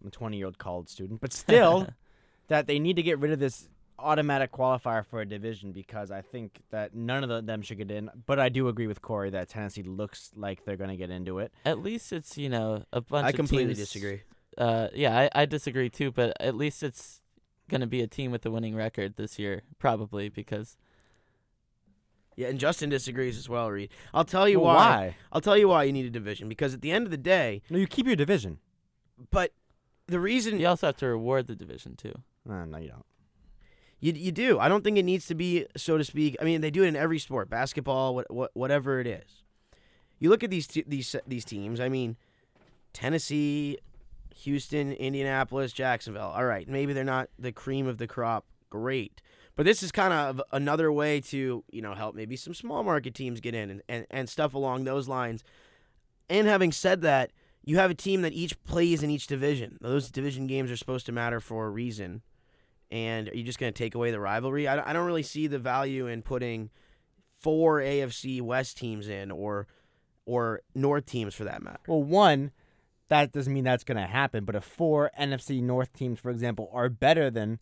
I'm 0.00 0.08
a 0.08 0.10
20 0.10 0.36
year 0.36 0.46
old 0.46 0.58
college 0.58 0.88
student, 0.88 1.20
but 1.20 1.32
still, 1.32 1.88
that 2.48 2.66
they 2.66 2.78
need 2.78 2.96
to 2.96 3.02
get 3.02 3.18
rid 3.18 3.32
of 3.32 3.38
this 3.38 3.68
automatic 4.04 4.52
qualifier 4.52 5.04
for 5.04 5.20
a 5.20 5.26
division 5.26 5.72
because 5.72 6.10
I 6.10 6.20
think 6.20 6.60
that 6.70 6.94
none 6.94 7.24
of 7.24 7.46
them 7.46 7.62
should 7.62 7.78
get 7.78 7.90
in. 7.90 8.10
But 8.26 8.38
I 8.38 8.48
do 8.48 8.68
agree 8.68 8.86
with 8.86 9.00
Corey 9.02 9.30
that 9.30 9.48
Tennessee 9.48 9.82
looks 9.82 10.30
like 10.36 10.64
they're 10.64 10.76
going 10.76 10.90
to 10.90 10.96
get 10.96 11.10
into 11.10 11.38
it. 11.38 11.52
at 11.64 11.78
least 11.80 12.12
it's 12.12 12.36
you 12.38 12.48
know 12.48 12.84
a 12.92 13.00
bunch 13.00 13.22
of 13.22 13.26
I 13.26 13.28
of 13.30 13.34
completely 13.36 13.74
teams- 13.74 13.78
disagree. 13.88 14.22
Uh, 14.56 14.88
yeah, 14.94 15.18
I, 15.34 15.42
I 15.42 15.46
disagree 15.46 15.90
too, 15.90 16.12
but 16.12 16.36
at 16.40 16.54
least 16.54 16.82
it's 16.84 17.20
gonna 17.68 17.86
be 17.88 18.02
a 18.02 18.06
team 18.06 18.30
with 18.30 18.44
a 18.46 18.50
winning 18.50 18.76
record 18.76 19.16
this 19.16 19.36
year, 19.38 19.62
probably 19.80 20.28
because 20.28 20.76
Yeah, 22.36 22.48
and 22.48 22.58
Justin 22.60 22.90
disagrees 22.90 23.38
as 23.38 23.48
well, 23.48 23.70
Reed. 23.70 23.90
I'll 24.12 24.24
tell 24.24 24.48
you 24.48 24.60
Well, 24.60 24.74
why. 24.74 24.86
why? 24.96 25.16
I'll 25.32 25.40
tell 25.40 25.56
you 25.56 25.68
why 25.68 25.84
you 25.84 25.92
need 25.92 26.06
a 26.06 26.10
division 26.10 26.48
because 26.48 26.74
at 26.74 26.82
the 26.82 26.92
end 26.92 27.04
of 27.06 27.10
the 27.10 27.16
day, 27.16 27.62
No, 27.70 27.78
you 27.78 27.86
keep 27.86 28.06
your 28.06 28.16
division. 28.16 28.58
but 29.30 29.52
the 30.06 30.20
reason 30.20 30.60
you 30.60 30.66
also 30.66 30.88
have 30.88 30.96
to 30.98 31.06
reward 31.06 31.46
the 31.46 31.56
division 31.56 31.96
too. 31.96 32.14
No, 32.46 32.64
no, 32.64 32.78
you 32.78 32.88
don't. 32.90 33.06
You, 34.04 34.12
you 34.12 34.32
do. 34.32 34.58
I 34.58 34.68
don't 34.68 34.84
think 34.84 34.98
it 34.98 35.02
needs 35.02 35.26
to 35.28 35.34
be, 35.34 35.64
so 35.78 35.96
to 35.96 36.04
speak. 36.04 36.36
I 36.38 36.44
mean, 36.44 36.60
they 36.60 36.70
do 36.70 36.84
it 36.84 36.88
in 36.88 36.94
every 36.94 37.18
sport, 37.18 37.48
basketball, 37.48 38.14
what, 38.14 38.30
what, 38.30 38.50
whatever 38.52 39.00
it 39.00 39.06
is. 39.06 39.44
You 40.18 40.28
look 40.28 40.44
at 40.44 40.50
these 40.50 40.66
te- 40.66 40.84
these 40.86 41.16
these 41.26 41.46
teams. 41.46 41.80
I 41.80 41.88
mean, 41.88 42.18
Tennessee, 42.92 43.78
Houston, 44.42 44.92
Indianapolis, 44.92 45.72
Jacksonville. 45.72 46.34
All 46.36 46.44
right, 46.44 46.68
maybe 46.68 46.92
they're 46.92 47.02
not 47.02 47.30
the 47.38 47.50
cream 47.50 47.86
of 47.86 47.96
the 47.96 48.06
crop. 48.06 48.44
Great, 48.68 49.22
but 49.56 49.64
this 49.64 49.82
is 49.82 49.90
kind 49.90 50.12
of 50.12 50.42
another 50.52 50.92
way 50.92 51.22
to 51.22 51.64
you 51.70 51.80
know 51.80 51.94
help 51.94 52.14
maybe 52.14 52.36
some 52.36 52.52
small 52.52 52.82
market 52.82 53.14
teams 53.14 53.40
get 53.40 53.54
in 53.54 53.70
and, 53.70 53.82
and, 53.88 54.06
and 54.10 54.28
stuff 54.28 54.52
along 54.52 54.84
those 54.84 55.08
lines. 55.08 55.42
And 56.28 56.46
having 56.46 56.72
said 56.72 57.00
that, 57.00 57.30
you 57.64 57.78
have 57.78 57.90
a 57.90 57.94
team 57.94 58.20
that 58.20 58.34
each 58.34 58.62
plays 58.64 59.02
in 59.02 59.08
each 59.08 59.26
division. 59.26 59.78
Those 59.80 60.10
division 60.10 60.46
games 60.46 60.70
are 60.70 60.76
supposed 60.76 61.06
to 61.06 61.12
matter 61.12 61.40
for 61.40 61.64
a 61.64 61.70
reason 61.70 62.20
and 62.90 63.28
are 63.28 63.34
you 63.36 63.42
just 63.42 63.58
going 63.58 63.72
to 63.72 63.76
take 63.78 63.94
away 63.94 64.10
the 64.10 64.20
rivalry? 64.20 64.66
I, 64.68 64.90
I 64.90 64.92
don't 64.92 65.06
really 65.06 65.22
see 65.22 65.46
the 65.46 65.58
value 65.58 66.06
in 66.06 66.22
putting 66.22 66.70
four 67.40 67.80
AFC 67.80 68.40
West 68.40 68.76
teams 68.78 69.08
in 69.08 69.30
or 69.30 69.66
or 70.26 70.62
North 70.74 71.04
teams 71.06 71.34
for 71.34 71.44
that 71.44 71.62
matter. 71.62 71.80
Well, 71.86 72.02
one, 72.02 72.50
that 73.08 73.32
doesn't 73.32 73.52
mean 73.52 73.64
that's 73.64 73.84
going 73.84 73.98
to 73.98 74.06
happen. 74.06 74.44
But 74.46 74.54
if 74.56 74.64
four 74.64 75.10
NFC 75.20 75.62
North 75.62 75.92
teams, 75.92 76.18
for 76.18 76.30
example, 76.30 76.70
are 76.72 76.88
better 76.88 77.30
than 77.30 77.58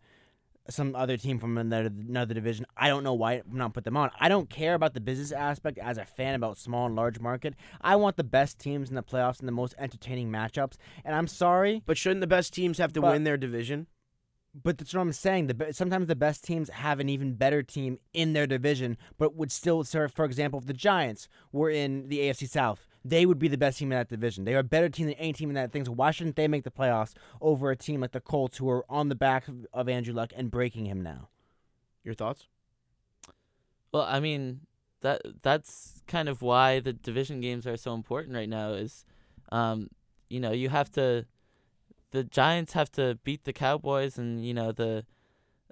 some 0.69 0.95
other 0.95 1.17
team 1.17 1.39
from 1.39 1.57
another, 1.57 1.87
another 2.07 2.33
division, 2.33 2.65
I 2.77 2.87
don't 2.87 3.03
know 3.03 3.13
why 3.13 3.41
not 3.51 3.73
put 3.73 3.83
them 3.83 3.97
on. 3.97 4.11
I 4.17 4.29
don't 4.29 4.49
care 4.49 4.75
about 4.75 4.93
the 4.93 5.01
business 5.01 5.33
aspect 5.33 5.77
as 5.77 5.97
a 5.97 6.05
fan 6.05 6.35
about 6.35 6.57
small 6.57 6.85
and 6.85 6.95
large 6.95 7.19
market. 7.19 7.53
I 7.81 7.97
want 7.97 8.15
the 8.15 8.23
best 8.23 8.59
teams 8.59 8.87
in 8.87 8.95
the 8.95 9.03
playoffs 9.03 9.39
and 9.39 9.47
the 9.49 9.51
most 9.51 9.75
entertaining 9.77 10.29
matchups. 10.31 10.77
And 11.03 11.13
I'm 11.15 11.27
sorry, 11.27 11.83
But 11.85 11.97
shouldn't 11.97 12.21
the 12.21 12.27
best 12.27 12.53
teams 12.53 12.77
have 12.77 12.93
to 12.93 13.01
But- 13.01 13.11
win 13.11 13.25
their 13.25 13.35
division? 13.35 13.87
But 14.53 14.77
that's 14.77 14.93
what 14.93 15.01
I'm 15.01 15.13
saying. 15.13 15.47
The 15.47 15.73
sometimes 15.73 16.07
the 16.07 16.15
best 16.15 16.43
teams 16.43 16.69
have 16.69 16.99
an 16.99 17.09
even 17.09 17.33
better 17.33 17.63
team 17.63 17.99
in 18.13 18.33
their 18.33 18.45
division, 18.45 18.97
but 19.17 19.35
would 19.35 19.51
still 19.51 19.83
serve. 19.83 20.13
For 20.13 20.25
example, 20.25 20.59
if 20.59 20.67
the 20.67 20.73
Giants 20.73 21.27
were 21.51 21.69
in 21.69 22.09
the 22.09 22.19
AFC 22.19 22.47
South, 22.47 22.85
they 23.03 23.25
would 23.25 23.39
be 23.39 23.47
the 23.47 23.57
best 23.57 23.79
team 23.79 23.91
in 23.91 23.97
that 23.97 24.09
division. 24.09 24.45
They 24.45 24.53
are 24.53 24.59
a 24.59 24.63
better 24.63 24.89
team 24.89 25.07
than 25.07 25.15
any 25.15 25.33
team 25.33 25.49
in 25.49 25.55
that 25.55 25.71
thing. 25.71 25.85
So 25.85 25.91
why 25.91 26.11
shouldn't 26.11 26.35
they 26.35 26.47
make 26.47 26.63
the 26.63 26.71
playoffs 26.71 27.13
over 27.41 27.71
a 27.71 27.75
team 27.75 28.01
like 28.01 28.11
the 28.11 28.21
Colts, 28.21 28.57
who 28.57 28.69
are 28.69 28.85
on 28.89 29.09
the 29.09 29.15
back 29.15 29.47
of, 29.47 29.65
of 29.73 29.89
Andrew 29.89 30.13
Luck 30.13 30.31
and 30.35 30.51
breaking 30.51 30.85
him 30.85 31.01
now? 31.01 31.29
Your 32.03 32.13
thoughts? 32.13 32.47
Well, 33.91 34.03
I 34.03 34.19
mean, 34.19 34.61
that 35.01 35.21
that's 35.41 36.01
kind 36.07 36.29
of 36.29 36.41
why 36.41 36.79
the 36.79 36.93
division 36.93 37.41
games 37.41 37.65
are 37.65 37.77
so 37.77 37.93
important 37.93 38.35
right 38.35 38.49
now. 38.49 38.73
Is, 38.73 39.05
um, 39.51 39.89
you 40.29 40.39
know, 40.39 40.51
you 40.51 40.69
have 40.69 40.91
to, 40.91 41.25
the 42.13 42.23
Giants 42.23 42.73
have 42.73 42.91
to 42.91 43.17
beat 43.23 43.43
the 43.43 43.51
Cowboys, 43.51 44.19
and 44.19 44.45
you 44.45 44.53
know 44.53 44.71
the, 44.71 45.03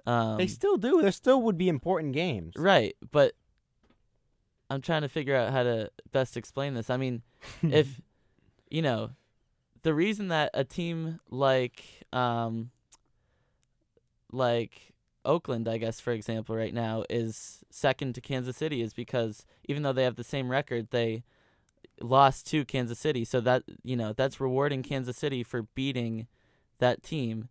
um, 0.04 0.38
they 0.38 0.48
still 0.48 0.76
do. 0.76 1.00
There 1.00 1.12
still 1.12 1.40
would 1.40 1.56
be 1.56 1.68
important 1.68 2.12
games. 2.12 2.54
right, 2.58 2.96
but 3.12 3.34
I'm 4.68 4.82
trying 4.82 5.02
to 5.02 5.08
figure 5.08 5.36
out 5.36 5.52
how 5.52 5.62
to 5.62 5.90
best 6.10 6.36
explain 6.36 6.74
this. 6.74 6.90
I 6.90 6.96
mean, 6.96 7.22
if 7.62 8.00
you 8.68 8.82
know, 8.82 9.10
the 9.84 9.94
reason 9.94 10.28
that 10.28 10.50
a 10.52 10.64
team 10.64 11.20
like 11.30 11.84
um 12.12 12.72
like 14.32 14.92
Oakland, 15.24 15.68
I 15.68 15.78
guess 15.78 16.00
for 16.00 16.12
example, 16.12 16.56
right 16.56 16.74
now 16.74 17.04
is 17.08 17.62
second 17.70 18.16
to 18.16 18.20
Kansas 18.20 18.56
City 18.56 18.82
is 18.82 18.92
because 18.92 19.46
even 19.68 19.84
though 19.84 19.92
they 19.92 20.02
have 20.02 20.16
the 20.16 20.24
same 20.24 20.50
record, 20.50 20.88
they 20.90 21.22
lost 22.02 22.46
to 22.48 22.64
Kansas 22.64 22.98
City. 22.98 23.24
So 23.24 23.40
that 23.40 23.62
you 23.82 23.96
know, 23.96 24.12
that's 24.12 24.40
rewarding 24.40 24.82
Kansas 24.82 25.16
City 25.16 25.42
for 25.42 25.62
beating 25.74 26.26
that 26.78 27.02
team. 27.02 27.48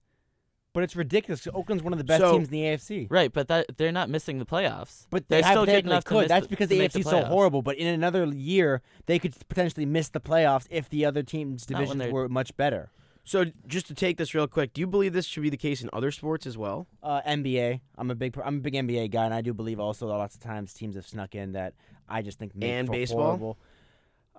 But 0.73 0.83
it's 0.83 0.95
ridiculous. 0.95 1.43
'cause 1.43 1.53
Oakland's 1.53 1.83
one 1.83 1.91
of 1.91 1.97
the 1.99 2.05
best 2.05 2.21
So- 2.21 2.31
teams 2.31 2.47
in 2.47 2.51
the 2.53 2.63
AFC. 2.65 3.07
Right, 3.09 3.31
but 3.33 3.49
that 3.49 3.77
they're 3.77 3.91
not 3.91 4.09
missing 4.09 4.39
the 4.39 4.45
playoffs. 4.45 5.05
But 5.09 5.27
they're 5.27 5.41
they 5.41 5.43
still 5.49 5.65
good 5.65 5.71
hypothetically 5.83 5.91
enough 5.91 6.03
to 6.05 6.09
could. 6.09 6.19
miss 6.21 6.27
That's 6.29 6.45
the- 6.45 6.49
because 6.49 6.65
to 6.69 6.75
the 6.75 6.79
make 6.79 6.91
AFC 6.91 6.99
is 7.01 7.05
so 7.07 7.11
playoffs. 7.23 7.27
horrible. 7.27 7.61
But 7.61 7.75
in 7.77 7.87
another 7.87 8.23
year, 8.25 8.81
they 9.05 9.19
could 9.19 9.35
potentially 9.49 9.85
miss 9.85 10.07
the 10.07 10.21
playoffs 10.21 10.67
if 10.69 10.87
the 10.89 11.03
other 11.03 11.23
teams' 11.23 11.69
Not 11.69 11.75
when 11.79 11.81
divisions 11.87 11.99
they're- 12.05 12.13
were 12.13 12.29
much 12.29 12.55
better. 12.55 12.89
So 13.25 13.45
just 13.67 13.85
to 13.87 13.93
take 13.93 14.15
this 14.17 14.33
real 14.33 14.47
quick, 14.47 14.71
do 14.73 14.79
you 14.81 14.87
believe 14.87 15.11
this 15.13 15.25
should 15.25 15.43
be 15.43 15.49
the 15.49 15.57
case 15.57 15.83
in 15.83 15.89
other 15.93 16.09
sports 16.09 16.47
as 16.47 16.57
well? 16.57 16.87
Uh, 17.03 17.21
NBA. 17.25 17.81
I'm 17.97 18.09
a 18.09 18.15
big. 18.15 18.35
I'm 18.43 18.57
a 18.57 18.61
big 18.61 18.73
NBA 18.73 19.09
guy, 19.09 19.25
and 19.25 19.33
I 19.33 19.41
do 19.41 19.53
believe 19.53 19.79
also 19.79 20.07
that 20.07 20.13
lots 20.13 20.35
of 20.35 20.41
times 20.41 20.73
teams 20.73 20.95
have 20.95 21.05
snuck 21.05 21.35
in 21.35 21.51
that 21.51 21.73
I 22.09 22.21
just 22.21 22.39
think 22.39 22.55
make 22.55 22.69
And 22.69 22.87
for 22.87 22.93
baseball? 22.93 23.23
horrible. 23.25 23.57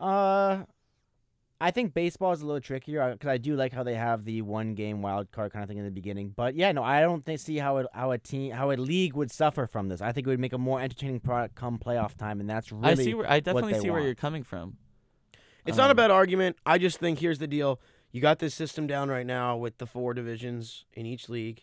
Uh, 0.03 0.65
I 1.61 1.71
think 1.71 1.95
baseball 1.95 2.33
is 2.33 2.43
a 2.43 2.47
little 2.47 2.61
trickier 2.61 3.13
because 3.13 3.29
I 3.29 3.39
do 3.39 3.55
like 3.55 3.73
how 3.73 3.85
they 3.85 3.95
have 3.95 4.25
the 4.25 4.43
one 4.43 4.75
game 4.75 5.01
wild 5.01 5.31
card 5.31 5.53
kind 5.53 5.63
of 5.63 5.69
thing 5.69 5.79
in 5.79 5.85
the 5.85 5.93
beginning. 5.93 6.33
But 6.35 6.57
yeah, 6.57 6.73
no, 6.73 6.83
I 6.83 7.01
don't 7.03 7.25
think 7.25 7.39
see 7.39 7.59
how 7.59 7.77
it, 7.77 7.87
how 7.95 8.11
a 8.11 8.19
team 8.19 8.51
how 8.51 8.73
a 8.73 8.75
league 8.75 9.15
would 9.15 9.31
suffer 9.31 9.69
from 9.69 9.89
this. 9.89 10.01
I 10.01 10.11
think 10.11 10.27
it 10.27 10.31
would 10.31 10.41
make 10.41 10.53
a 10.53 10.59
more 10.59 10.81
entertaining 10.81 11.21
product 11.21 11.55
come 11.55 11.79
playoff 11.79 12.17
time, 12.17 12.41
and 12.41 12.51
that's 12.51 12.73
really 12.73 12.89
I 12.89 12.95
see 12.95 13.15
where 13.15 13.31
I 13.31 13.39
definitely 13.39 13.75
they 13.75 13.79
see 13.81 13.91
where 13.91 14.01
you're 14.01 14.17
coming 14.17 14.43
from. 14.43 14.77
It's 15.65 15.77
not 15.77 15.87
a 15.87 15.91
Um, 15.93 15.97
bad 15.97 16.11
argument. 16.11 16.57
I 16.67 16.79
just 16.79 16.99
think 16.99 17.21
here's 17.21 17.39
the 17.39 17.47
deal. 17.47 17.81
You 18.11 18.21
got 18.21 18.41
this 18.41 18.57
system 18.57 18.89
down 18.89 19.09
right 19.09 19.25
now 19.25 19.57
with 19.57 19.79
the 19.79 19.87
four 19.87 20.15
divisions 20.15 20.85
in 20.95 21.07
each 21.07 21.29
league. 21.29 21.63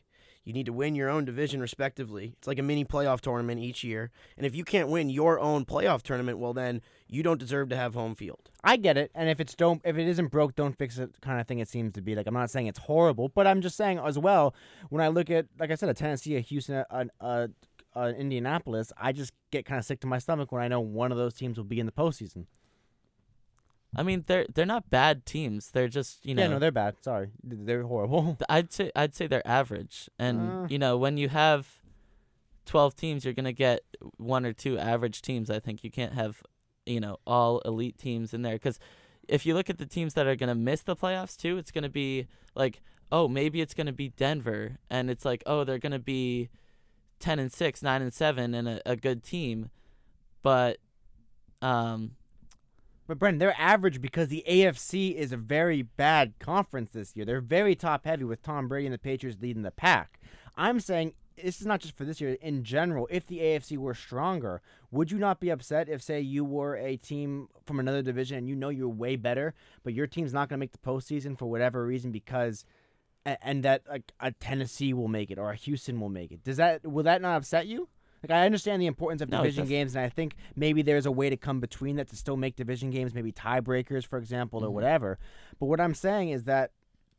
You 0.49 0.53
need 0.53 0.65
to 0.65 0.73
win 0.73 0.95
your 0.95 1.09
own 1.09 1.25
division 1.25 1.61
respectively. 1.61 2.33
It's 2.39 2.47
like 2.47 2.57
a 2.57 2.63
mini 2.63 2.83
playoff 2.83 3.21
tournament 3.21 3.61
each 3.61 3.83
year. 3.83 4.09
And 4.35 4.47
if 4.47 4.55
you 4.55 4.63
can't 4.63 4.89
win 4.89 5.11
your 5.11 5.39
own 5.39 5.63
playoff 5.63 6.01
tournament, 6.01 6.39
well 6.39 6.53
then 6.53 6.81
you 7.07 7.21
don't 7.21 7.39
deserve 7.39 7.69
to 7.69 7.75
have 7.75 7.93
home 7.93 8.15
field. 8.15 8.49
I 8.63 8.75
get 8.77 8.97
it, 8.97 9.11
and 9.13 9.29
if 9.29 9.39
it's 9.39 9.53
don't 9.53 9.79
if 9.85 9.95
it 9.95 10.07
isn't 10.07 10.31
broke, 10.31 10.55
don't 10.55 10.75
fix 10.75 10.97
it 10.97 11.21
kind 11.21 11.39
of 11.39 11.45
thing. 11.45 11.59
It 11.59 11.67
seems 11.67 11.93
to 11.93 12.01
be 12.01 12.15
like 12.15 12.25
I'm 12.25 12.33
not 12.33 12.49
saying 12.49 12.65
it's 12.65 12.79
horrible, 12.79 13.29
but 13.29 13.45
I'm 13.45 13.61
just 13.61 13.77
saying 13.77 13.99
as 13.99 14.17
well. 14.17 14.55
When 14.89 15.03
I 15.03 15.09
look 15.09 15.29
at 15.29 15.45
like 15.59 15.69
I 15.69 15.75
said, 15.75 15.89
a 15.89 15.93
Tennessee, 15.93 16.35
a 16.35 16.39
Houston, 16.39 16.83
a, 16.89 17.05
a, 17.19 17.49
a, 17.93 18.09
Indianapolis, 18.15 18.91
I 18.97 19.11
just 19.11 19.33
get 19.51 19.67
kind 19.67 19.77
of 19.77 19.85
sick 19.85 19.99
to 19.99 20.07
my 20.07 20.17
stomach 20.17 20.51
when 20.51 20.63
I 20.63 20.67
know 20.67 20.79
one 20.79 21.11
of 21.11 21.19
those 21.19 21.35
teams 21.35 21.57
will 21.57 21.63
be 21.63 21.79
in 21.79 21.85
the 21.85 21.91
postseason. 21.91 22.47
I 23.95 24.03
mean, 24.03 24.23
they're 24.27 24.45
they're 24.53 24.65
not 24.65 24.89
bad 24.89 25.25
teams. 25.25 25.71
They're 25.71 25.87
just 25.87 26.25
you 26.25 26.35
know. 26.35 26.43
yeah, 26.43 26.47
no, 26.49 26.59
they're 26.59 26.71
bad. 26.71 26.95
Sorry, 27.01 27.31
they're 27.43 27.83
horrible. 27.83 28.37
I'd 28.49 28.71
say 28.71 28.91
I'd 28.95 29.15
say 29.15 29.25
they're 29.27 29.47
average, 29.47 30.09
and 30.19 30.51
Uh. 30.65 30.67
you 30.69 30.77
know 30.77 30.95
when 30.97 31.17
you 31.17 31.29
have 31.29 31.81
twelve 32.65 32.95
teams, 32.95 33.25
you're 33.25 33.33
gonna 33.33 33.51
get 33.51 33.81
one 34.17 34.45
or 34.45 34.53
two 34.53 34.77
average 34.77 35.21
teams. 35.23 35.49
I 35.49 35.59
think 35.59 35.83
you 35.83 35.89
can't 35.89 36.13
have 36.13 36.43
you 36.85 36.99
know 36.99 37.17
all 37.25 37.59
elite 37.65 37.97
teams 37.97 38.33
in 38.33 38.43
there 38.43 38.53
because 38.53 38.79
if 39.27 39.45
you 39.45 39.53
look 39.55 39.69
at 39.69 39.77
the 39.79 39.85
teams 39.87 40.13
that 40.13 40.27
are 40.27 40.35
gonna 40.35 40.55
miss 40.55 40.81
the 40.81 40.95
playoffs 40.95 41.35
too, 41.35 41.57
it's 41.57 41.71
gonna 41.71 41.89
be 41.89 42.27
like 42.55 42.81
oh 43.11 43.27
maybe 43.27 43.59
it's 43.59 43.73
gonna 43.73 43.91
be 43.91 44.09
Denver, 44.09 44.77
and 44.91 45.09
it's 45.09 45.25
like 45.25 45.41
oh 45.47 45.63
they're 45.63 45.79
gonna 45.79 45.97
be 45.97 46.49
ten 47.19 47.39
and 47.39 47.51
six, 47.51 47.81
nine 47.81 48.03
and 48.03 48.13
seven, 48.13 48.53
and 48.53 48.69
a, 48.69 48.81
a 48.85 48.95
good 48.95 49.23
team, 49.23 49.71
but 50.43 50.77
um 51.63 52.11
But 53.09 53.17
Brendan, 53.17 53.39
they're 53.39 53.55
average 53.59 54.01
because 54.01 54.27
the 54.27 54.43
AFC 54.47 55.15
is 55.15 55.31
a 55.31 55.37
very 55.37 55.81
bad 55.81 56.33
conference 56.37 56.91
this 56.91 57.15
year. 57.15 57.25
They're 57.25 57.41
very 57.41 57.73
top 57.73 58.05
heavy 58.05 58.23
with 58.23 58.43
Tom 58.43 58.67
Brady 58.67 58.85
and 58.85 58.93
the 58.93 58.99
Patriots 58.99 59.39
leading 59.41 59.63
the 59.63 59.71
pack. 59.71 60.21
I'm 60.55 60.79
saying 60.79 61.15
this 61.35 61.59
is 61.59 61.65
not 61.65 61.79
just 61.79 61.97
for 61.97 62.05
this 62.05 62.21
year. 62.21 62.37
In 62.39 62.63
general, 62.63 63.07
if 63.09 63.25
the 63.25 63.39
AFC 63.39 63.79
were 63.79 63.95
stronger, 63.95 64.61
would 64.91 65.09
you 65.09 65.17
not 65.17 65.39
be 65.39 65.49
upset 65.49 65.89
if, 65.89 66.03
say, 66.03 66.21
you 66.21 66.45
were 66.45 66.75
a 66.75 66.97
team 66.97 67.47
from 67.65 67.79
another 67.79 68.03
division 68.03 68.37
and 68.37 68.47
you 68.47 68.55
know 68.55 68.69
you're 68.69 68.87
way 68.87 69.15
better, 69.15 69.55
but 69.83 69.95
your 69.95 70.05
team's 70.05 70.31
not 70.31 70.47
going 70.47 70.59
to 70.59 70.61
make 70.61 70.73
the 70.73 70.77
postseason 70.77 71.35
for 71.35 71.47
whatever 71.47 71.83
reason 71.83 72.11
because, 72.11 72.63
and 73.25 73.63
that 73.63 73.81
like 73.89 74.11
a 74.19 74.33
Tennessee 74.33 74.93
will 74.93 75.07
make 75.07 75.31
it 75.31 75.39
or 75.39 75.49
a 75.49 75.55
Houston 75.55 75.99
will 75.99 76.09
make 76.09 76.31
it? 76.31 76.43
Does 76.43 76.57
that 76.57 76.85
will 76.85 77.05
that 77.05 77.23
not 77.23 77.37
upset 77.37 77.65
you? 77.65 77.89
Like 78.23 78.31
I 78.31 78.45
understand 78.45 78.81
the 78.81 78.87
importance 78.87 79.21
of 79.21 79.29
No, 79.29 79.37
division 79.37 79.65
games, 79.67 79.95
and 79.95 80.03
I 80.03 80.09
think 80.09 80.35
maybe 80.55 80.81
there's 80.81 81.05
a 81.05 81.11
way 81.11 81.29
to 81.29 81.37
come 81.37 81.59
between 81.59 81.95
that 81.97 82.09
to 82.09 82.15
still 82.15 82.37
make 82.37 82.55
division 82.55 82.89
games, 82.89 83.13
maybe 83.13 83.31
tiebreakers, 83.31 84.05
for 84.05 84.17
example, 84.17 84.63
or 84.63 84.69
Mhm. 84.69 84.73
whatever. 84.73 85.19
But 85.59 85.67
what 85.67 85.79
I'm 85.79 85.93
saying 85.93 86.29
is 86.29 86.43
that 86.43 86.71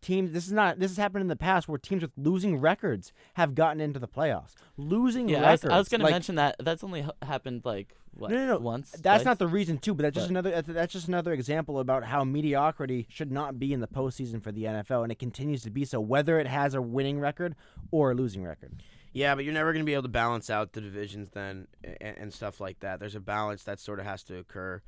teams, 0.03 0.33
this 0.33 0.47
is 0.47 0.53
not, 0.53 0.79
this 0.79 0.91
has 0.91 0.97
happened 0.97 1.21
in 1.23 1.29
the 1.29 1.37
past 1.37 1.69
where 1.69 1.79
teams 1.79 2.01
with 2.03 2.13
losing 2.17 2.57
records 2.59 3.13
have 3.35 3.55
gotten 3.55 3.81
into 3.81 3.99
the 3.99 4.09
playoffs. 4.09 4.55
Losing 4.79 5.29
yeah 5.29 5.39
I 5.39 5.53
was, 5.53 5.63
records. 5.63 5.75
I 5.75 5.79
was 5.79 5.89
gonna 5.91 6.05
like, 6.05 6.13
mention 6.13 6.35
that 6.37 6.57
that's 6.59 6.83
only 6.83 7.01
h- 7.01 7.11
happened 7.23 7.63
like 7.67 7.97
what 8.13 8.31
No, 8.31 8.39
no, 8.39 8.47
no. 8.55 8.59
once. 8.59 8.91
That's 8.93 9.03
twice? 9.03 9.25
not 9.25 9.39
the 9.39 9.47
reason 9.47 9.77
too, 9.79 9.95
but 9.95 10.03
that's 10.05 10.15
just 10.15 10.27
But- 10.29 10.31
another. 10.31 10.51
that's- 10.51 10.75
That's 10.75 10.93
just 10.93 11.07
another 11.09 11.33
example 11.35 11.79
about 11.79 12.05
how 12.05 12.25
mediocrity 12.25 13.07
should 13.11 13.31
not 13.31 13.59
be 13.59 13.73
in 13.75 13.81
the 13.81 13.87
postseason 13.87 14.43
for 14.43 14.51
the 14.53 14.67
NFL, 14.67 15.03
and 15.03 15.13
it 15.13 15.19
continues 15.19 15.63
to 15.65 15.71
be 15.71 15.85
so, 15.85 16.01
whether 16.01 16.41
it 16.41 16.47
has 16.47 16.73
a 16.75 16.81
winning 16.83 17.21
record 17.21 17.55
or 17.91 18.11
a 18.13 18.15
losing 18.15 18.43
record. 18.43 18.83
Yeah, 19.13 19.35
but 19.35 19.45
you're 19.45 19.55
never 19.55 19.73
going 19.73 19.85
to 19.85 19.87
be 19.87 19.95
able 19.95 20.05
to 20.05 20.09
balance 20.09 20.51
out 20.51 20.73
the 20.73 20.81
divisions 20.81 21.31
then 21.31 21.67
and, 21.83 22.19
and 22.19 22.33
stuff 22.33 22.61
like 22.61 22.81
that. 22.81 23.01
There's 23.01 23.17
a 23.17 23.21
balance 23.21 23.65
that 23.65 23.81
sort 23.81 23.99
of 23.99 24.07
has 24.07 24.23
to 24.25 24.39
occur 24.39 24.83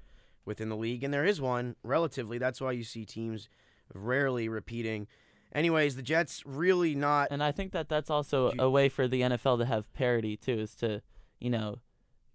within 0.44 0.68
the 0.68 0.76
league, 0.76 1.02
and 1.02 1.12
there 1.12 1.24
is 1.24 1.40
one 1.40 1.76
relatively. 1.82 2.38
That's 2.38 2.60
why 2.60 2.72
you 2.72 2.84
see 2.84 3.04
teams 3.04 3.48
rarely 3.94 4.48
repeating. 4.48 5.08
Anyways, 5.54 5.96
the 5.96 6.02
Jets 6.02 6.44
really 6.46 6.94
not. 6.94 7.28
And 7.30 7.42
I 7.42 7.52
think 7.52 7.72
that 7.72 7.88
that's 7.88 8.10
also 8.10 8.52
a 8.58 8.70
way 8.70 8.88
for 8.88 9.06
the 9.06 9.22
NFL 9.22 9.58
to 9.58 9.66
have 9.66 9.92
parity 9.92 10.36
too, 10.36 10.60
is 10.60 10.74
to, 10.76 11.02
you 11.40 11.50
know, 11.50 11.80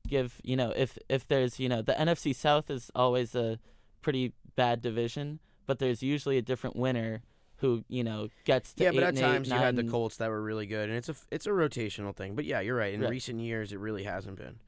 give 0.08 0.40
you 0.44 0.56
know 0.56 0.74
if 0.76 0.98
if 1.10 1.28
there's 1.28 1.60
you 1.60 1.70
know 1.70 1.82
the 1.82 1.94
NFC 1.94 2.34
South 2.34 2.72
is 2.72 2.90
always 2.96 3.36
a 3.36 3.60
pretty 4.02 4.34
bad 4.56 4.82
division, 4.82 5.40
but 5.66 5.80
there's 5.80 6.02
usually 6.02 6.38
a 6.38 6.42
different 6.42 6.76
winner 6.76 7.22
who 7.58 7.84
you 7.90 8.04
know 8.04 8.30
gets 8.46 8.74
to 8.76 8.84
Yeah, 8.84 8.90
eight 8.92 8.96
but 8.96 9.04
at 9.04 9.10
and 9.10 9.18
eight, 9.18 9.22
times 9.22 9.48
you 9.50 9.56
had 9.56 9.76
the 9.76 9.84
Colts 9.84 10.18
that 10.18 10.30
were 10.30 10.42
really 10.42 10.66
good, 10.68 10.90
and 10.90 10.98
it's 10.98 11.10
a 11.10 11.16
it's 11.32 11.46
a 11.48 11.52
rotational 11.52 12.16
thing. 12.16 12.36
But 12.36 12.46
yeah, 12.46 12.60
you're 12.62 12.76
right. 12.78 12.94
In 12.94 13.02
Right. 13.02 13.10
recent 13.10 13.40
years, 13.40 13.72
it 13.74 13.80
really 13.80 14.04
hasn't 14.04 14.38
been. 14.38 14.60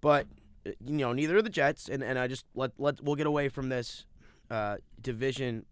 But 0.00 0.26
uh, 0.66 0.70
you 0.84 0.96
know, 0.98 1.12
neither 1.12 1.36
are 1.38 1.42
the 1.42 1.50
Jets, 1.50 1.88
and, 1.88 2.02
and 2.02 2.18
I 2.18 2.26
just 2.28 2.44
let 2.54 2.72
let 2.78 3.00
we'll 3.02 3.16
get 3.16 3.26
away 3.26 3.48
from 3.48 3.68
this 3.68 4.04
uh, 4.50 4.76
division 5.00 5.64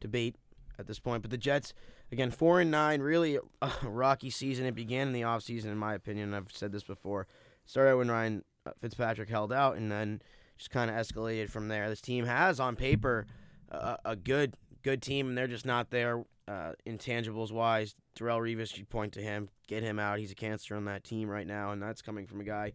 debate 0.00 0.36
at 0.78 0.86
this 0.86 0.98
point. 0.98 1.22
But 1.22 1.30
the 1.30 1.38
Jets, 1.38 1.72
again, 2.10 2.30
four 2.30 2.60
and 2.60 2.70
nine, 2.70 3.00
really 3.00 3.38
a 3.60 3.70
rocky 3.82 4.30
season. 4.30 4.66
It 4.66 4.74
began 4.74 5.08
in 5.08 5.12
the 5.12 5.22
offseason, 5.22 5.66
in 5.66 5.78
my 5.78 5.94
opinion. 5.94 6.34
I've 6.34 6.52
said 6.52 6.72
this 6.72 6.84
before. 6.84 7.26
Started 7.64 7.96
when 7.96 8.10
Ryan 8.10 8.44
uh, 8.66 8.70
Fitzpatrick 8.80 9.28
held 9.28 9.52
out, 9.52 9.76
and 9.76 9.90
then 9.90 10.20
just 10.58 10.70
kind 10.70 10.90
of 10.90 10.96
escalated 10.96 11.50
from 11.50 11.68
there. 11.68 11.88
This 11.88 12.00
team 12.00 12.24
has, 12.26 12.58
on 12.60 12.76
paper, 12.76 13.26
a, 13.70 13.98
a 14.04 14.16
good 14.16 14.54
good 14.82 15.02
team, 15.02 15.28
and 15.28 15.38
they're 15.38 15.46
just 15.46 15.66
not 15.66 15.90
there 15.90 16.24
uh, 16.48 16.72
intangibles 16.86 17.52
wise. 17.52 17.94
Darrelle 18.16 18.40
Revis, 18.40 18.76
you 18.76 18.84
point 18.84 19.12
to 19.14 19.20
him, 19.20 19.48
get 19.66 19.82
him 19.82 19.98
out. 19.98 20.18
He's 20.18 20.32
a 20.32 20.36
cancer 20.36 20.76
on 20.76 20.84
that 20.86 21.04
team 21.04 21.28
right 21.28 21.46
now, 21.46 21.72
and 21.72 21.82
that's 21.82 22.02
coming 22.02 22.26
from 22.26 22.40
a 22.40 22.44
guy 22.44 22.72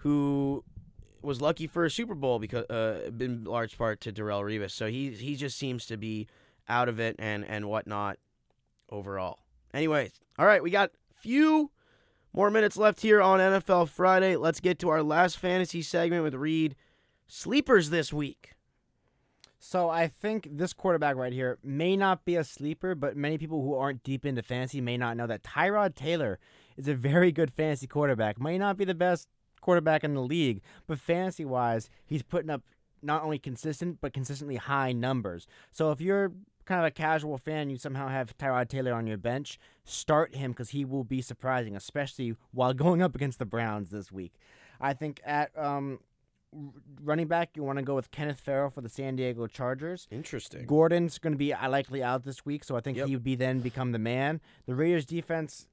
who 0.00 0.64
was 1.22 1.40
lucky 1.40 1.66
for 1.66 1.84
a 1.84 1.90
Super 1.90 2.14
Bowl 2.14 2.38
because 2.38 2.64
uh, 2.66 3.10
in 3.18 3.44
large 3.44 3.78
part 3.78 4.00
to 4.02 4.12
Darrelle 4.12 4.42
Revis. 4.42 4.72
So 4.72 4.86
he 4.86 5.10
he 5.10 5.36
just 5.36 5.58
seems 5.58 5.86
to 5.86 5.96
be 5.96 6.28
out 6.68 6.88
of 6.88 7.00
it 7.00 7.16
and 7.18 7.44
and 7.44 7.66
whatnot 7.68 8.18
overall. 8.90 9.40
Anyways, 9.72 10.12
all 10.38 10.46
right, 10.46 10.62
we 10.62 10.70
got 10.70 10.90
few 11.14 11.70
more 12.32 12.50
minutes 12.50 12.76
left 12.76 13.00
here 13.00 13.20
on 13.22 13.40
NFL 13.40 13.88
Friday. 13.88 14.36
Let's 14.36 14.60
get 14.60 14.78
to 14.80 14.88
our 14.88 15.02
last 15.02 15.38
fantasy 15.38 15.82
segment 15.82 16.22
with 16.22 16.34
Reed. 16.34 16.76
Sleepers 17.26 17.90
this 17.90 18.12
week. 18.12 18.55
So 19.68 19.90
I 19.90 20.06
think 20.06 20.46
this 20.52 20.72
quarterback 20.72 21.16
right 21.16 21.32
here 21.32 21.58
may 21.60 21.96
not 21.96 22.24
be 22.24 22.36
a 22.36 22.44
sleeper, 22.44 22.94
but 22.94 23.16
many 23.16 23.36
people 23.36 23.62
who 23.62 23.74
aren't 23.74 24.04
deep 24.04 24.24
into 24.24 24.40
fantasy 24.40 24.80
may 24.80 24.96
not 24.96 25.16
know 25.16 25.26
that 25.26 25.42
Tyrod 25.42 25.96
Taylor 25.96 26.38
is 26.76 26.86
a 26.86 26.94
very 26.94 27.32
good 27.32 27.52
fantasy 27.52 27.88
quarterback. 27.88 28.40
May 28.40 28.58
not 28.58 28.76
be 28.76 28.84
the 28.84 28.94
best 28.94 29.26
quarterback 29.60 30.04
in 30.04 30.14
the 30.14 30.22
league, 30.22 30.62
but 30.86 31.00
fantasy 31.00 31.44
wise, 31.44 31.90
he's 32.04 32.22
putting 32.22 32.48
up 32.48 32.62
not 33.02 33.24
only 33.24 33.40
consistent 33.40 34.00
but 34.00 34.12
consistently 34.12 34.54
high 34.54 34.92
numbers. 34.92 35.48
So 35.72 35.90
if 35.90 36.00
you're 36.00 36.30
kind 36.64 36.80
of 36.80 36.86
a 36.86 36.92
casual 36.92 37.36
fan, 37.36 37.68
you 37.68 37.76
somehow 37.76 38.06
have 38.06 38.38
Tyrod 38.38 38.68
Taylor 38.68 38.92
on 38.92 39.08
your 39.08 39.18
bench, 39.18 39.58
start 39.84 40.36
him 40.36 40.52
because 40.52 40.70
he 40.70 40.84
will 40.84 41.02
be 41.02 41.20
surprising, 41.20 41.74
especially 41.74 42.36
while 42.52 42.72
going 42.84 43.02
up 43.02 43.16
against 43.16 43.40
the 43.40 43.44
Browns 43.44 43.90
this 43.90 44.12
week. 44.12 44.34
I 44.80 44.92
think 44.92 45.20
at 45.24 45.50
um, 45.58 45.98
running 47.02 47.28
back, 47.28 47.50
you 47.54 47.62
want 47.62 47.78
to 47.78 47.84
go 47.84 47.94
with 47.94 48.10
Kenneth 48.10 48.40
Farrow 48.40 48.70
for 48.70 48.80
the 48.80 48.88
San 48.88 49.16
Diego 49.16 49.46
Chargers. 49.46 50.06
Interesting. 50.10 50.66
Gordon's 50.66 51.18
going 51.18 51.32
to 51.32 51.38
be 51.38 51.52
uh, 51.52 51.68
likely 51.68 52.02
out 52.02 52.24
this 52.24 52.44
week, 52.44 52.64
so 52.64 52.76
I 52.76 52.80
think 52.80 52.96
Yep. 52.98 53.08
he 53.08 53.16
would 53.16 53.24
be 53.24 53.34
then 53.34 53.60
become 53.60 53.92
the 53.92 53.98
man. 53.98 54.40
The 54.66 54.74
Raiders 54.74 55.04
defense 55.06 55.68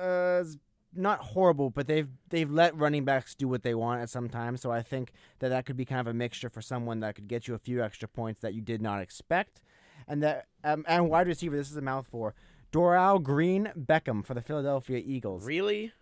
uh, 0.00 0.40
is 0.42 0.58
not 0.94 1.20
horrible, 1.20 1.70
but 1.70 1.86
they've 1.86 2.08
they've 2.28 2.50
let 2.50 2.76
running 2.76 3.04
backs 3.04 3.34
do 3.34 3.48
what 3.48 3.62
they 3.62 3.74
want 3.74 4.02
at 4.02 4.10
some 4.10 4.28
time. 4.28 4.56
So 4.56 4.70
I 4.70 4.82
think 4.82 5.12
that 5.38 5.48
that 5.48 5.64
could 5.64 5.76
be 5.76 5.84
kind 5.84 6.00
of 6.00 6.06
a 6.06 6.14
mixture 6.14 6.50
for 6.50 6.60
someone 6.60 7.00
that 7.00 7.14
could 7.14 7.28
get 7.28 7.48
you 7.48 7.54
a 7.54 7.58
few 7.58 7.82
extra 7.82 8.08
points 8.08 8.40
that 8.40 8.54
you 8.54 8.60
did 8.60 8.82
not 8.82 9.00
expect. 9.00 9.62
And 10.08 10.22
that 10.22 10.46
um, 10.64 10.84
and 10.88 11.08
wide 11.08 11.28
receiver, 11.28 11.56
this 11.56 11.70
is 11.70 11.76
a 11.76 11.82
mouthful. 11.82 12.32
Dorial 12.72 13.22
Green 13.22 13.70
Beckham 13.78 14.24
for 14.24 14.34
the 14.34 14.40
Philadelphia 14.42 15.00
Eagles. 15.04 15.44
Really? 15.46 15.92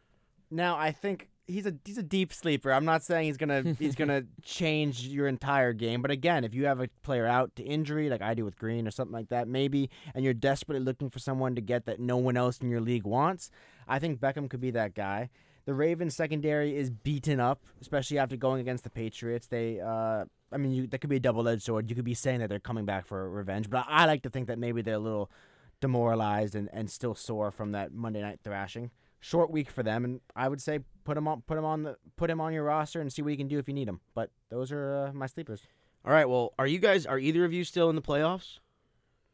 Now 0.50 0.76
I 0.76 0.90
think 0.92 1.28
he's 1.50 1.66
a 1.66 1.74
he's 1.84 1.98
a 1.98 2.02
deep 2.02 2.32
sleeper. 2.32 2.72
I'm 2.72 2.84
not 2.84 3.02
saying 3.02 3.26
he's 3.26 3.36
gonna 3.36 3.74
he's 3.78 3.94
gonna 3.94 4.24
change 4.42 5.06
your 5.06 5.26
entire 5.26 5.72
game, 5.72 6.02
but 6.02 6.10
again, 6.10 6.44
if 6.44 6.54
you 6.54 6.66
have 6.66 6.80
a 6.80 6.88
player 7.02 7.26
out 7.26 7.54
to 7.56 7.62
injury, 7.62 8.08
like 8.08 8.22
I 8.22 8.34
do 8.34 8.44
with 8.44 8.56
Green 8.56 8.86
or 8.86 8.90
something 8.90 9.12
like 9.12 9.28
that, 9.28 9.48
maybe, 9.48 9.90
and 10.14 10.24
you're 10.24 10.34
desperately 10.34 10.84
looking 10.84 11.10
for 11.10 11.18
someone 11.18 11.54
to 11.54 11.60
get 11.60 11.86
that 11.86 12.00
no 12.00 12.16
one 12.16 12.36
else 12.36 12.58
in 12.58 12.70
your 12.70 12.80
league 12.80 13.04
wants, 13.04 13.50
I 13.88 13.98
think 13.98 14.20
Beckham 14.20 14.48
could 14.48 14.60
be 14.60 14.70
that 14.72 14.94
guy. 14.94 15.30
The 15.66 15.74
Ravens 15.74 16.16
secondary 16.16 16.74
is 16.74 16.90
beaten 16.90 17.38
up, 17.38 17.64
especially 17.80 18.18
after 18.18 18.36
going 18.36 18.60
against 18.60 18.82
the 18.82 18.90
Patriots. 18.90 19.46
They, 19.46 19.78
uh, 19.78 20.24
I 20.50 20.56
mean, 20.56 20.72
you, 20.72 20.86
that 20.86 21.00
could 21.00 21.10
be 21.10 21.16
a 21.16 21.20
double-edged 21.20 21.62
sword. 21.62 21.90
You 21.90 21.94
could 21.94 22.04
be 22.04 22.14
saying 22.14 22.40
that 22.40 22.48
they're 22.48 22.58
coming 22.58 22.86
back 22.86 23.06
for 23.06 23.28
revenge, 23.28 23.68
but 23.68 23.84
I 23.86 24.06
like 24.06 24.22
to 24.22 24.30
think 24.30 24.48
that 24.48 24.58
maybe 24.58 24.80
they're 24.82 24.94
a 24.94 24.98
little 24.98 25.30
demoralized 25.80 26.54
and, 26.54 26.68
and 26.72 26.90
still 26.90 27.14
sore 27.14 27.50
from 27.50 27.72
that 27.72 27.92
Monday 27.92 28.22
night 28.22 28.40
thrashing 28.42 28.90
short 29.20 29.50
week 29.50 29.70
for 29.70 29.82
them, 29.82 30.04
and 30.04 30.20
I 30.34 30.48
would 30.48 30.60
say 30.60 30.80
put 31.04 31.16
him 31.16 31.28
on, 31.28 31.42
put 31.42 31.56
him 31.58 31.64
on 31.64 31.82
the, 31.84 31.96
put 32.16 32.30
him 32.30 32.40
on 32.40 32.52
your 32.52 32.64
roster 32.64 33.00
and 33.00 33.12
see 33.12 33.22
what 33.22 33.30
you 33.30 33.36
can 33.36 33.48
do 33.48 33.58
if 33.58 33.68
you 33.68 33.74
need 33.74 33.88
him. 33.88 34.00
But 34.14 34.30
those 34.48 34.72
are 34.72 35.06
uh, 35.08 35.12
my 35.12 35.26
sleepers. 35.26 35.62
All 36.04 36.12
right. 36.12 36.28
Well, 36.28 36.52
are 36.58 36.66
you 36.66 36.78
guys? 36.78 37.04
Are 37.06 37.18
either 37.18 37.44
of 37.44 37.52
you 37.52 37.62
still 37.64 37.90
in 37.90 37.96
the 37.96 38.02
playoffs? 38.02 38.58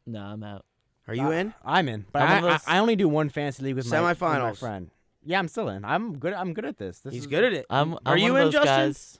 No, 0.05 0.21
I'm 0.21 0.43
out. 0.43 0.65
Are 1.07 1.15
you 1.15 1.27
Uh, 1.27 1.31
in? 1.31 1.53
I'm 1.63 1.87
in, 1.87 2.05
but 2.11 2.21
I'm 2.23 2.29
I, 2.29 2.37
I, 2.37 2.51
those- 2.51 2.63
I 2.67 2.77
only 2.79 2.95
do 2.97 3.07
one 3.07 3.29
fantasy 3.29 3.63
league 3.63 3.75
with 3.75 3.89
my, 3.89 4.01
with 4.09 4.19
my 4.21 4.53
friend. 4.53 4.91
Yeah, 5.25 5.39
I'm 5.39 5.47
still 5.47 5.67
in. 5.69 5.83
I'm 5.85 6.19
good. 6.19 6.33
I'm 6.33 6.53
good 6.53 6.65
at 6.65 6.77
this. 6.77 6.99
this 6.99 7.13
He's 7.13 7.23
is, 7.23 7.27
good 7.27 7.43
at 7.45 7.53
it. 7.53 7.65
I'm. 7.69 7.93
Are 7.93 7.99
I'm 8.05 8.17
you 8.17 8.33
one 8.33 8.43
in, 8.43 8.51
Justin? 8.51 8.65
guys. 8.75 9.19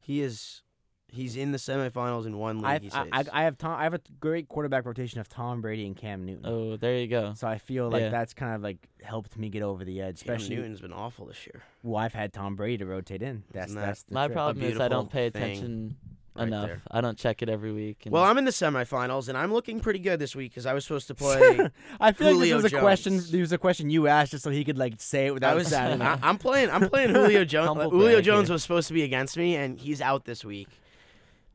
He 0.00 0.20
is. 0.20 0.62
He's 1.10 1.36
in 1.36 1.52
the 1.52 1.58
semifinals 1.58 2.26
in 2.26 2.36
one 2.36 2.58
league. 2.58 2.66
I, 2.66 2.78
he 2.80 2.90
I, 2.92 3.06
I. 3.20 3.24
I 3.32 3.42
have 3.44 3.56
Tom. 3.56 3.78
I 3.78 3.84
have 3.84 3.94
a 3.94 4.00
great 4.20 4.48
quarterback 4.48 4.84
rotation 4.84 5.20
of 5.20 5.28
Tom 5.28 5.62
Brady 5.62 5.86
and 5.86 5.96
Cam 5.96 6.26
Newton. 6.26 6.44
Oh, 6.44 6.76
there 6.76 6.98
you 6.98 7.06
go. 7.06 7.32
So 7.34 7.48
I 7.48 7.56
feel 7.58 7.88
like 7.88 8.02
Yeah. 8.02 8.08
that's 8.10 8.34
kind 8.34 8.54
of 8.54 8.62
like 8.62 8.76
helped 9.02 9.36
me 9.38 9.48
get 9.48 9.62
over 9.62 9.84
the 9.84 10.00
edge. 10.02 10.22
Cam 10.24 10.36
Newton's 10.48 10.80
been 10.82 10.92
awful 10.92 11.24
this 11.26 11.46
year. 11.46 11.62
well, 11.82 11.96
I've 11.96 12.12
had 12.12 12.32
Tom 12.34 12.56
Brady 12.56 12.78
to 12.78 12.86
rotate 12.86 13.22
in. 13.22 13.44
That's 13.52 13.68
Isn't 13.70 13.80
that 13.80 13.86
that's 13.86 14.02
the 14.02 14.14
My 14.14 14.26
trick. 14.26 14.34
problem 14.34 14.64
is 14.66 14.78
I 14.78 14.88
don't 14.88 15.10
pay 15.10 15.26
attention 15.26 15.96
right 16.36 16.46
enough. 16.48 16.66
there. 16.66 16.82
I 16.90 17.00
don't 17.00 17.16
check 17.16 17.40
it 17.40 17.48
every 17.48 17.72
week. 17.72 18.02
Well, 18.06 18.22
I'm 18.22 18.36
in 18.36 18.44
the 18.44 18.50
semifinals, 18.50 19.30
and 19.30 19.38
I'm 19.38 19.50
looking 19.52 19.80
pretty 19.80 20.00
good 20.00 20.20
this 20.20 20.36
week 20.36 20.50
because 20.52 20.66
I 20.66 20.74
was 20.74 20.84
supposed 20.84 21.06
to 21.08 21.14
play. 21.14 21.58
I 22.00 22.12
feel 22.12 22.34
Julio 22.34 22.56
like 22.56 22.64
this 22.64 22.72
was 22.72 22.78
a 22.78 22.80
question. 22.82 23.16
This 23.16 23.32
was 23.32 23.52
a 23.52 23.58
question 23.58 23.88
you 23.88 24.08
asked 24.08 24.32
just 24.32 24.44
so 24.44 24.50
he 24.50 24.62
could 24.62 24.76
like 24.76 24.94
say 24.98 25.26
it 25.26 25.28
I 25.28 25.32
without 25.32 25.56
was. 25.56 25.68
sounding. 25.68 26.02
I, 26.02 26.18
I'm 26.22 26.36
playing. 26.36 26.68
I'm 26.70 26.86
playing 26.90 27.14
Julio 27.14 27.44
Jones. 27.46 27.68
Humble 27.68 27.90
Julio 27.90 28.20
Jones 28.20 28.48
here. 28.48 28.52
was 28.52 28.62
supposed 28.62 28.88
to 28.88 28.94
be 28.94 29.04
against 29.04 29.38
me, 29.38 29.56
and 29.56 29.80
he's 29.80 30.02
out 30.02 30.26
this 30.26 30.44
week 30.44 30.68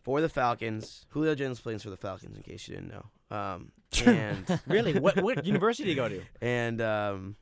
for 0.03 0.21
the 0.21 0.29
Falcons. 0.29 1.05
Julio 1.09 1.33
Jones 1.35 1.59
plays 1.59 1.81
for 1.81 1.89
the 1.89 1.97
Falcons, 1.97 2.35
in 2.37 2.43
case 2.43 2.67
you 2.67 2.75
didn't 2.75 2.91
know. 2.91 3.05
Um, 3.35 3.71
and 4.05 4.59
really? 4.67 4.99
What 4.99 5.21
what 5.21 5.45
university 5.45 5.83
did 5.85 5.91
he 5.91 5.95
go 5.95 6.09
to? 6.09 6.21
and 6.41 6.81
um, 6.81 7.35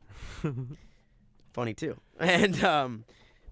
funny 1.54 1.74
too. 1.74 2.00
And 2.20 2.64
um, 2.64 3.04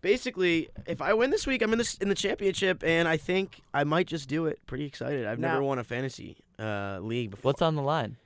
basically, 0.01 0.69
if 0.85 1.01
I 1.01 1.13
win 1.13 1.31
this 1.31 1.45
week, 1.45 1.61
I'm 1.61 1.71
in 1.73 1.77
this 1.77 1.95
in 1.95 2.09
the 2.09 2.15
championship, 2.15 2.83
and 2.83 3.07
I 3.07 3.17
think 3.17 3.61
I 3.73 3.83
might 3.83 4.07
just 4.07 4.29
do 4.29 4.45
it. 4.45 4.59
Pretty 4.67 4.85
excited. 4.85 5.25
I've 5.25 5.39
never 5.39 5.61
won 5.61 5.79
a 5.79 5.83
fantasy 5.83 6.37
uh, 6.57 6.99
league 7.01 7.31
before. 7.31 7.49
What's 7.49 7.61
on 7.61 7.75
the 7.75 7.81
line? 7.81 8.17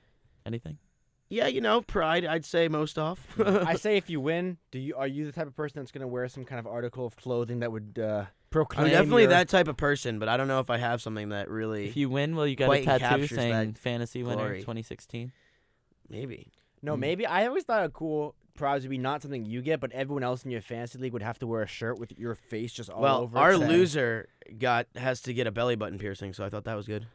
Anything? 0.46 0.78
Yeah, 1.30 1.46
you 1.46 1.60
know, 1.60 1.80
pride. 1.80 2.24
I'd 2.24 2.44
say 2.44 2.68
most 2.68 2.98
off. 2.98 3.26
I 3.40 3.74
say 3.74 3.96
if 3.96 4.10
you 4.10 4.20
win, 4.20 4.58
do 4.70 4.78
you 4.78 4.94
are 4.94 5.06
you 5.06 5.24
the 5.24 5.32
type 5.32 5.46
of 5.46 5.56
person 5.56 5.80
that's 5.80 5.90
gonna 5.90 6.06
wear 6.06 6.28
some 6.28 6.44
kind 6.44 6.60
of 6.60 6.66
article 6.66 7.06
of 7.06 7.16
clothing 7.16 7.60
that 7.60 7.72
would 7.72 7.98
uh, 8.00 8.26
proclaim? 8.54 8.86
I'm 8.86 8.92
definitely 8.92 9.22
your- 9.24 9.30
that 9.30 9.48
type 9.48 9.68
of 9.68 9.76
person, 9.76 10.18
but 10.18 10.28
I 10.28 10.36
don't 10.36 10.48
know 10.48 10.60
if 10.60 10.70
I 10.70 10.78
have 10.78 11.02
something 11.02 11.28
that 11.30 11.48
really 11.50 11.86
If 11.88 11.96
you 11.96 12.08
win, 12.08 12.34
will 12.36 12.46
you 12.46 12.56
get 12.56 12.64
a 12.64 12.68
Quite 12.68 12.84
tattoo 12.84 13.04
captures 13.04 13.30
saying 13.30 13.52
that 13.72 13.78
"Fantasy 13.78 14.22
Winner 14.22 14.36
glory. 14.36 14.60
2016"? 14.60 15.32
maybe. 16.08 16.52
No, 16.82 16.96
Mm. 16.96 17.00
maybe 17.00 17.26
I 17.26 17.46
always 17.46 17.64
thought 17.64 17.84
a 17.84 17.88
cool 17.88 18.34
prize 18.54 18.82
would 18.82 18.90
be 18.90 18.98
not 18.98 19.20
something 19.22 19.44
you 19.44 19.62
get, 19.62 19.80
but 19.80 19.90
everyone 19.92 20.22
else 20.22 20.44
in 20.44 20.50
your 20.50 20.60
fantasy 20.60 20.98
league 20.98 21.12
would 21.12 21.22
have 21.22 21.38
to 21.40 21.46
wear 21.46 21.62
a 21.62 21.66
shirt 21.66 21.98
with 21.98 22.12
your 22.18 22.34
face 22.34 22.72
just 22.72 22.88
all 22.90 23.00
well, 23.02 23.20
over. 23.22 23.36
it 23.36 23.40
our 23.40 23.54
saying- 23.56 23.68
loser 23.70 24.28
got 24.58 24.86
has 24.96 25.20
to 25.22 25.32
get 25.34 25.46
a 25.46 25.50
belly 25.50 25.74
button 25.76 25.98
piercing, 25.98 26.32
so 26.32 26.44
I 26.44 26.50
thought 26.50 26.64
that 26.64 26.76
was 26.76 26.86
good. 26.86 27.06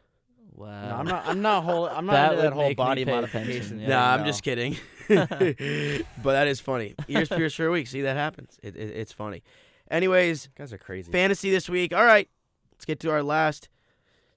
Wow. 0.52 0.88
No, 0.88 0.94
I'm 0.96 1.06
not. 1.06 1.26
I'm 1.26 1.40
not 1.42 1.64
whole. 1.64 1.86
I'm 1.88 2.04
not 2.04 2.12
That 2.12 2.24
into 2.32 2.36
would 2.36 2.44
that 2.44 2.52
whole 2.54 2.62
make 2.64 2.70
me 2.70 2.74
body 2.74 3.04
pay 3.04 3.10
modification. 3.12 3.50
attention, 3.52 3.78
thing, 3.78 3.88
yeah. 3.88 3.88
nah, 3.88 4.12
I'm 4.14 4.24
just 4.26 4.42
kidding. 4.42 4.76
but 5.08 6.32
that 6.32 6.46
is 6.48 6.60
funny. 6.60 6.94
Ears 7.08 7.28
pierced 7.30 7.56
for 7.56 7.66
a 7.66 7.70
week. 7.70 7.86
See 7.86 8.02
that 8.02 8.16
happens. 8.16 8.58
It, 8.62 8.76
it, 8.76 8.90
it's 8.96 9.12
funny. 9.12 9.42
Anyways, 9.90 10.46
You 10.46 10.50
guys 10.56 10.72
are 10.72 10.78
crazy. 10.78 11.10
fantasy 11.10 11.50
this 11.50 11.68
week. 11.68 11.92
All 11.92 12.04
right, 12.04 12.28
let's 12.72 12.84
get 12.84 13.00
to 13.00 13.10
our 13.10 13.22
last 13.22 13.68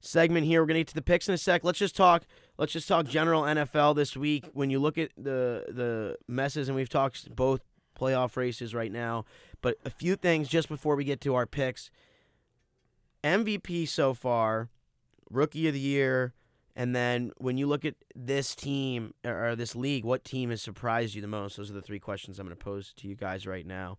segment 0.01 0.45
here. 0.47 0.61
We're 0.61 0.67
gonna 0.67 0.79
get 0.79 0.87
to 0.89 0.95
the 0.95 1.01
picks 1.01 1.27
in 1.27 1.33
a 1.33 1.37
sec. 1.37 1.63
Let's 1.63 1.79
just 1.79 1.95
talk. 1.95 2.23
Let's 2.57 2.73
just 2.73 2.87
talk 2.87 3.05
general 3.07 3.43
NFL 3.43 3.95
this 3.95 4.15
week. 4.17 4.45
When 4.53 4.69
you 4.69 4.79
look 4.79 4.97
at 4.97 5.11
the 5.17 5.65
the 5.69 6.17
messes, 6.27 6.67
and 6.69 6.75
we've 6.75 6.89
talked 6.89 7.35
both 7.35 7.61
playoff 7.99 8.35
races 8.35 8.73
right 8.73 8.91
now, 8.91 9.25
but 9.61 9.77
a 9.85 9.89
few 9.89 10.15
things 10.15 10.47
just 10.49 10.67
before 10.69 10.95
we 10.95 11.03
get 11.03 11.21
to 11.21 11.35
our 11.35 11.45
picks. 11.45 11.91
MVP 13.23 13.87
so 13.87 14.13
far, 14.13 14.69
rookie 15.29 15.67
of 15.67 15.73
the 15.73 15.79
year, 15.79 16.33
and 16.75 16.95
then 16.95 17.31
when 17.37 17.57
you 17.57 17.67
look 17.67 17.85
at 17.85 17.95
this 18.15 18.55
team 18.55 19.13
or 19.23 19.49
or 19.51 19.55
this 19.55 19.75
league, 19.75 20.03
what 20.03 20.23
team 20.25 20.49
has 20.49 20.61
surprised 20.61 21.15
you 21.15 21.21
the 21.21 21.27
most? 21.27 21.57
Those 21.57 21.69
are 21.71 21.75
the 21.75 21.81
three 21.81 21.99
questions 21.99 22.39
I'm 22.39 22.47
going 22.47 22.57
to 22.57 22.63
pose 22.63 22.91
to 22.97 23.07
you 23.07 23.15
guys 23.15 23.47
right 23.47 23.65
now. 23.65 23.97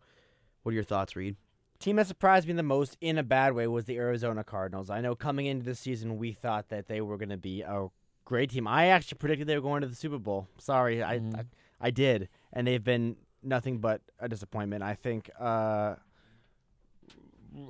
What 0.63 0.73
are 0.73 0.75
your 0.75 0.85
thoughts, 0.85 1.17
Reed? 1.17 1.37
Team 1.85 1.97
that 1.97 2.07
surprised 2.07 2.49
me 2.49 2.55
the 2.55 2.63
most 2.63 2.97
in 3.03 3.19
a 3.19 3.23
bad 3.23 3.53
way 3.53 3.67
was 3.67 3.85
the 3.85 3.99
Arizona 3.99 4.43
Cardinals. 4.43 4.89
I 4.89 5.03
know 5.03 5.15
coming 5.15 5.45
into 5.45 5.67
the 5.67 5.75
season 5.75 6.17
we 6.17 6.33
thought 6.33 6.71
that 6.71 6.87
they 6.87 7.03
were 7.03 7.19
going 7.19 7.29
to 7.29 7.37
be 7.37 7.61
a 7.61 7.89
great 8.25 8.49
team. 8.49 8.67
I 8.67 8.87
actually 8.87 9.19
predicted 9.19 9.47
they 9.49 9.55
were 9.55 9.61
going 9.61 9.83
to 9.83 9.87
the 9.87 9.95
Super 9.95 10.17
Bowl. 10.19 10.49
Sorry, 10.57 11.03
I, 11.03 11.19
Mhm. 11.19 11.39
I 11.41 11.45
I 11.79 11.91
did, 11.91 12.31
and 12.55 12.67
they've 12.67 12.83
been 12.83 13.17
nothing 13.43 13.81
but 13.81 14.01
a 14.19 14.31
disappointment. 14.31 14.83
I 14.83 14.95
think. 14.95 15.29
Uh, 15.39 15.97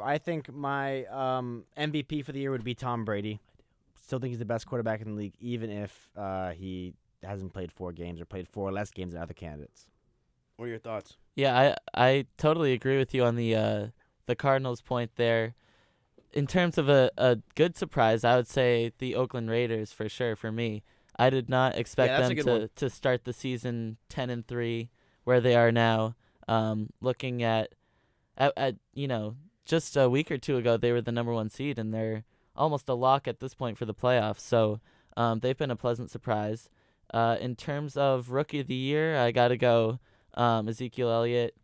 I 0.00 0.18
think 0.18 0.52
my 0.52 1.06
um, 1.06 1.64
MVP 1.76 2.22
for 2.24 2.30
the 2.30 2.38
year 2.38 2.52
would 2.52 2.62
be 2.62 2.76
Tom 2.76 3.04
Brady. 3.04 3.40
Still 4.00 4.20
think 4.20 4.30
he's 4.30 4.38
the 4.38 4.44
best 4.44 4.64
quarterback 4.68 5.00
in 5.00 5.08
the 5.10 5.16
league, 5.16 5.34
even 5.40 5.70
if 5.70 6.08
uh, 6.16 6.52
he 6.52 6.94
hasn't 7.24 7.52
played 7.52 7.72
four 7.72 7.90
games 7.90 8.20
or 8.20 8.26
played 8.26 8.46
four 8.46 8.70
less 8.70 8.92
games 8.92 9.14
than 9.14 9.22
other 9.22 9.34
candidates. 9.34 9.88
What 10.56 10.66
are 10.66 10.68
your 10.68 10.78
thoughts? 10.78 11.16
Yeah, 11.34 11.74
I 11.94 12.08
I 12.08 12.26
totally 12.38 12.74
agree 12.74 12.96
with 12.96 13.12
you 13.12 13.24
on 13.24 13.34
the 13.34 13.56
uh, 13.56 13.86
the 14.27 14.37
Cardinals 14.37 14.81
point 14.81 15.12
there. 15.16 15.55
In 16.33 16.47
terms 16.47 16.79
of 16.79 16.89
a, 16.89 17.11
a 17.16 17.39
good 17.55 17.77
surprise, 17.77 18.25
I 18.25 18.37
would 18.37 18.49
say 18.49 18.93
the 18.99 19.14
Oakland 19.14 19.51
Raiders 19.51 19.93
for 19.93 20.09
sure 20.09 20.35
for 20.35 20.51
me. 20.51 20.83
I 21.16 21.31
did 21.31 21.49
not 21.49 21.77
expect 21.77 22.12
a 22.12 22.35
them 22.35 22.45
to, 22.45 22.51
one. 22.51 22.70
to 22.75 22.91
start 22.91 23.25
the 23.25 23.33
season 23.33 23.99
ten 24.09 24.31
and 24.31 24.47
three 24.47 24.91
where 25.22 25.41
they 25.41 25.55
are 25.55 25.70
now. 25.70 26.16
Um, 26.47 26.91
looking 27.01 27.43
at, 27.43 27.75
at 28.37 28.53
at 28.57 28.77
you 28.93 29.09
know 29.09 29.37
just 29.64 29.97
a 29.97 30.11
week 30.11 30.31
or 30.31 30.37
two 30.37 30.59
ago 30.59 30.77
they 30.77 30.93
were 30.93 31.01
the 31.01 31.12
number 31.12 31.33
one 31.33 31.49
seed 31.49 31.79
and 31.79 31.95
they're 31.95 32.25
almost 32.55 32.89
a 32.89 32.95
lock 32.95 33.27
at 33.27 33.41
this 33.41 33.55
point 33.55 33.79
for 33.79 33.85
the 33.85 33.95
playoffs. 33.95 34.41
So 34.41 34.81
um, 35.16 35.41
they've 35.41 35.57
been 35.57 35.70
a 35.70 35.77
pleasant 35.77 36.11
surprise. 36.11 36.68
Uh, 37.12 37.37
in 37.41 37.55
terms 37.55 37.97
of 37.97 38.31
rookie 38.31 38.61
of 38.61 38.66
the 38.66 38.75
year, 38.75 39.16
I 39.16 39.31
got 39.31 39.49
to 39.49 39.57
go 39.57 40.01
um, 40.35 40.68
Ezekiel 40.68 41.11
Elliott. 41.11 41.55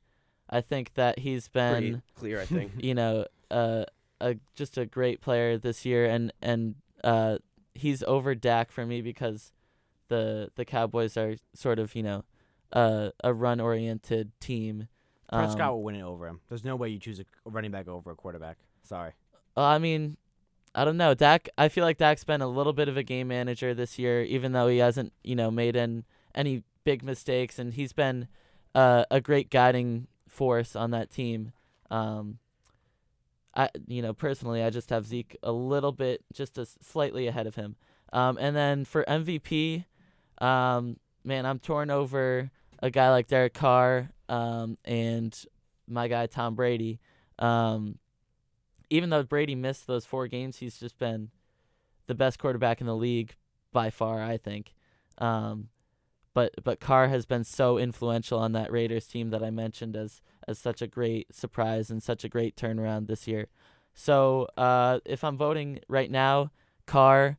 I 0.50 0.60
think 0.60 0.94
that 0.94 1.20
he's 1.20 1.48
been, 1.48 2.02
clear, 2.16 2.40
I 2.40 2.44
think. 2.46 2.72
you 2.78 2.94
know, 2.94 3.26
uh, 3.50 3.84
a 4.20 4.36
just 4.54 4.76
a 4.76 4.84
great 4.84 5.20
player 5.20 5.56
this 5.56 5.84
year, 5.86 6.06
and 6.06 6.32
and 6.42 6.74
uh, 7.02 7.38
he's 7.74 8.02
over 8.02 8.34
Dak 8.34 8.70
for 8.70 8.84
me 8.84 9.00
because 9.00 9.52
the 10.08 10.50
the 10.56 10.64
Cowboys 10.64 11.16
are 11.16 11.36
sort 11.54 11.78
of 11.78 11.94
you 11.94 12.02
know 12.02 12.24
uh, 12.72 13.10
a 13.22 13.32
run 13.32 13.60
oriented 13.60 14.32
team. 14.40 14.88
Um, 15.30 15.44
Prescott 15.44 15.72
will 15.72 15.82
win 15.82 15.94
it 15.94 16.02
over 16.02 16.26
him. 16.26 16.40
There's 16.48 16.64
no 16.64 16.76
way 16.76 16.88
you 16.88 16.98
choose 16.98 17.20
a 17.20 17.24
running 17.44 17.70
back 17.70 17.88
over 17.88 18.10
a 18.10 18.14
quarterback. 18.14 18.58
Sorry. 18.82 19.12
Well, 19.56 19.66
I 19.66 19.78
mean, 19.78 20.16
I 20.74 20.84
don't 20.84 20.96
know. 20.96 21.14
Dak. 21.14 21.48
I 21.56 21.68
feel 21.68 21.84
like 21.84 21.98
Dak's 21.98 22.24
been 22.24 22.40
a 22.40 22.48
little 22.48 22.72
bit 22.72 22.88
of 22.88 22.96
a 22.96 23.02
game 23.02 23.28
manager 23.28 23.72
this 23.72 23.98
year, 23.98 24.22
even 24.22 24.52
though 24.52 24.66
he 24.68 24.78
hasn't, 24.78 25.12
you 25.22 25.36
know, 25.36 25.50
made 25.50 25.76
in 25.76 26.04
any 26.34 26.64
big 26.84 27.02
mistakes, 27.02 27.58
and 27.58 27.74
he's 27.74 27.92
been 27.92 28.28
uh, 28.74 29.04
a 29.10 29.20
great 29.20 29.50
guiding 29.50 30.08
force 30.30 30.76
on 30.76 30.92
that 30.92 31.10
team. 31.10 31.52
Um, 31.90 32.38
I, 33.54 33.68
you 33.86 34.00
know, 34.00 34.12
personally, 34.12 34.62
I 34.62 34.70
just 34.70 34.90
have 34.90 35.06
Zeke 35.06 35.36
a 35.42 35.52
little 35.52 35.92
bit, 35.92 36.22
just 36.32 36.56
a 36.56 36.64
slightly 36.64 37.26
ahead 37.26 37.46
of 37.46 37.56
him. 37.56 37.76
Um, 38.12 38.38
and 38.40 38.56
then 38.56 38.84
for 38.84 39.04
MVP, 39.04 39.84
um, 40.38 40.96
man, 41.24 41.46
I'm 41.46 41.58
torn 41.58 41.90
over 41.90 42.50
a 42.80 42.90
guy 42.90 43.10
like 43.10 43.26
Derek 43.26 43.54
Carr 43.54 44.10
um, 44.28 44.78
and 44.84 45.36
my 45.86 46.08
guy 46.08 46.26
Tom 46.26 46.54
Brady. 46.54 47.00
Um, 47.38 47.98
even 48.88 49.10
though 49.10 49.22
Brady 49.22 49.54
missed 49.54 49.86
those 49.86 50.04
four 50.04 50.28
games, 50.28 50.58
he's 50.58 50.78
just 50.78 50.98
been 50.98 51.30
the 52.06 52.14
best 52.14 52.38
quarterback 52.38 52.80
in 52.80 52.86
the 52.86 52.96
league 52.96 53.34
by 53.72 53.90
far, 53.90 54.22
I 54.22 54.36
think. 54.36 54.74
Um, 55.18 55.68
but 56.34 56.54
but 56.62 56.80
Carr 56.80 57.08
has 57.08 57.26
been 57.26 57.44
so 57.44 57.78
influential 57.78 58.38
on 58.38 58.52
that 58.52 58.70
Raiders 58.70 59.06
team 59.06 59.30
that 59.30 59.42
I 59.42 59.50
mentioned 59.50 59.96
as 59.96 60.20
as 60.46 60.58
such 60.58 60.82
a 60.82 60.86
great 60.86 61.34
surprise 61.34 61.90
and 61.90 62.02
such 62.02 62.24
a 62.24 62.28
great 62.28 62.56
turnaround 62.56 63.06
this 63.06 63.26
year. 63.26 63.48
So 63.94 64.48
uh, 64.56 65.00
if 65.04 65.24
I'm 65.24 65.36
voting 65.36 65.80
right 65.88 66.10
now, 66.10 66.50
Carr. 66.86 67.38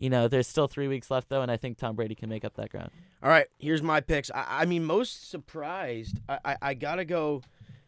You 0.00 0.10
know, 0.10 0.28
there's 0.28 0.46
still 0.46 0.68
three 0.68 0.86
weeks 0.86 1.10
left 1.10 1.28
though, 1.28 1.42
and 1.42 1.50
I 1.50 1.56
think 1.56 1.76
Tom 1.76 1.96
Brady 1.96 2.14
can 2.14 2.28
make 2.28 2.44
up 2.44 2.54
that 2.54 2.70
ground. 2.70 2.92
All 3.20 3.30
right, 3.30 3.48
here's 3.58 3.82
my 3.82 4.00
picks. 4.00 4.30
I, 4.32 4.44
I 4.60 4.64
mean, 4.64 4.84
most 4.84 5.28
surprised. 5.28 6.20
I, 6.28 6.38
I, 6.44 6.56
I 6.62 6.74
gotta 6.74 7.04
go 7.04 7.42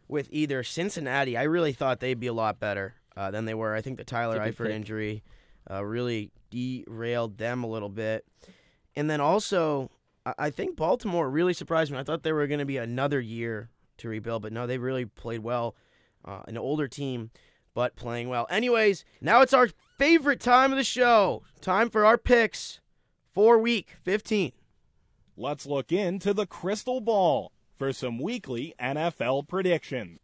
with 0.08 0.26
either 0.32 0.64
Cincinnati. 0.64 1.36
I 1.36 1.44
really 1.44 1.72
thought 1.72 2.00
they'd 2.00 2.18
be 2.18 2.26
a 2.26 2.32
lot 2.32 2.58
better 2.58 2.94
uh, 3.16 3.30
than 3.30 3.44
they 3.44 3.54
were. 3.54 3.76
I 3.76 3.80
think 3.80 3.96
the 3.96 4.02
Tyler 4.02 4.38
That's 4.38 4.48
a 4.48 4.50
good 4.50 4.56
Eifert 4.56 4.66
pick. 4.70 4.74
injury 4.74 5.22
uh, 5.70 5.84
really 5.84 6.32
derailed 6.50 7.38
them 7.38 7.62
a 7.62 7.68
little 7.68 7.88
bit, 7.88 8.26
and 8.96 9.08
then 9.08 9.20
also 9.20 9.88
I, 10.26 10.50
think 10.50 10.76
Baltimore 10.76 11.30
really 11.30 11.54
surprised 11.54 11.90
me. 11.90 11.98
I 11.98 12.02
thought 12.02 12.22
they 12.22 12.32
were 12.32 12.46
going 12.46 12.60
to 12.60 12.66
be 12.66 12.76
another 12.76 13.20
year 13.20 13.70
to 13.98 14.08
rebuild, 14.08 14.42
but 14.42 14.52
no, 14.52 14.66
they 14.66 14.78
really 14.78 15.06
played 15.06 15.42
well. 15.42 15.74
Uh, 16.24 16.42
an 16.46 16.58
older 16.58 16.86
team, 16.86 17.30
but 17.74 17.96
playing 17.96 18.28
well. 18.28 18.46
Anyways, 18.50 19.04
now 19.22 19.40
it's 19.40 19.54
our 19.54 19.68
favorite 19.98 20.40
time 20.40 20.70
of 20.70 20.76
the 20.76 20.84
show. 20.84 21.42
Time 21.62 21.88
for 21.88 22.04
our 22.04 22.18
picks 22.18 22.80
for 23.32 23.58
week 23.58 23.96
15. 24.02 24.52
Let's 25.36 25.64
look 25.64 25.90
into 25.90 26.34
the 26.34 26.46
crystal 26.46 27.00
ball 27.00 27.52
for 27.78 27.92
some 27.94 28.18
weekly 28.18 28.74
NFL 28.78 29.48
predictions. 29.48 30.18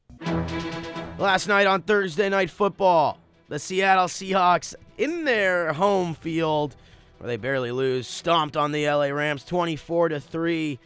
Last 1.18 1.48
night 1.48 1.66
on 1.66 1.80
Thursday 1.80 2.28
Night 2.28 2.50
Football, 2.50 3.18
the 3.48 3.58
Seattle 3.58 4.08
Seahawks 4.08 4.74
in 4.98 5.24
their 5.24 5.72
home 5.72 6.14
field, 6.14 6.76
where 7.18 7.28
they 7.28 7.36
barely 7.36 7.72
lose, 7.72 8.06
stomped 8.06 8.56
on 8.56 8.72
the 8.72 8.88
LA 8.88 9.06
Rams 9.06 9.44
24 9.44 10.10
to 10.10 10.20
3. 10.20 10.78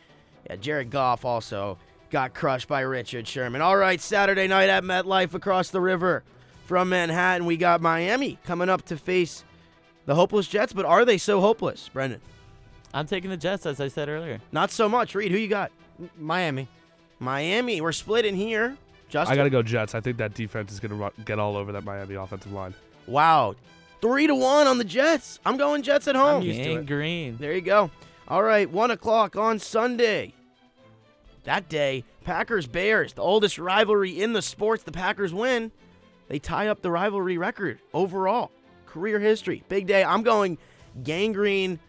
Yeah, 0.48 0.56
Jared 0.56 0.90
Goff 0.90 1.24
also 1.24 1.78
got 2.10 2.34
crushed 2.34 2.68
by 2.68 2.80
Richard 2.80 3.26
Sherman. 3.26 3.60
All 3.60 3.76
right, 3.76 4.00
Saturday 4.00 4.48
night 4.48 4.68
at 4.68 4.82
MetLife 4.82 5.34
across 5.34 5.70
the 5.70 5.80
river 5.80 6.24
from 6.70 6.90
Manhattan, 6.90 7.46
we 7.46 7.56
got 7.56 7.80
Miami 7.80 8.38
coming 8.46 8.68
up 8.68 8.82
to 8.86 8.96
face 8.96 9.42
the 10.06 10.14
hopeless 10.14 10.46
Jets, 10.46 10.72
but 10.72 10.84
are 10.84 11.04
they 11.04 11.18
so 11.18 11.40
hopeless, 11.40 11.90
Brendan? 11.92 12.20
I'm 12.94 13.08
taking 13.08 13.28
the 13.28 13.36
Jets, 13.36 13.66
as 13.66 13.80
I 13.80 13.88
said 13.88 14.08
earlier. 14.08 14.40
Not 14.52 14.70
so 14.70 14.88
much. 14.88 15.16
Reed, 15.16 15.32
who 15.32 15.36
you 15.36 15.48
got? 15.48 15.72
Miami. 16.16 16.68
Miami. 17.18 17.80
We're 17.80 17.90
split 17.90 18.24
in 18.24 18.36
here. 18.36 18.76
Justin. 19.08 19.32
I 19.32 19.36
got 19.36 19.44
to 19.44 19.50
go 19.50 19.62
Jets. 19.62 19.96
I 19.96 20.00
think 20.00 20.18
that 20.18 20.34
defense 20.34 20.70
is 20.70 20.78
going 20.78 20.96
to 20.96 21.10
get 21.24 21.40
all 21.40 21.56
over 21.56 21.72
that 21.72 21.82
Miami 21.82 22.14
offensive 22.14 22.52
line. 22.52 22.72
Wow. 23.08 23.56
Three 24.00 24.26
to 24.26 24.34
one 24.34 24.66
on 24.66 24.78
the 24.78 24.84
Jets. 24.84 25.38
I'm 25.44 25.56
going 25.56 25.82
Jets 25.82 26.08
at 26.08 26.16
home. 26.16 26.42
used 26.42 26.62
to 26.62 26.76
it. 26.78 26.86
Green. 26.86 27.36
There 27.38 27.52
you 27.52 27.60
go. 27.60 27.90
All 28.28 28.42
right, 28.42 28.70
one 28.70 28.90
o'clock 28.90 29.36
on 29.36 29.58
Sunday. 29.58 30.34
That 31.44 31.68
day, 31.68 32.04
Packers 32.24 32.66
Bears, 32.66 33.14
the 33.14 33.22
oldest 33.22 33.58
rivalry 33.58 34.20
in 34.20 34.32
the 34.32 34.42
sports. 34.42 34.82
The 34.82 34.92
Packers 34.92 35.34
win. 35.34 35.72
They 36.28 36.38
tie 36.38 36.68
up 36.68 36.80
the 36.80 36.90
rivalry 36.90 37.38
record 37.38 37.80
overall, 37.92 38.52
career 38.86 39.18
history. 39.18 39.64
Big 39.68 39.86
day. 39.86 40.04
I'm 40.04 40.22
going 40.22 40.58
Gang 41.02 41.32
Green, 41.32 41.80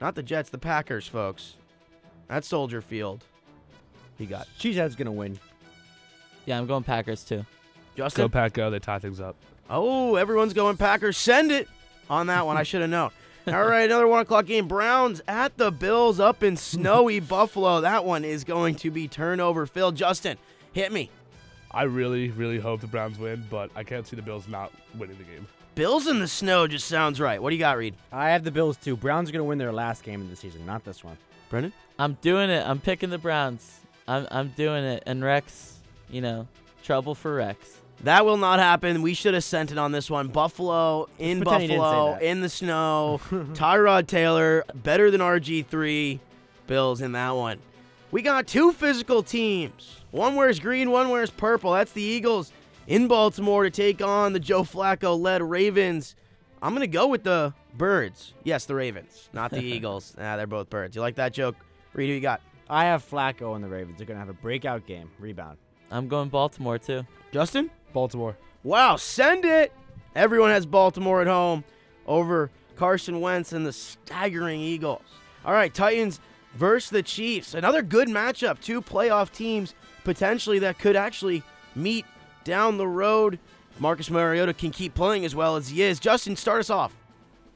not 0.00 0.14
the 0.14 0.22
Jets, 0.22 0.48
the 0.50 0.58
Packers, 0.58 1.06
folks. 1.06 1.56
That's 2.28 2.48
Soldier 2.48 2.80
Field. 2.80 3.24
He 4.16 4.26
got 4.26 4.48
Cheesehead's 4.58 4.96
gonna 4.96 5.12
win. 5.12 5.38
Yeah, 6.46 6.58
I'm 6.58 6.66
going 6.66 6.84
Packers 6.84 7.24
too. 7.24 7.44
Justin. 7.96 8.24
Go 8.24 8.28
Pack, 8.28 8.54
go. 8.54 8.70
They 8.70 8.78
tie 8.78 8.98
things 8.98 9.20
up. 9.20 9.36
Oh, 9.70 10.16
everyone's 10.16 10.52
going 10.52 10.76
Packers. 10.76 11.16
Send 11.16 11.52
it 11.52 11.68
on 12.10 12.26
that 12.26 12.44
one. 12.44 12.56
I 12.56 12.64
should 12.64 12.80
have 12.80 12.90
known. 12.90 13.10
All 13.46 13.64
right, 13.64 13.82
another 13.84 14.06
one 14.06 14.20
o'clock 14.20 14.46
game. 14.46 14.68
Browns 14.68 15.22
at 15.26 15.56
the 15.56 15.70
Bills 15.70 16.20
up 16.20 16.42
in 16.42 16.56
snowy 16.56 17.20
Buffalo. 17.20 17.80
That 17.80 18.04
one 18.04 18.24
is 18.24 18.44
going 18.44 18.74
to 18.76 18.90
be 18.90 19.08
turnover 19.08 19.66
filled. 19.66 19.96
Justin, 19.96 20.36
hit 20.72 20.92
me. 20.92 21.10
I 21.70 21.84
really, 21.84 22.30
really 22.30 22.58
hope 22.58 22.80
the 22.80 22.86
Browns 22.88 23.18
win, 23.18 23.44
but 23.48 23.70
I 23.76 23.84
can't 23.84 24.06
see 24.06 24.16
the 24.16 24.22
Bills 24.22 24.48
not 24.48 24.72
winning 24.98 25.16
the 25.16 25.24
game. 25.24 25.46
Bills 25.76 26.08
in 26.08 26.18
the 26.18 26.28
snow 26.28 26.66
just 26.66 26.86
sounds 26.88 27.20
right. 27.20 27.40
What 27.40 27.50
do 27.50 27.56
you 27.56 27.60
got, 27.60 27.78
Reed? 27.78 27.94
I 28.12 28.30
have 28.30 28.42
the 28.42 28.50
Bills 28.50 28.76
too. 28.76 28.96
Browns 28.96 29.30
are 29.30 29.32
gonna 29.32 29.44
win 29.44 29.58
their 29.58 29.72
last 29.72 30.02
game 30.02 30.20
of 30.20 30.28
the 30.28 30.36
season, 30.36 30.66
not 30.66 30.84
this 30.84 31.04
one. 31.04 31.16
Brendan? 31.48 31.72
I'm 31.98 32.18
doing 32.20 32.50
it. 32.50 32.66
I'm 32.66 32.80
picking 32.80 33.10
the 33.10 33.18
Browns. 33.18 33.80
I'm 34.06 34.26
I'm 34.30 34.48
doing 34.48 34.84
it. 34.84 35.04
And 35.06 35.22
Rex, 35.24 35.78
you 36.10 36.20
know, 36.20 36.48
trouble 36.82 37.14
for 37.14 37.34
Rex. 37.36 37.79
That 38.04 38.24
will 38.24 38.38
not 38.38 38.58
happen. 38.58 39.02
We 39.02 39.14
should 39.14 39.34
have 39.34 39.44
sent 39.44 39.72
it 39.72 39.78
on 39.78 39.92
this 39.92 40.08
one. 40.10 40.28
Buffalo 40.28 41.08
in 41.18 41.40
pretend 41.40 41.62
you 41.64 41.68
didn't 41.68 41.82
say 41.82 41.90
Buffalo 41.90 42.18
in 42.18 42.40
the 42.40 42.48
snow. 42.48 43.20
Tyrod 43.30 44.06
Taylor 44.06 44.64
better 44.74 45.10
than 45.10 45.20
RG3. 45.20 46.18
Bills 46.66 47.00
in 47.00 47.12
that 47.12 47.32
one. 47.32 47.58
We 48.10 48.22
got 48.22 48.46
two 48.46 48.72
physical 48.72 49.22
teams. 49.22 50.00
One 50.12 50.34
wears 50.34 50.58
green, 50.58 50.90
one 50.90 51.10
wears 51.10 51.30
purple. 51.30 51.72
That's 51.72 51.92
the 51.92 52.02
Eagles 52.02 52.52
in 52.86 53.06
Baltimore 53.06 53.64
to 53.64 53.70
take 53.70 54.02
on 54.02 54.32
the 54.32 54.40
Joe 54.40 54.62
Flacco 54.62 55.18
led 55.20 55.42
Ravens. 55.42 56.16
I'm 56.62 56.74
going 56.74 56.80
to 56.80 56.86
go 56.92 57.06
with 57.06 57.22
the 57.24 57.54
Birds. 57.74 58.34
Yes, 58.44 58.64
the 58.66 58.74
Ravens, 58.74 59.28
not 59.32 59.50
the 59.50 59.60
Eagles. 59.62 60.14
Nah, 60.18 60.36
they're 60.36 60.46
both 60.46 60.68
birds. 60.70 60.96
You 60.96 61.02
like 61.02 61.14
that 61.16 61.32
joke? 61.32 61.56
Reed, 61.92 62.08
who 62.08 62.14
you 62.14 62.20
got? 62.20 62.40
I 62.68 62.84
have 62.86 63.08
Flacco 63.08 63.54
and 63.54 63.64
the 63.64 63.68
Ravens. 63.68 63.98
They're 63.98 64.06
gonna 64.06 64.18
have 64.18 64.28
a 64.28 64.32
breakout 64.32 64.86
game. 64.86 65.10
Rebound. 65.18 65.58
I'm 65.90 66.08
going 66.08 66.28
Baltimore 66.28 66.78
too. 66.78 67.04
Justin? 67.32 67.70
Baltimore. 67.92 68.36
Wow, 68.62 68.96
send 68.96 69.44
it. 69.44 69.72
Everyone 70.14 70.50
has 70.50 70.66
Baltimore 70.66 71.20
at 71.20 71.26
home 71.26 71.64
over 72.06 72.50
Carson 72.76 73.20
Wentz 73.20 73.52
and 73.52 73.64
the 73.64 73.72
staggering 73.72 74.60
Eagles. 74.60 75.02
All 75.44 75.52
right, 75.52 75.72
Titans 75.72 76.20
versus 76.54 76.90
the 76.90 77.02
Chiefs. 77.02 77.54
Another 77.54 77.82
good 77.82 78.08
matchup. 78.08 78.60
Two 78.60 78.82
playoff 78.82 79.32
teams 79.32 79.74
potentially 80.04 80.58
that 80.60 80.78
could 80.78 80.96
actually 80.96 81.42
meet 81.74 82.04
down 82.44 82.76
the 82.76 82.88
road. 82.88 83.38
Marcus 83.78 84.10
Mariota 84.10 84.52
can 84.52 84.70
keep 84.70 84.94
playing 84.94 85.24
as 85.24 85.34
well 85.34 85.56
as 85.56 85.68
he 85.68 85.82
is. 85.82 86.00
Justin, 86.00 86.36
start 86.36 86.60
us 86.60 86.70
off. 86.70 86.96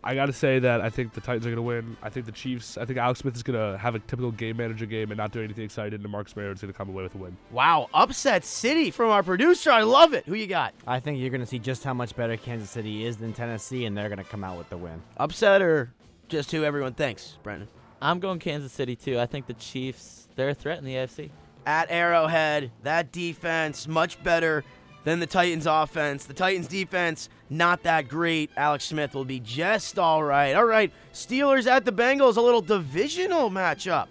I 0.06 0.14
got 0.14 0.26
to 0.26 0.32
say 0.32 0.58
that 0.58 0.80
I 0.82 0.90
think 0.90 1.14
the 1.14 1.20
Titans 1.20 1.46
are 1.46 1.48
going 1.48 1.56
to 1.56 1.62
win. 1.62 1.96
I 2.02 2.10
think 2.10 2.26
the 2.26 2.32
Chiefs, 2.32 2.76
I 2.76 2.84
think 2.84 2.98
Alex 2.98 3.20
Smith 3.20 3.34
is 3.34 3.42
going 3.42 3.58
to 3.58 3.78
have 3.78 3.94
a 3.94 3.98
typical 4.00 4.30
game 4.30 4.58
manager 4.58 4.84
game 4.86 5.10
and 5.10 5.16
not 5.18 5.32
do 5.32 5.42
anything 5.42 5.64
exciting, 5.64 6.00
and 6.02 6.10
Marcus 6.10 6.36
Mariota 6.36 6.54
is 6.54 6.60
going 6.60 6.72
to 6.72 6.76
come 6.76 6.90
away 6.90 7.02
with 7.02 7.14
a 7.14 7.18
win. 7.18 7.36
Wow, 7.50 7.88
upset 7.94 8.44
city 8.44 8.90
from 8.90 9.10
our 9.10 9.22
producer. 9.22 9.70
I 9.70 9.82
love 9.82 10.12
it. 10.12 10.26
Who 10.26 10.34
you 10.34 10.46
got? 10.46 10.74
I 10.86 11.00
think 11.00 11.18
you're 11.18 11.30
gonna 11.30 11.46
see 11.46 11.58
just 11.58 11.84
how 11.84 11.94
much 11.94 12.14
better 12.14 12.36
Kansas 12.36 12.70
City 12.70 13.04
is 13.06 13.16
than 13.16 13.32
Tennessee, 13.32 13.86
and 13.86 13.96
they're 13.96 14.08
gonna 14.10 14.24
come 14.24 14.44
out 14.44 14.58
with 14.58 14.68
the 14.68 14.76
win. 14.76 15.02
Upset 15.16 15.62
or 15.62 15.92
just 16.28 16.50
who 16.52 16.64
everyone 16.64 16.92
thinks, 16.94 17.38
Brendan? 17.42 17.68
I'm 18.02 18.20
going 18.20 18.38
Kansas 18.38 18.72
City 18.72 18.96
too. 18.96 19.18
I 19.18 19.26
think 19.26 19.46
the 19.46 19.54
Chiefs, 19.54 20.28
they're 20.36 20.50
a 20.50 20.54
threat 20.54 20.78
in 20.78 20.84
the 20.84 20.94
AFC. 20.94 21.30
at 21.66 21.90
Arrowhead. 21.90 22.70
That 22.82 23.10
defense 23.10 23.88
much 23.88 24.22
better 24.22 24.64
than 25.04 25.20
the 25.20 25.26
Titans 25.26 25.66
offense. 25.66 26.24
The 26.24 26.34
Titans 26.34 26.66
defense 26.66 27.28
not 27.48 27.82
that 27.84 28.08
great. 28.08 28.50
Alex 28.56 28.86
Smith 28.86 29.14
will 29.14 29.24
be 29.24 29.40
just 29.40 29.98
all 29.98 30.24
right. 30.24 30.54
All 30.54 30.64
right, 30.64 30.92
Steelers 31.12 31.66
at 31.66 31.84
the 31.84 31.92
Bengals, 31.92 32.36
a 32.36 32.40
little 32.40 32.62
divisional 32.62 33.50
matchup. 33.50 34.08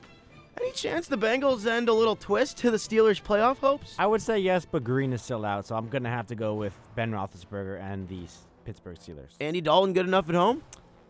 Any 0.61 0.71
chance 0.71 1.07
the 1.07 1.17
Bengals 1.17 1.65
end 1.65 1.89
a 1.89 1.93
little 1.93 2.15
twist 2.15 2.57
to 2.57 2.71
the 2.71 2.77
Steelers' 2.77 3.21
playoff 3.21 3.57
hopes? 3.57 3.95
I 3.97 4.05
would 4.05 4.21
say 4.21 4.37
yes, 4.37 4.65
but 4.69 4.83
Green 4.83 5.11
is 5.11 5.21
still 5.21 5.43
out, 5.45 5.65
so 5.65 5.75
I'm 5.75 5.89
gonna 5.89 6.09
have 6.09 6.27
to 6.27 6.35
go 6.35 6.53
with 6.53 6.73
Ben 6.95 7.11
Roethlisberger 7.11 7.81
and 7.81 8.07
the 8.07 8.21
Pittsburgh 8.63 8.97
Steelers. 8.97 9.35
Andy 9.41 9.61
Dalton 9.61 9.93
good 9.93 10.05
enough 10.05 10.29
at 10.29 10.35
home? 10.35 10.63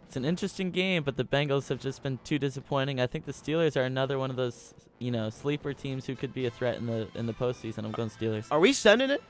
It's 0.08 0.16
an 0.16 0.26
interesting 0.26 0.72
game, 0.72 1.04
but 1.04 1.18
the 1.18 1.24
Bengals 1.24 1.70
have 1.70 1.80
just 1.80 2.04
been 2.04 2.20
too 2.24 2.40
disappointing. 2.40 3.02
I 3.02 3.08
think 3.08 3.26
the 3.26 3.32
Steelers 3.32 3.76
are 3.76 3.84
another 3.84 4.18
one 4.20 4.30
of 4.30 4.36
those, 4.36 4.74
you 5.00 5.12
know, 5.12 5.30
sleeper 5.30 5.74
teams 5.74 6.06
who 6.06 6.16
could 6.16 6.34
be 6.34 6.46
a 6.46 6.52
threat 6.52 6.78
in 6.78 6.86
the 6.86 7.08
in 7.16 7.26
the 7.26 7.34
postseason. 7.34 7.80
I'm 7.80 7.92
going 7.92 8.10
Steelers. 8.10 8.46
Are 8.50 8.60
we 8.60 8.74
sending 8.74 9.10
it? 9.10 9.22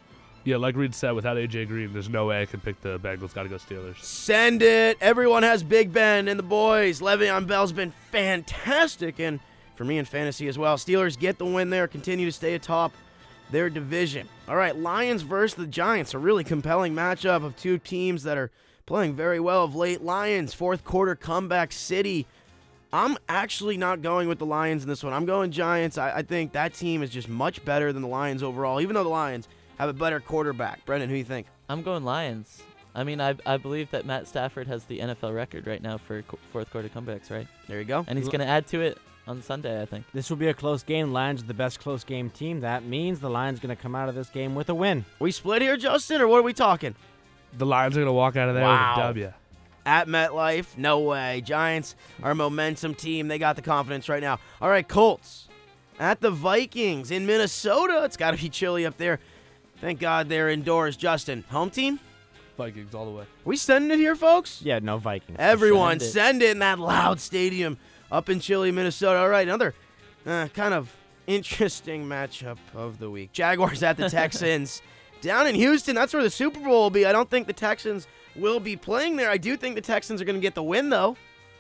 Yeah, 0.46 0.58
like 0.58 0.76
Reed 0.76 0.94
said, 0.94 1.12
without 1.12 1.38
AJ 1.38 1.70
Green, 1.70 1.94
there's 1.94 2.10
no 2.10 2.26
way 2.26 2.42
I 2.42 2.46
can 2.46 2.60
pick 2.60 2.82
the 2.82 3.00
Bengals. 3.00 3.34
Got 3.34 3.44
to 3.44 3.50
go 3.50 3.56
Steelers. 3.56 4.04
Send 4.04 4.62
it. 4.62 4.98
Everyone 5.00 5.44
has 5.44 5.64
Big 5.64 5.94
Ben 5.94 6.28
and 6.28 6.38
the 6.38 6.44
boys. 6.44 7.00
Le'Veon 7.00 7.48
Bell's 7.48 7.72
been 7.72 7.94
fantastic, 8.12 9.20
and 9.20 9.40
for 9.76 9.86
me 9.86 9.98
in 9.98 10.06
fantasy 10.06 10.50
as 10.50 10.58
well. 10.58 10.76
Steelers 10.76 11.18
get 11.18 11.38
the 11.38 11.46
win 11.46 11.70
there, 11.70 11.88
continue 11.88 12.26
to 12.26 12.32
stay 12.32 12.56
atop 12.56 12.92
their 13.52 13.70
division. 13.70 14.28
All 14.50 14.58
right, 14.58 14.76
Lions 14.76 15.22
versus 15.22 15.56
the 15.56 15.68
Giants, 15.68 16.14
a 16.14 16.20
really 16.20 16.44
compelling 16.44 16.94
matchup 16.94 17.46
of 17.46 17.56
two 17.56 17.78
teams 17.78 18.24
that 18.24 18.38
are 18.38 18.52
playing 18.86 19.16
very 19.16 19.40
well 19.40 19.64
of 19.64 19.76
late. 19.76 20.02
Lions, 20.02 20.54
fourth 20.54 20.84
quarter 20.84 21.16
comeback 21.16 21.72
city. 21.72 22.28
I'm 22.92 23.18
actually 23.30 23.78
not 23.78 24.02
going 24.02 24.28
with 24.28 24.40
the 24.40 24.46
Lions 24.46 24.84
in 24.84 24.90
this 24.90 25.04
one. 25.04 25.14
I'm 25.14 25.26
going 25.26 25.52
Giants. 25.52 25.98
I, 25.98 26.18
I 26.18 26.22
think 26.22 26.52
that 26.52 26.74
team 26.74 27.02
is 27.02 27.10
just 27.10 27.30
much 27.30 27.64
better 27.64 27.94
than 27.94 28.02
the 28.02 28.08
Lions 28.08 28.44
overall, 28.44 28.82
even 28.82 28.94
though 28.94 29.04
the 29.04 29.10
Lions 29.10 29.48
have 29.80 29.90
a 29.90 29.94
better 29.94 30.20
quarterback. 30.20 30.86
Brendan, 30.86 31.10
who 31.10 31.16
do 31.16 31.20
you 31.20 31.24
think? 31.26 31.48
I'm 31.70 31.82
going 31.82 32.04
Lions. 32.04 32.64
I 32.96 33.04
mean, 33.04 33.20
I 33.20 33.36
I 33.46 33.58
believe 33.58 33.90
that 33.92 34.06
Matt 34.06 34.28
Stafford 34.28 34.68
has 34.68 34.84
the 34.86 35.00
NFL 35.00 35.34
record 35.34 35.66
right 35.66 35.82
now 35.82 35.98
for 35.98 36.22
qu- 36.22 36.38
fourth 36.52 36.70
quarter 36.72 36.90
comebacks, 36.90 37.32
right? 37.32 37.48
There 37.68 37.80
you 37.80 37.86
go. 37.86 38.06
And 38.08 38.18
he's 38.20 38.28
going 38.28 38.42
to 38.42 38.46
add 38.46 38.68
to 38.68 38.82
it 38.82 39.00
on 39.28 39.42
Sunday. 39.42 39.82
I 39.82 39.86
think. 39.86 40.06
This 40.14 40.30
will 40.30 40.38
be 40.38 40.48
a 40.48 40.54
close 40.54 40.84
game. 40.84 41.12
Lions 41.12 41.42
are 41.42 41.48
the 41.48 41.54
best 41.56 41.80
close 41.80 42.04
game 42.04 42.30
team. 42.30 42.60
That 42.60 42.84
means 42.84 43.20
the 43.20 43.30
Lions 43.32 43.60
are 43.60 43.62
going 43.64 43.76
to 43.76 43.82
come 43.82 43.96
out 43.96 44.10
of 44.10 44.16
this 44.16 44.30
game 44.30 44.54
with 44.54 44.70
a 44.70 44.76
win. 44.76 45.06
We 45.20 45.32
split 45.32 45.62
here, 45.64 45.76
Justin, 45.78 46.22
or 46.22 46.28
what 46.28 46.38
are 46.40 46.44
we 46.44 46.54
talking? 46.54 46.94
The 47.58 47.66
Lions 47.66 47.96
are 47.98 48.02
gonna 48.02 48.14
walk 48.14 48.36
out 48.36 48.50
of 48.50 48.56
there 48.56 48.64
Wow. 48.64 48.94
with 48.98 49.04
a 49.06 49.08
W. 49.10 49.34
At 49.86 50.08
MetLife, 50.08 50.78
no 50.78 51.00
way. 51.02 51.42
Giants 51.42 51.96
are 52.24 52.34
momentum 52.34 52.96
team. 52.96 53.28
They 53.28 53.38
got 53.38 53.56
the 53.56 53.62
confidence 53.62 54.08
right 54.10 54.22
now. 54.22 54.40
All 54.62 54.70
right, 54.70 54.88
Colts 54.88 55.50
at 56.00 56.20
the 56.22 56.32
Vikings 56.32 57.12
in 57.12 57.26
Minnesota. 57.26 58.02
It's 58.06 58.18
got 58.18 58.32
to 58.32 58.42
be 58.42 58.50
chilly 58.50 58.86
up 58.86 58.98
there. 58.98 59.20
Thank 59.82 60.00
God 60.00 60.30
they're 60.30 60.50
indoors. 60.50 60.96
Justin, 60.96 61.44
home 61.50 61.70
team? 61.70 62.00
Vikings 62.58 62.94
all 62.94 63.06
the 63.06 63.12
way. 63.12 63.26
We 63.46 63.58
sending 63.58 63.92
it 63.92 63.98
here, 64.02 64.16
folks? 64.16 64.62
Yeah, 64.62 64.80
no 64.80 64.98
Vikings. 64.98 65.38
Everyone, 65.40 66.00
Send 66.00 66.02
it. 66.02 66.12
send 66.14 66.42
it 66.44 66.50
in 66.52 66.60
that 66.60 66.80
loud 66.80 67.20
stadium 67.20 67.78
up 68.12 68.30
in 68.30 68.40
chilly, 68.40 68.72
Minnesota. 68.72 69.20
All 69.20 69.30
right, 69.30 69.48
another 69.48 69.74
uh, 70.26 70.48
kind 70.54 70.74
of 70.74 70.96
interesting 71.28 72.06
matchup 72.06 72.58
of 72.76 73.00
the 73.00 73.10
week. 73.10 73.32
Jaguars 73.34 73.82
at 73.84 73.98
the 73.98 74.10
Texans. 74.10 74.82
Down 75.22 75.48
in 75.48 75.56
Houston, 75.56 75.96
that's 75.96 76.14
where 76.14 76.22
the 76.22 76.30
Super 76.30 76.60
Bowl 76.60 76.84
will 76.84 76.90
be. 76.90 77.06
I 77.06 77.12
don't 77.14 77.30
think 77.30 77.48
the 77.48 77.54
Texans 77.54 78.08
will 78.36 78.60
be 78.60 78.76
playing 78.76 79.16
there. 79.16 79.30
I 79.30 79.38
do 79.38 79.56
think 79.58 79.76
the 79.76 79.82
Texans 79.82 80.22
are 80.22 80.26
going 80.26 80.36
to 80.36 80.42
get 80.42 80.54
the 80.54 80.62
win, 80.64 80.90
though. 80.90 81.16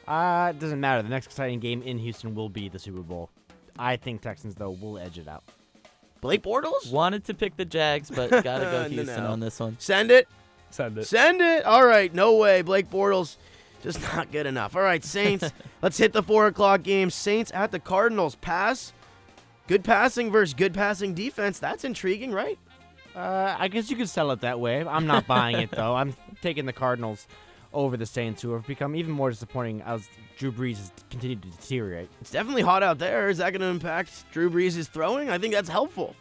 Uh, 0.07 0.51
it 0.53 0.59
doesn't 0.59 0.82
matter. 0.82 1.01
The 1.01 1.07
next 1.09 1.28
exciting 1.28 1.59
game 1.61 1.82
in 1.82 1.97
Houston 1.97 2.36
will 2.36 2.49
be 2.49 2.68
the 2.68 2.78
Super 2.78 3.01
Bowl. 3.01 3.30
I 3.80 3.95
think 3.95 4.22
Texans, 4.22 4.55
though, 4.55 4.72
will 4.72 4.97
edge 4.99 5.18
it 5.18 5.30
out. 5.30 5.43
Blake 6.24 6.42
Bortles? 6.42 6.90
Wanted 6.90 7.26
to 7.26 7.34
pick 7.34 7.58
the 7.58 7.66
Jags, 7.66 8.10
but 8.10 8.30
gotta 8.44 8.64
go 8.64 8.84
No, 8.84 8.90
Houston 8.90 9.24
no. 9.26 9.30
on 9.32 9.40
this 9.42 9.60
one. 9.60 9.76
Send 9.78 10.10
it. 10.10 10.28
Send 10.70 10.98
it. 10.98 11.06
Send 11.06 11.42
it. 11.42 11.66
All 11.66 11.86
right, 11.86 12.12
no 12.14 12.38
way. 12.38 12.62
Blake 12.62 12.90
Bortles 12.90 13.36
just 13.84 14.02
not 14.02 14.32
good 14.32 14.46
enough. 14.46 14.74
All 14.76 14.82
right, 14.82 15.04
Saints. 15.04 15.52
let's 15.82 15.98
hit 15.98 16.14
the 16.14 16.24
four 16.24 16.48
o'clock 16.48 16.82
game. 16.82 17.10
Saints 17.10 17.52
at 17.54 17.72
the 17.72 17.80
Cardinals. 17.80 18.36
Pass. 18.36 18.94
Good 19.68 19.84
passing 19.84 20.32
versus 20.32 20.54
good 20.54 20.74
passing 20.74 21.14
defense. 21.14 21.60
That's 21.60 21.84
intriguing, 21.84 22.32
right? 22.32 22.58
Uh, 23.14 23.56
I 23.60 23.68
guess 23.68 23.92
you 23.92 23.98
could 23.98 24.10
sell 24.10 24.32
it 24.32 24.40
that 24.42 24.62
way. 24.62 24.82
I'm 24.88 25.06
not 25.06 25.28
buying 25.28 25.58
it, 25.60 25.72
though. 25.72 25.94
I'm 25.94 26.16
taking 26.42 26.66
the 26.66 26.74
Cardinals 26.74 27.28
over 27.74 27.98
the 27.98 28.06
Saints, 28.06 28.42
who 28.42 28.54
have 28.54 28.66
become 28.68 28.96
even 28.96 29.12
more 29.12 29.30
disappointing 29.30 29.82
as 29.82 30.08
Drew 30.38 30.52
Brees 30.52 30.78
has 30.78 30.92
continued 31.10 31.42
to 31.44 31.50
deteriorate. 31.50 32.10
It's 32.22 32.32
definitely 32.32 32.62
hot 32.64 32.84
out 32.84 33.00
there. 33.00 33.30
Is 33.30 33.38
that 33.40 33.52
going 33.52 33.62
to 33.62 33.68
impact 33.68 34.26
Drew 34.32 34.50
Brees' 34.50 34.88
throwing? 34.88 35.30
I 35.30 35.38
think 35.38 35.54
that's 35.54 35.70
helpful. 35.70 36.16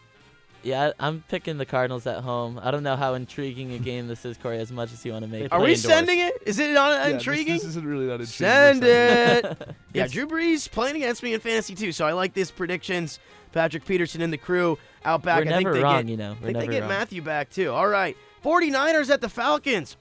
Yeah, 0.65 0.93
I- 1.01 1.07
I'm 1.09 1.25
picking 1.29 1.59
the 1.59 1.67
Cardinals 1.67 2.07
at 2.07 2.23
home. 2.23 2.61
I 2.63 2.71
don't 2.71 2.85
know 2.85 2.95
how 2.95 3.15
intriguing 3.15 3.73
a 3.73 3.79
game 3.79 4.07
this 4.07 4.25
is, 4.25 4.37
Corey, 4.37 4.59
as 4.59 4.71
much 4.71 4.93
as 4.93 5.05
you 5.05 5.11
want 5.13 5.25
to 5.25 5.31
make. 5.31 5.45
It. 5.47 5.53
Are 5.53 5.59
we 5.59 5.73
indoors. 5.73 5.83
sending 5.83 6.21
it? 6.21 6.35
Is 6.47 6.59
it 6.61 6.73
not 6.73 6.93
Yeah, 7.09 7.15
intriguing? 7.17 7.55
This, 7.55 7.65
isn't 7.65 7.85
really 7.85 8.07
that 8.07 8.21
intriguing. 8.21 8.27
Send 8.29 8.85
it. 8.85 9.75
yeah, 9.93 10.07
Drew 10.07 10.27
Brees 10.29 10.71
playing 10.71 10.95
against 10.97 11.23
me 11.23 11.35
in 11.35 11.41
fantasy 11.41 11.75
too, 11.75 11.91
so 11.91 12.07
I 12.07 12.13
like 12.13 12.33
these 12.35 12.51
predictions. 12.53 13.19
Patrick 13.53 13.85
Peterson 13.85 14.23
and 14.23 14.33
the 14.33 14.39
crew 14.39 14.79
out 15.05 15.23
back. 15.23 15.45
We're 15.45 15.51
I 15.51 15.57
think 15.57 15.65
never 15.67 15.77
they 15.77 15.83
wrong, 15.83 16.03
get, 16.05 16.11
you 16.11 16.17
know. 16.17 16.31
I 16.31 16.35
We're 16.35 16.47
think 16.53 16.59
they 16.61 16.67
get 16.69 16.81
wrong. 16.83 16.89
Matthew 16.89 17.23
back 17.23 17.51
too. 17.51 17.71
All 17.71 17.89
right. 17.89 18.17
49ers 18.45 19.11
at 19.11 19.21
the 19.21 19.29
Falcons. 19.29 19.97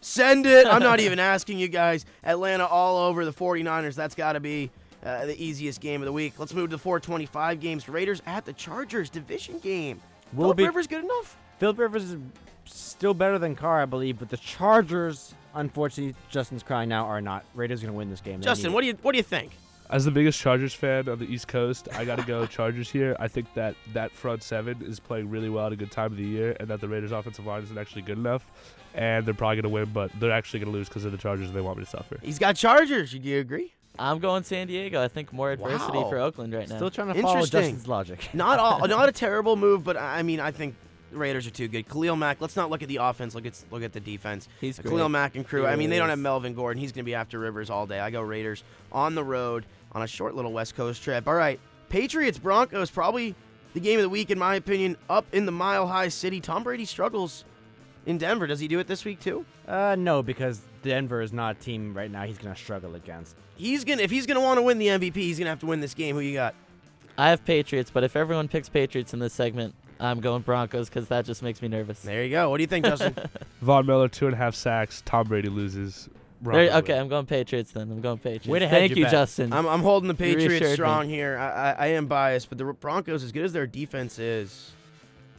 Send 0.00 0.46
it. 0.46 0.66
I'm 0.66 0.82
not 0.82 1.00
even 1.00 1.18
asking 1.18 1.58
you 1.58 1.68
guys. 1.68 2.04
Atlanta 2.24 2.66
all 2.66 3.08
over 3.08 3.24
the 3.24 3.32
49ers. 3.32 3.94
That's 3.94 4.14
got 4.14 4.32
to 4.32 4.40
be 4.40 4.70
uh, 5.04 5.26
the 5.26 5.42
easiest 5.42 5.80
game 5.80 6.00
of 6.00 6.06
the 6.06 6.12
week. 6.12 6.34
Let's 6.38 6.54
move 6.54 6.70
to 6.70 6.76
the 6.76 6.82
425 6.82 7.60
games. 7.60 7.88
Raiders 7.88 8.22
at 8.26 8.44
the 8.44 8.52
Chargers 8.52 9.10
division 9.10 9.58
game. 9.58 10.00
Will 10.32 10.46
Philip 10.46 10.56
be 10.56 10.64
Rivers 10.64 10.86
good 10.86 11.04
enough? 11.04 11.36
Philip 11.58 11.78
Rivers 11.78 12.04
is 12.04 12.16
still 12.64 13.14
better 13.14 13.38
than 13.38 13.54
Carr, 13.54 13.82
I 13.82 13.86
believe, 13.86 14.18
but 14.18 14.28
the 14.28 14.36
Chargers, 14.36 15.34
unfortunately, 15.54 16.14
Justin's 16.30 16.62
crying 16.62 16.88
now, 16.88 17.06
are 17.06 17.20
not. 17.20 17.44
Raiders 17.54 17.80
going 17.80 17.92
to 17.92 17.96
win 17.96 18.10
this 18.10 18.20
game. 18.20 18.40
They 18.40 18.44
Justin, 18.44 18.72
what 18.72 18.82
do 18.82 18.88
you 18.88 18.98
what 19.02 19.12
do 19.12 19.18
you 19.18 19.24
think? 19.24 19.52
As 19.90 20.04
the 20.04 20.10
biggest 20.10 20.38
Chargers 20.38 20.74
fan 20.74 21.08
on 21.08 21.18
the 21.18 21.24
East 21.24 21.48
Coast, 21.48 21.88
I 21.94 22.04
got 22.04 22.18
to 22.18 22.24
go 22.24 22.44
Chargers 22.58 22.90
here. 22.90 23.16
I 23.18 23.26
think 23.26 23.52
that 23.54 23.74
that 23.94 24.12
front 24.12 24.42
seven 24.42 24.82
is 24.82 25.00
playing 25.00 25.30
really 25.30 25.48
well 25.48 25.66
at 25.66 25.72
a 25.72 25.76
good 25.76 25.90
time 25.90 26.12
of 26.12 26.18
the 26.18 26.26
year, 26.26 26.56
and 26.60 26.68
that 26.68 26.80
the 26.80 26.88
Raiders' 26.88 27.12
offensive 27.12 27.46
line 27.46 27.62
isn't 27.62 27.78
actually 27.78 28.02
good 28.02 28.18
enough. 28.18 28.50
And 28.94 29.24
they're 29.26 29.34
probably 29.34 29.56
going 29.56 29.62
to 29.64 29.68
win, 29.68 29.90
but 29.92 30.10
they're 30.18 30.32
actually 30.32 30.60
going 30.60 30.72
to 30.72 30.76
lose 30.78 30.88
because 30.88 31.04
of 31.04 31.12
the 31.12 31.18
Chargers, 31.18 31.46
and 31.48 31.56
they 31.56 31.60
want 31.60 31.78
me 31.78 31.84
to 31.84 31.90
suffer. 31.90 32.18
He's 32.22 32.38
got 32.38 32.56
Chargers. 32.56 33.12
Do 33.12 33.18
you 33.18 33.38
agree? 33.40 33.72
I'm 33.98 34.18
going 34.20 34.44
San 34.44 34.66
Diego. 34.68 35.02
I 35.02 35.08
think 35.08 35.32
more 35.32 35.50
adversity 35.52 35.98
Wow. 35.98 36.08
for 36.08 36.18
Oakland 36.18 36.54
right 36.54 36.68
now. 36.68 36.76
Still 36.76 36.90
trying 36.90 37.08
to 37.08 37.14
follow 37.20 37.34
Interesting. 37.34 37.60
Justin's 37.60 37.88
logic. 37.88 38.28
Not 38.34 38.58
all, 38.60 38.78
not 38.88 39.08
a 39.08 39.12
terrible 39.12 39.56
move, 39.56 39.82
but 39.84 39.96
I 39.96 40.18
I 40.18 40.22
mean, 40.22 40.38
I 40.40 40.52
think 40.52 40.76
the 41.10 41.18
Raiders 41.18 41.46
are 41.46 41.50
too 41.50 41.66
good. 41.68 41.88
Khalil 41.88 42.14
Mack. 42.16 42.40
Let's 42.40 42.54
not 42.54 42.70
look 42.70 42.82
at 42.82 42.88
the 42.88 42.96
offense. 42.98 43.34
Look 43.34 43.44
at 43.46 43.60
look 43.72 43.82
at 43.82 43.92
the 43.92 43.98
defense. 44.00 44.46
He's 44.60 44.78
great. 44.78 44.90
Khalil 44.92 45.08
Mack 45.08 45.34
and 45.36 45.44
crew. 45.46 45.66
I 45.66 45.72
He 45.72 45.76
mean, 45.78 45.90
they 45.90 45.98
don't 45.98 46.10
have. 46.10 46.18
Melvin 46.18 46.54
Gordon. 46.54 46.80
He's 46.80 46.92
going 46.92 47.02
to 47.04 47.06
be 47.06 47.14
after 47.16 47.38
Rivers 47.40 47.70
all 47.70 47.86
day. 47.86 47.98
I 47.98 48.10
go 48.10 48.20
Raiders 48.20 48.62
on 48.92 49.14
the 49.16 49.24
road 49.24 49.64
on 49.92 50.02
a 50.02 50.06
short 50.06 50.34
little 50.36 50.52
West 50.52 50.76
Coast 50.76 51.02
trip. 51.02 51.26
All 51.26 51.34
right, 51.34 51.58
Patriots 51.88 52.38
Broncos 52.38 52.90
probably 52.90 53.34
the 53.74 53.80
game 53.80 53.98
of 53.98 54.02
the 54.04 54.08
week 54.08 54.30
in 54.30 54.38
my 54.38 54.54
opinion. 54.54 54.96
Up 55.10 55.24
in 55.32 55.44
the 55.46 55.52
Mile 55.52 55.88
High 55.88 56.08
City, 56.08 56.40
Tom 56.40 56.62
Brady 56.62 56.84
struggles 56.84 57.44
in 58.08 58.18
Denver. 58.18 58.46
Does 58.46 58.58
he 58.58 58.66
do 58.66 58.78
it 58.78 58.86
this 58.86 59.04
week 59.04 59.20
too? 59.20 59.44
Uh, 59.66 59.94
no, 59.96 60.22
because 60.22 60.60
Denver 60.82 61.20
is 61.20 61.32
not 61.32 61.56
a 61.56 61.60
team 61.60 61.94
right 61.94 62.10
now 62.10 62.24
he's 62.24 62.38
going 62.38 62.52
to 62.52 62.60
struggle 62.60 62.94
against. 62.94 63.36
He's 63.56 63.84
gonna 63.84 64.02
if 64.02 64.10
he's 64.10 64.24
gonna 64.24 64.40
want 64.40 64.58
to 64.58 64.62
win 64.62 64.78
the 64.78 64.86
MVP, 64.86 65.16
he's 65.16 65.38
gonna 65.38 65.50
have 65.50 65.58
to 65.60 65.66
win 65.66 65.80
this 65.80 65.92
game. 65.92 66.14
Who 66.14 66.20
you 66.20 66.34
got? 66.34 66.54
I 67.18 67.30
have 67.30 67.44
Patriots, 67.44 67.90
but 67.90 68.04
if 68.04 68.14
everyone 68.14 68.46
picks 68.46 68.68
Patriots 68.68 69.12
in 69.12 69.18
this 69.18 69.32
segment, 69.32 69.74
I'm 69.98 70.20
going 70.20 70.42
Broncos 70.42 70.88
because 70.88 71.08
that 71.08 71.24
just 71.24 71.42
makes 71.42 71.60
me 71.60 71.66
nervous. 71.66 72.00
There 72.02 72.22
you 72.22 72.30
go. 72.30 72.50
What 72.50 72.58
do 72.58 72.62
you 72.62 72.68
think, 72.68 72.84
Justin? 72.86 73.16
Von 73.60 73.84
Miller, 73.84 74.08
two 74.08 74.26
and 74.26 74.34
a 74.34 74.36
half 74.36 74.54
sacks. 74.54 75.02
Tom 75.04 75.26
Brady 75.26 75.48
loses. 75.48 76.08
There- 76.40 76.70
okay. 76.76 76.96
I'm 76.96 77.08
going 77.08 77.26
Patriots 77.26 77.72
then. 77.72 77.90
I'm 77.90 78.00
going 78.00 78.18
Patriots. 78.18 78.46
Way 78.46 78.60
to 78.60 78.68
hedge 78.68 78.78
Thank 78.78 78.90
your 78.90 78.98
you, 78.98 79.04
bet. 79.06 79.10
Justin. 79.10 79.52
I'm, 79.52 79.66
I'm 79.66 79.80
holding 79.80 80.06
the 80.06 80.14
Patriots 80.14 80.50
reassured 80.50 80.70
me. 80.70 80.74
strong 80.74 81.08
here. 81.08 81.36
I, 81.36 81.48
I, 81.48 81.70
I 81.72 81.86
am 81.88 82.06
biased, 82.06 82.48
but 82.48 82.58
the 82.58 82.64
Broncos, 82.64 83.24
as 83.24 83.32
good 83.32 83.44
as 83.44 83.52
their 83.52 83.66
defense 83.66 84.20
is, 84.20 84.70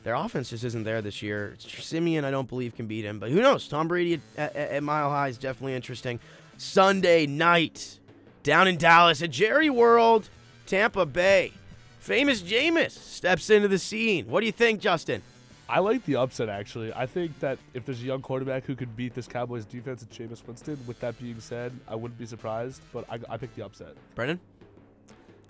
their 0.04 0.16
offense 0.16 0.50
just 0.50 0.64
isn't 0.64 0.84
there 0.84 1.02
this 1.02 1.22
year. 1.22 1.56
Siemian, 1.60 2.26
I 2.26 2.32
don't 2.32 2.48
believe, 2.48 2.76
can 2.76 2.88
beat 2.88 3.06
him. 3.06 3.20
But 3.20 3.32
who 3.32 3.42
knows? 3.42 3.68
Tom 3.68 3.88
Brady 3.88 4.22
at, 4.38 4.56
at, 4.56 4.72
at 4.72 4.84
Mile 4.84 5.10
High 5.10 5.28
is 5.28 5.38
definitely 5.38 5.76
interesting. 5.76 6.20
Sunday 6.58 7.26
night, 7.26 8.00
down 8.44 8.68
in 8.68 8.78
Dallas 8.78 9.22
at 9.22 9.32
Jerry 9.32 9.70
World, 9.70 10.30
Tampa 10.66 11.06
Bay. 11.06 11.54
Famous 12.00 12.42
Jameis 12.42 12.92
steps 12.92 13.50
into 13.50 13.68
the 13.68 13.80
scene. 13.80 14.28
What 14.28 14.40
do 14.40 14.46
you 14.46 14.52
think, 14.52 14.80
Justin? 14.80 15.22
I 15.68 15.80
like 15.80 16.04
the 16.06 16.16
upset, 16.16 16.50
actually. 16.50 16.92
I 16.94 17.06
think 17.06 17.40
that 17.42 17.60
if 17.76 17.86
there's 17.86 18.02
a 18.02 18.06
young 18.06 18.24
quarterback 18.24 18.66
who 18.66 18.76
could 18.76 18.96
beat 18.96 19.14
this 19.14 19.28
Cowboys 19.28 19.66
defense, 19.66 20.02
it's 20.02 20.18
Jameis 20.18 20.46
Winston. 20.48 20.80
With 20.88 21.00
that 21.02 21.20
being 21.20 21.40
said, 21.40 21.72
I 21.88 21.94
wouldn't 21.94 22.18
be 22.18 22.26
surprised, 22.26 22.82
but 22.92 23.06
I, 23.08 23.20
I 23.30 23.38
pick 23.38 23.56
the 23.56 23.64
upset. 23.64 23.94
Brendan? 24.16 24.40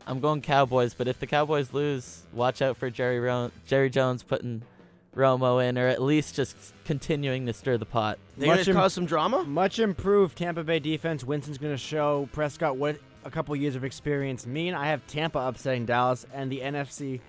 I'm 0.10 0.20
going 0.20 0.42
Cowboys, 0.42 0.96
but 0.96 1.08
if 1.08 1.20
the 1.20 1.28
Cowboys 1.28 1.72
lose, 1.72 2.24
watch 2.34 2.64
out 2.64 2.78
for 2.78 2.90
Jerry 2.90 3.20
Ro- 3.20 3.52
Jerry 3.68 3.92
Jones 3.92 4.24
putting 4.24 4.64
Romo 5.16 5.64
in, 5.64 5.78
or 5.78 5.88
at 5.88 6.02
least 6.02 6.34
just 6.34 6.56
continuing 6.84 7.46
to 7.46 7.54
stir 7.54 7.78
the 7.78 7.86
pot. 7.86 8.18
They're 8.36 8.48
going 8.48 8.58
Much 8.58 8.66
to 8.66 8.72
im- 8.72 8.78
cause 8.78 8.94
some 8.94 9.06
drama? 9.06 9.44
Much 9.44 9.78
improved 9.78 10.36
Tampa 10.36 10.64
Bay 10.64 10.80
defense. 10.80 11.24
Winston's 11.24 11.60
going 11.60 11.74
to 11.74 11.78
show 11.78 12.28
Prescott 12.32 12.76
what 12.76 12.98
a 13.24 13.30
couple 13.30 13.56
years 13.56 13.76
of 13.76 13.84
experience 13.84 14.48
mean. 14.48 14.74
I 14.74 14.88
have 14.88 15.06
Tampa 15.06 15.38
upsetting 15.40 15.86
Dallas, 15.86 16.26
and 16.34 16.52
the 16.52 16.62
NFC 16.62 17.20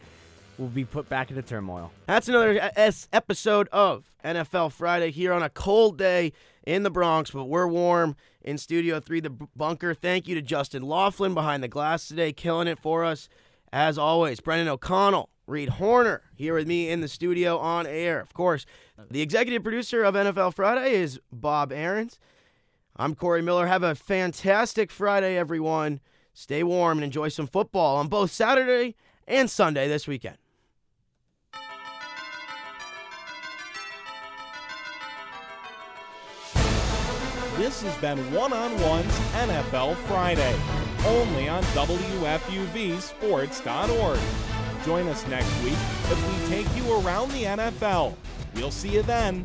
will 0.57 0.68
be 0.68 0.87
put 0.87 1.07
back 1.11 1.28
into 1.31 1.43
turmoil. 1.43 1.93
That's 2.07 2.28
another 2.28 2.70
S 2.76 3.09
episode 3.12 3.68
of 3.72 4.05
NFL 4.24 4.72
Friday 4.72 5.11
here 5.11 5.35
on 5.35 5.43
a 5.43 5.51
cold 5.51 5.99
day 5.99 6.33
in 6.70 6.84
the 6.84 6.90
Bronx, 6.90 7.32
but 7.32 7.46
we're 7.46 7.66
warm 7.66 8.14
in 8.42 8.56
Studio 8.56 9.00
3, 9.00 9.18
the 9.18 9.30
bunker. 9.30 9.92
Thank 9.92 10.28
you 10.28 10.36
to 10.36 10.42
Justin 10.42 10.82
Laughlin 10.82 11.34
behind 11.34 11.64
the 11.64 11.68
glass 11.68 12.06
today, 12.06 12.32
killing 12.32 12.68
it 12.68 12.78
for 12.78 13.04
us. 13.04 13.28
As 13.72 13.98
always, 13.98 14.38
Brendan 14.38 14.68
O'Connell, 14.68 15.30
Reed 15.48 15.68
Horner 15.70 16.22
here 16.36 16.54
with 16.54 16.68
me 16.68 16.88
in 16.88 17.00
the 17.00 17.08
studio 17.08 17.58
on 17.58 17.88
air. 17.88 18.20
Of 18.20 18.34
course, 18.34 18.66
the 19.10 19.20
executive 19.20 19.64
producer 19.64 20.04
of 20.04 20.14
NFL 20.14 20.54
Friday 20.54 20.94
is 20.94 21.18
Bob 21.32 21.72
Aarons. 21.72 22.20
I'm 22.96 23.16
Corey 23.16 23.42
Miller. 23.42 23.66
Have 23.66 23.82
a 23.82 23.96
fantastic 23.96 24.92
Friday, 24.92 25.36
everyone. 25.36 25.98
Stay 26.34 26.62
warm 26.62 26.98
and 26.98 27.04
enjoy 27.04 27.30
some 27.30 27.48
football 27.48 27.96
on 27.96 28.06
both 28.06 28.30
Saturday 28.30 28.94
and 29.26 29.50
Sunday 29.50 29.88
this 29.88 30.06
weekend. 30.06 30.36
This 37.61 37.82
has 37.82 37.94
been 37.98 38.18
One 38.32 38.54
on 38.54 38.72
One's 38.80 39.12
NFL 39.34 39.94
Friday, 40.06 40.58
only 41.04 41.50
on 41.50 41.62
WFUVSports.org. 41.62 44.20
Join 44.86 45.06
us 45.08 45.26
next 45.26 45.62
week 45.62 45.76
as 46.06 46.16
we 46.24 46.48
take 46.48 46.66
you 46.74 46.90
around 46.94 47.30
the 47.32 47.44
NFL. 47.44 48.14
We'll 48.54 48.70
see 48.70 48.88
you 48.88 49.02
then. 49.02 49.44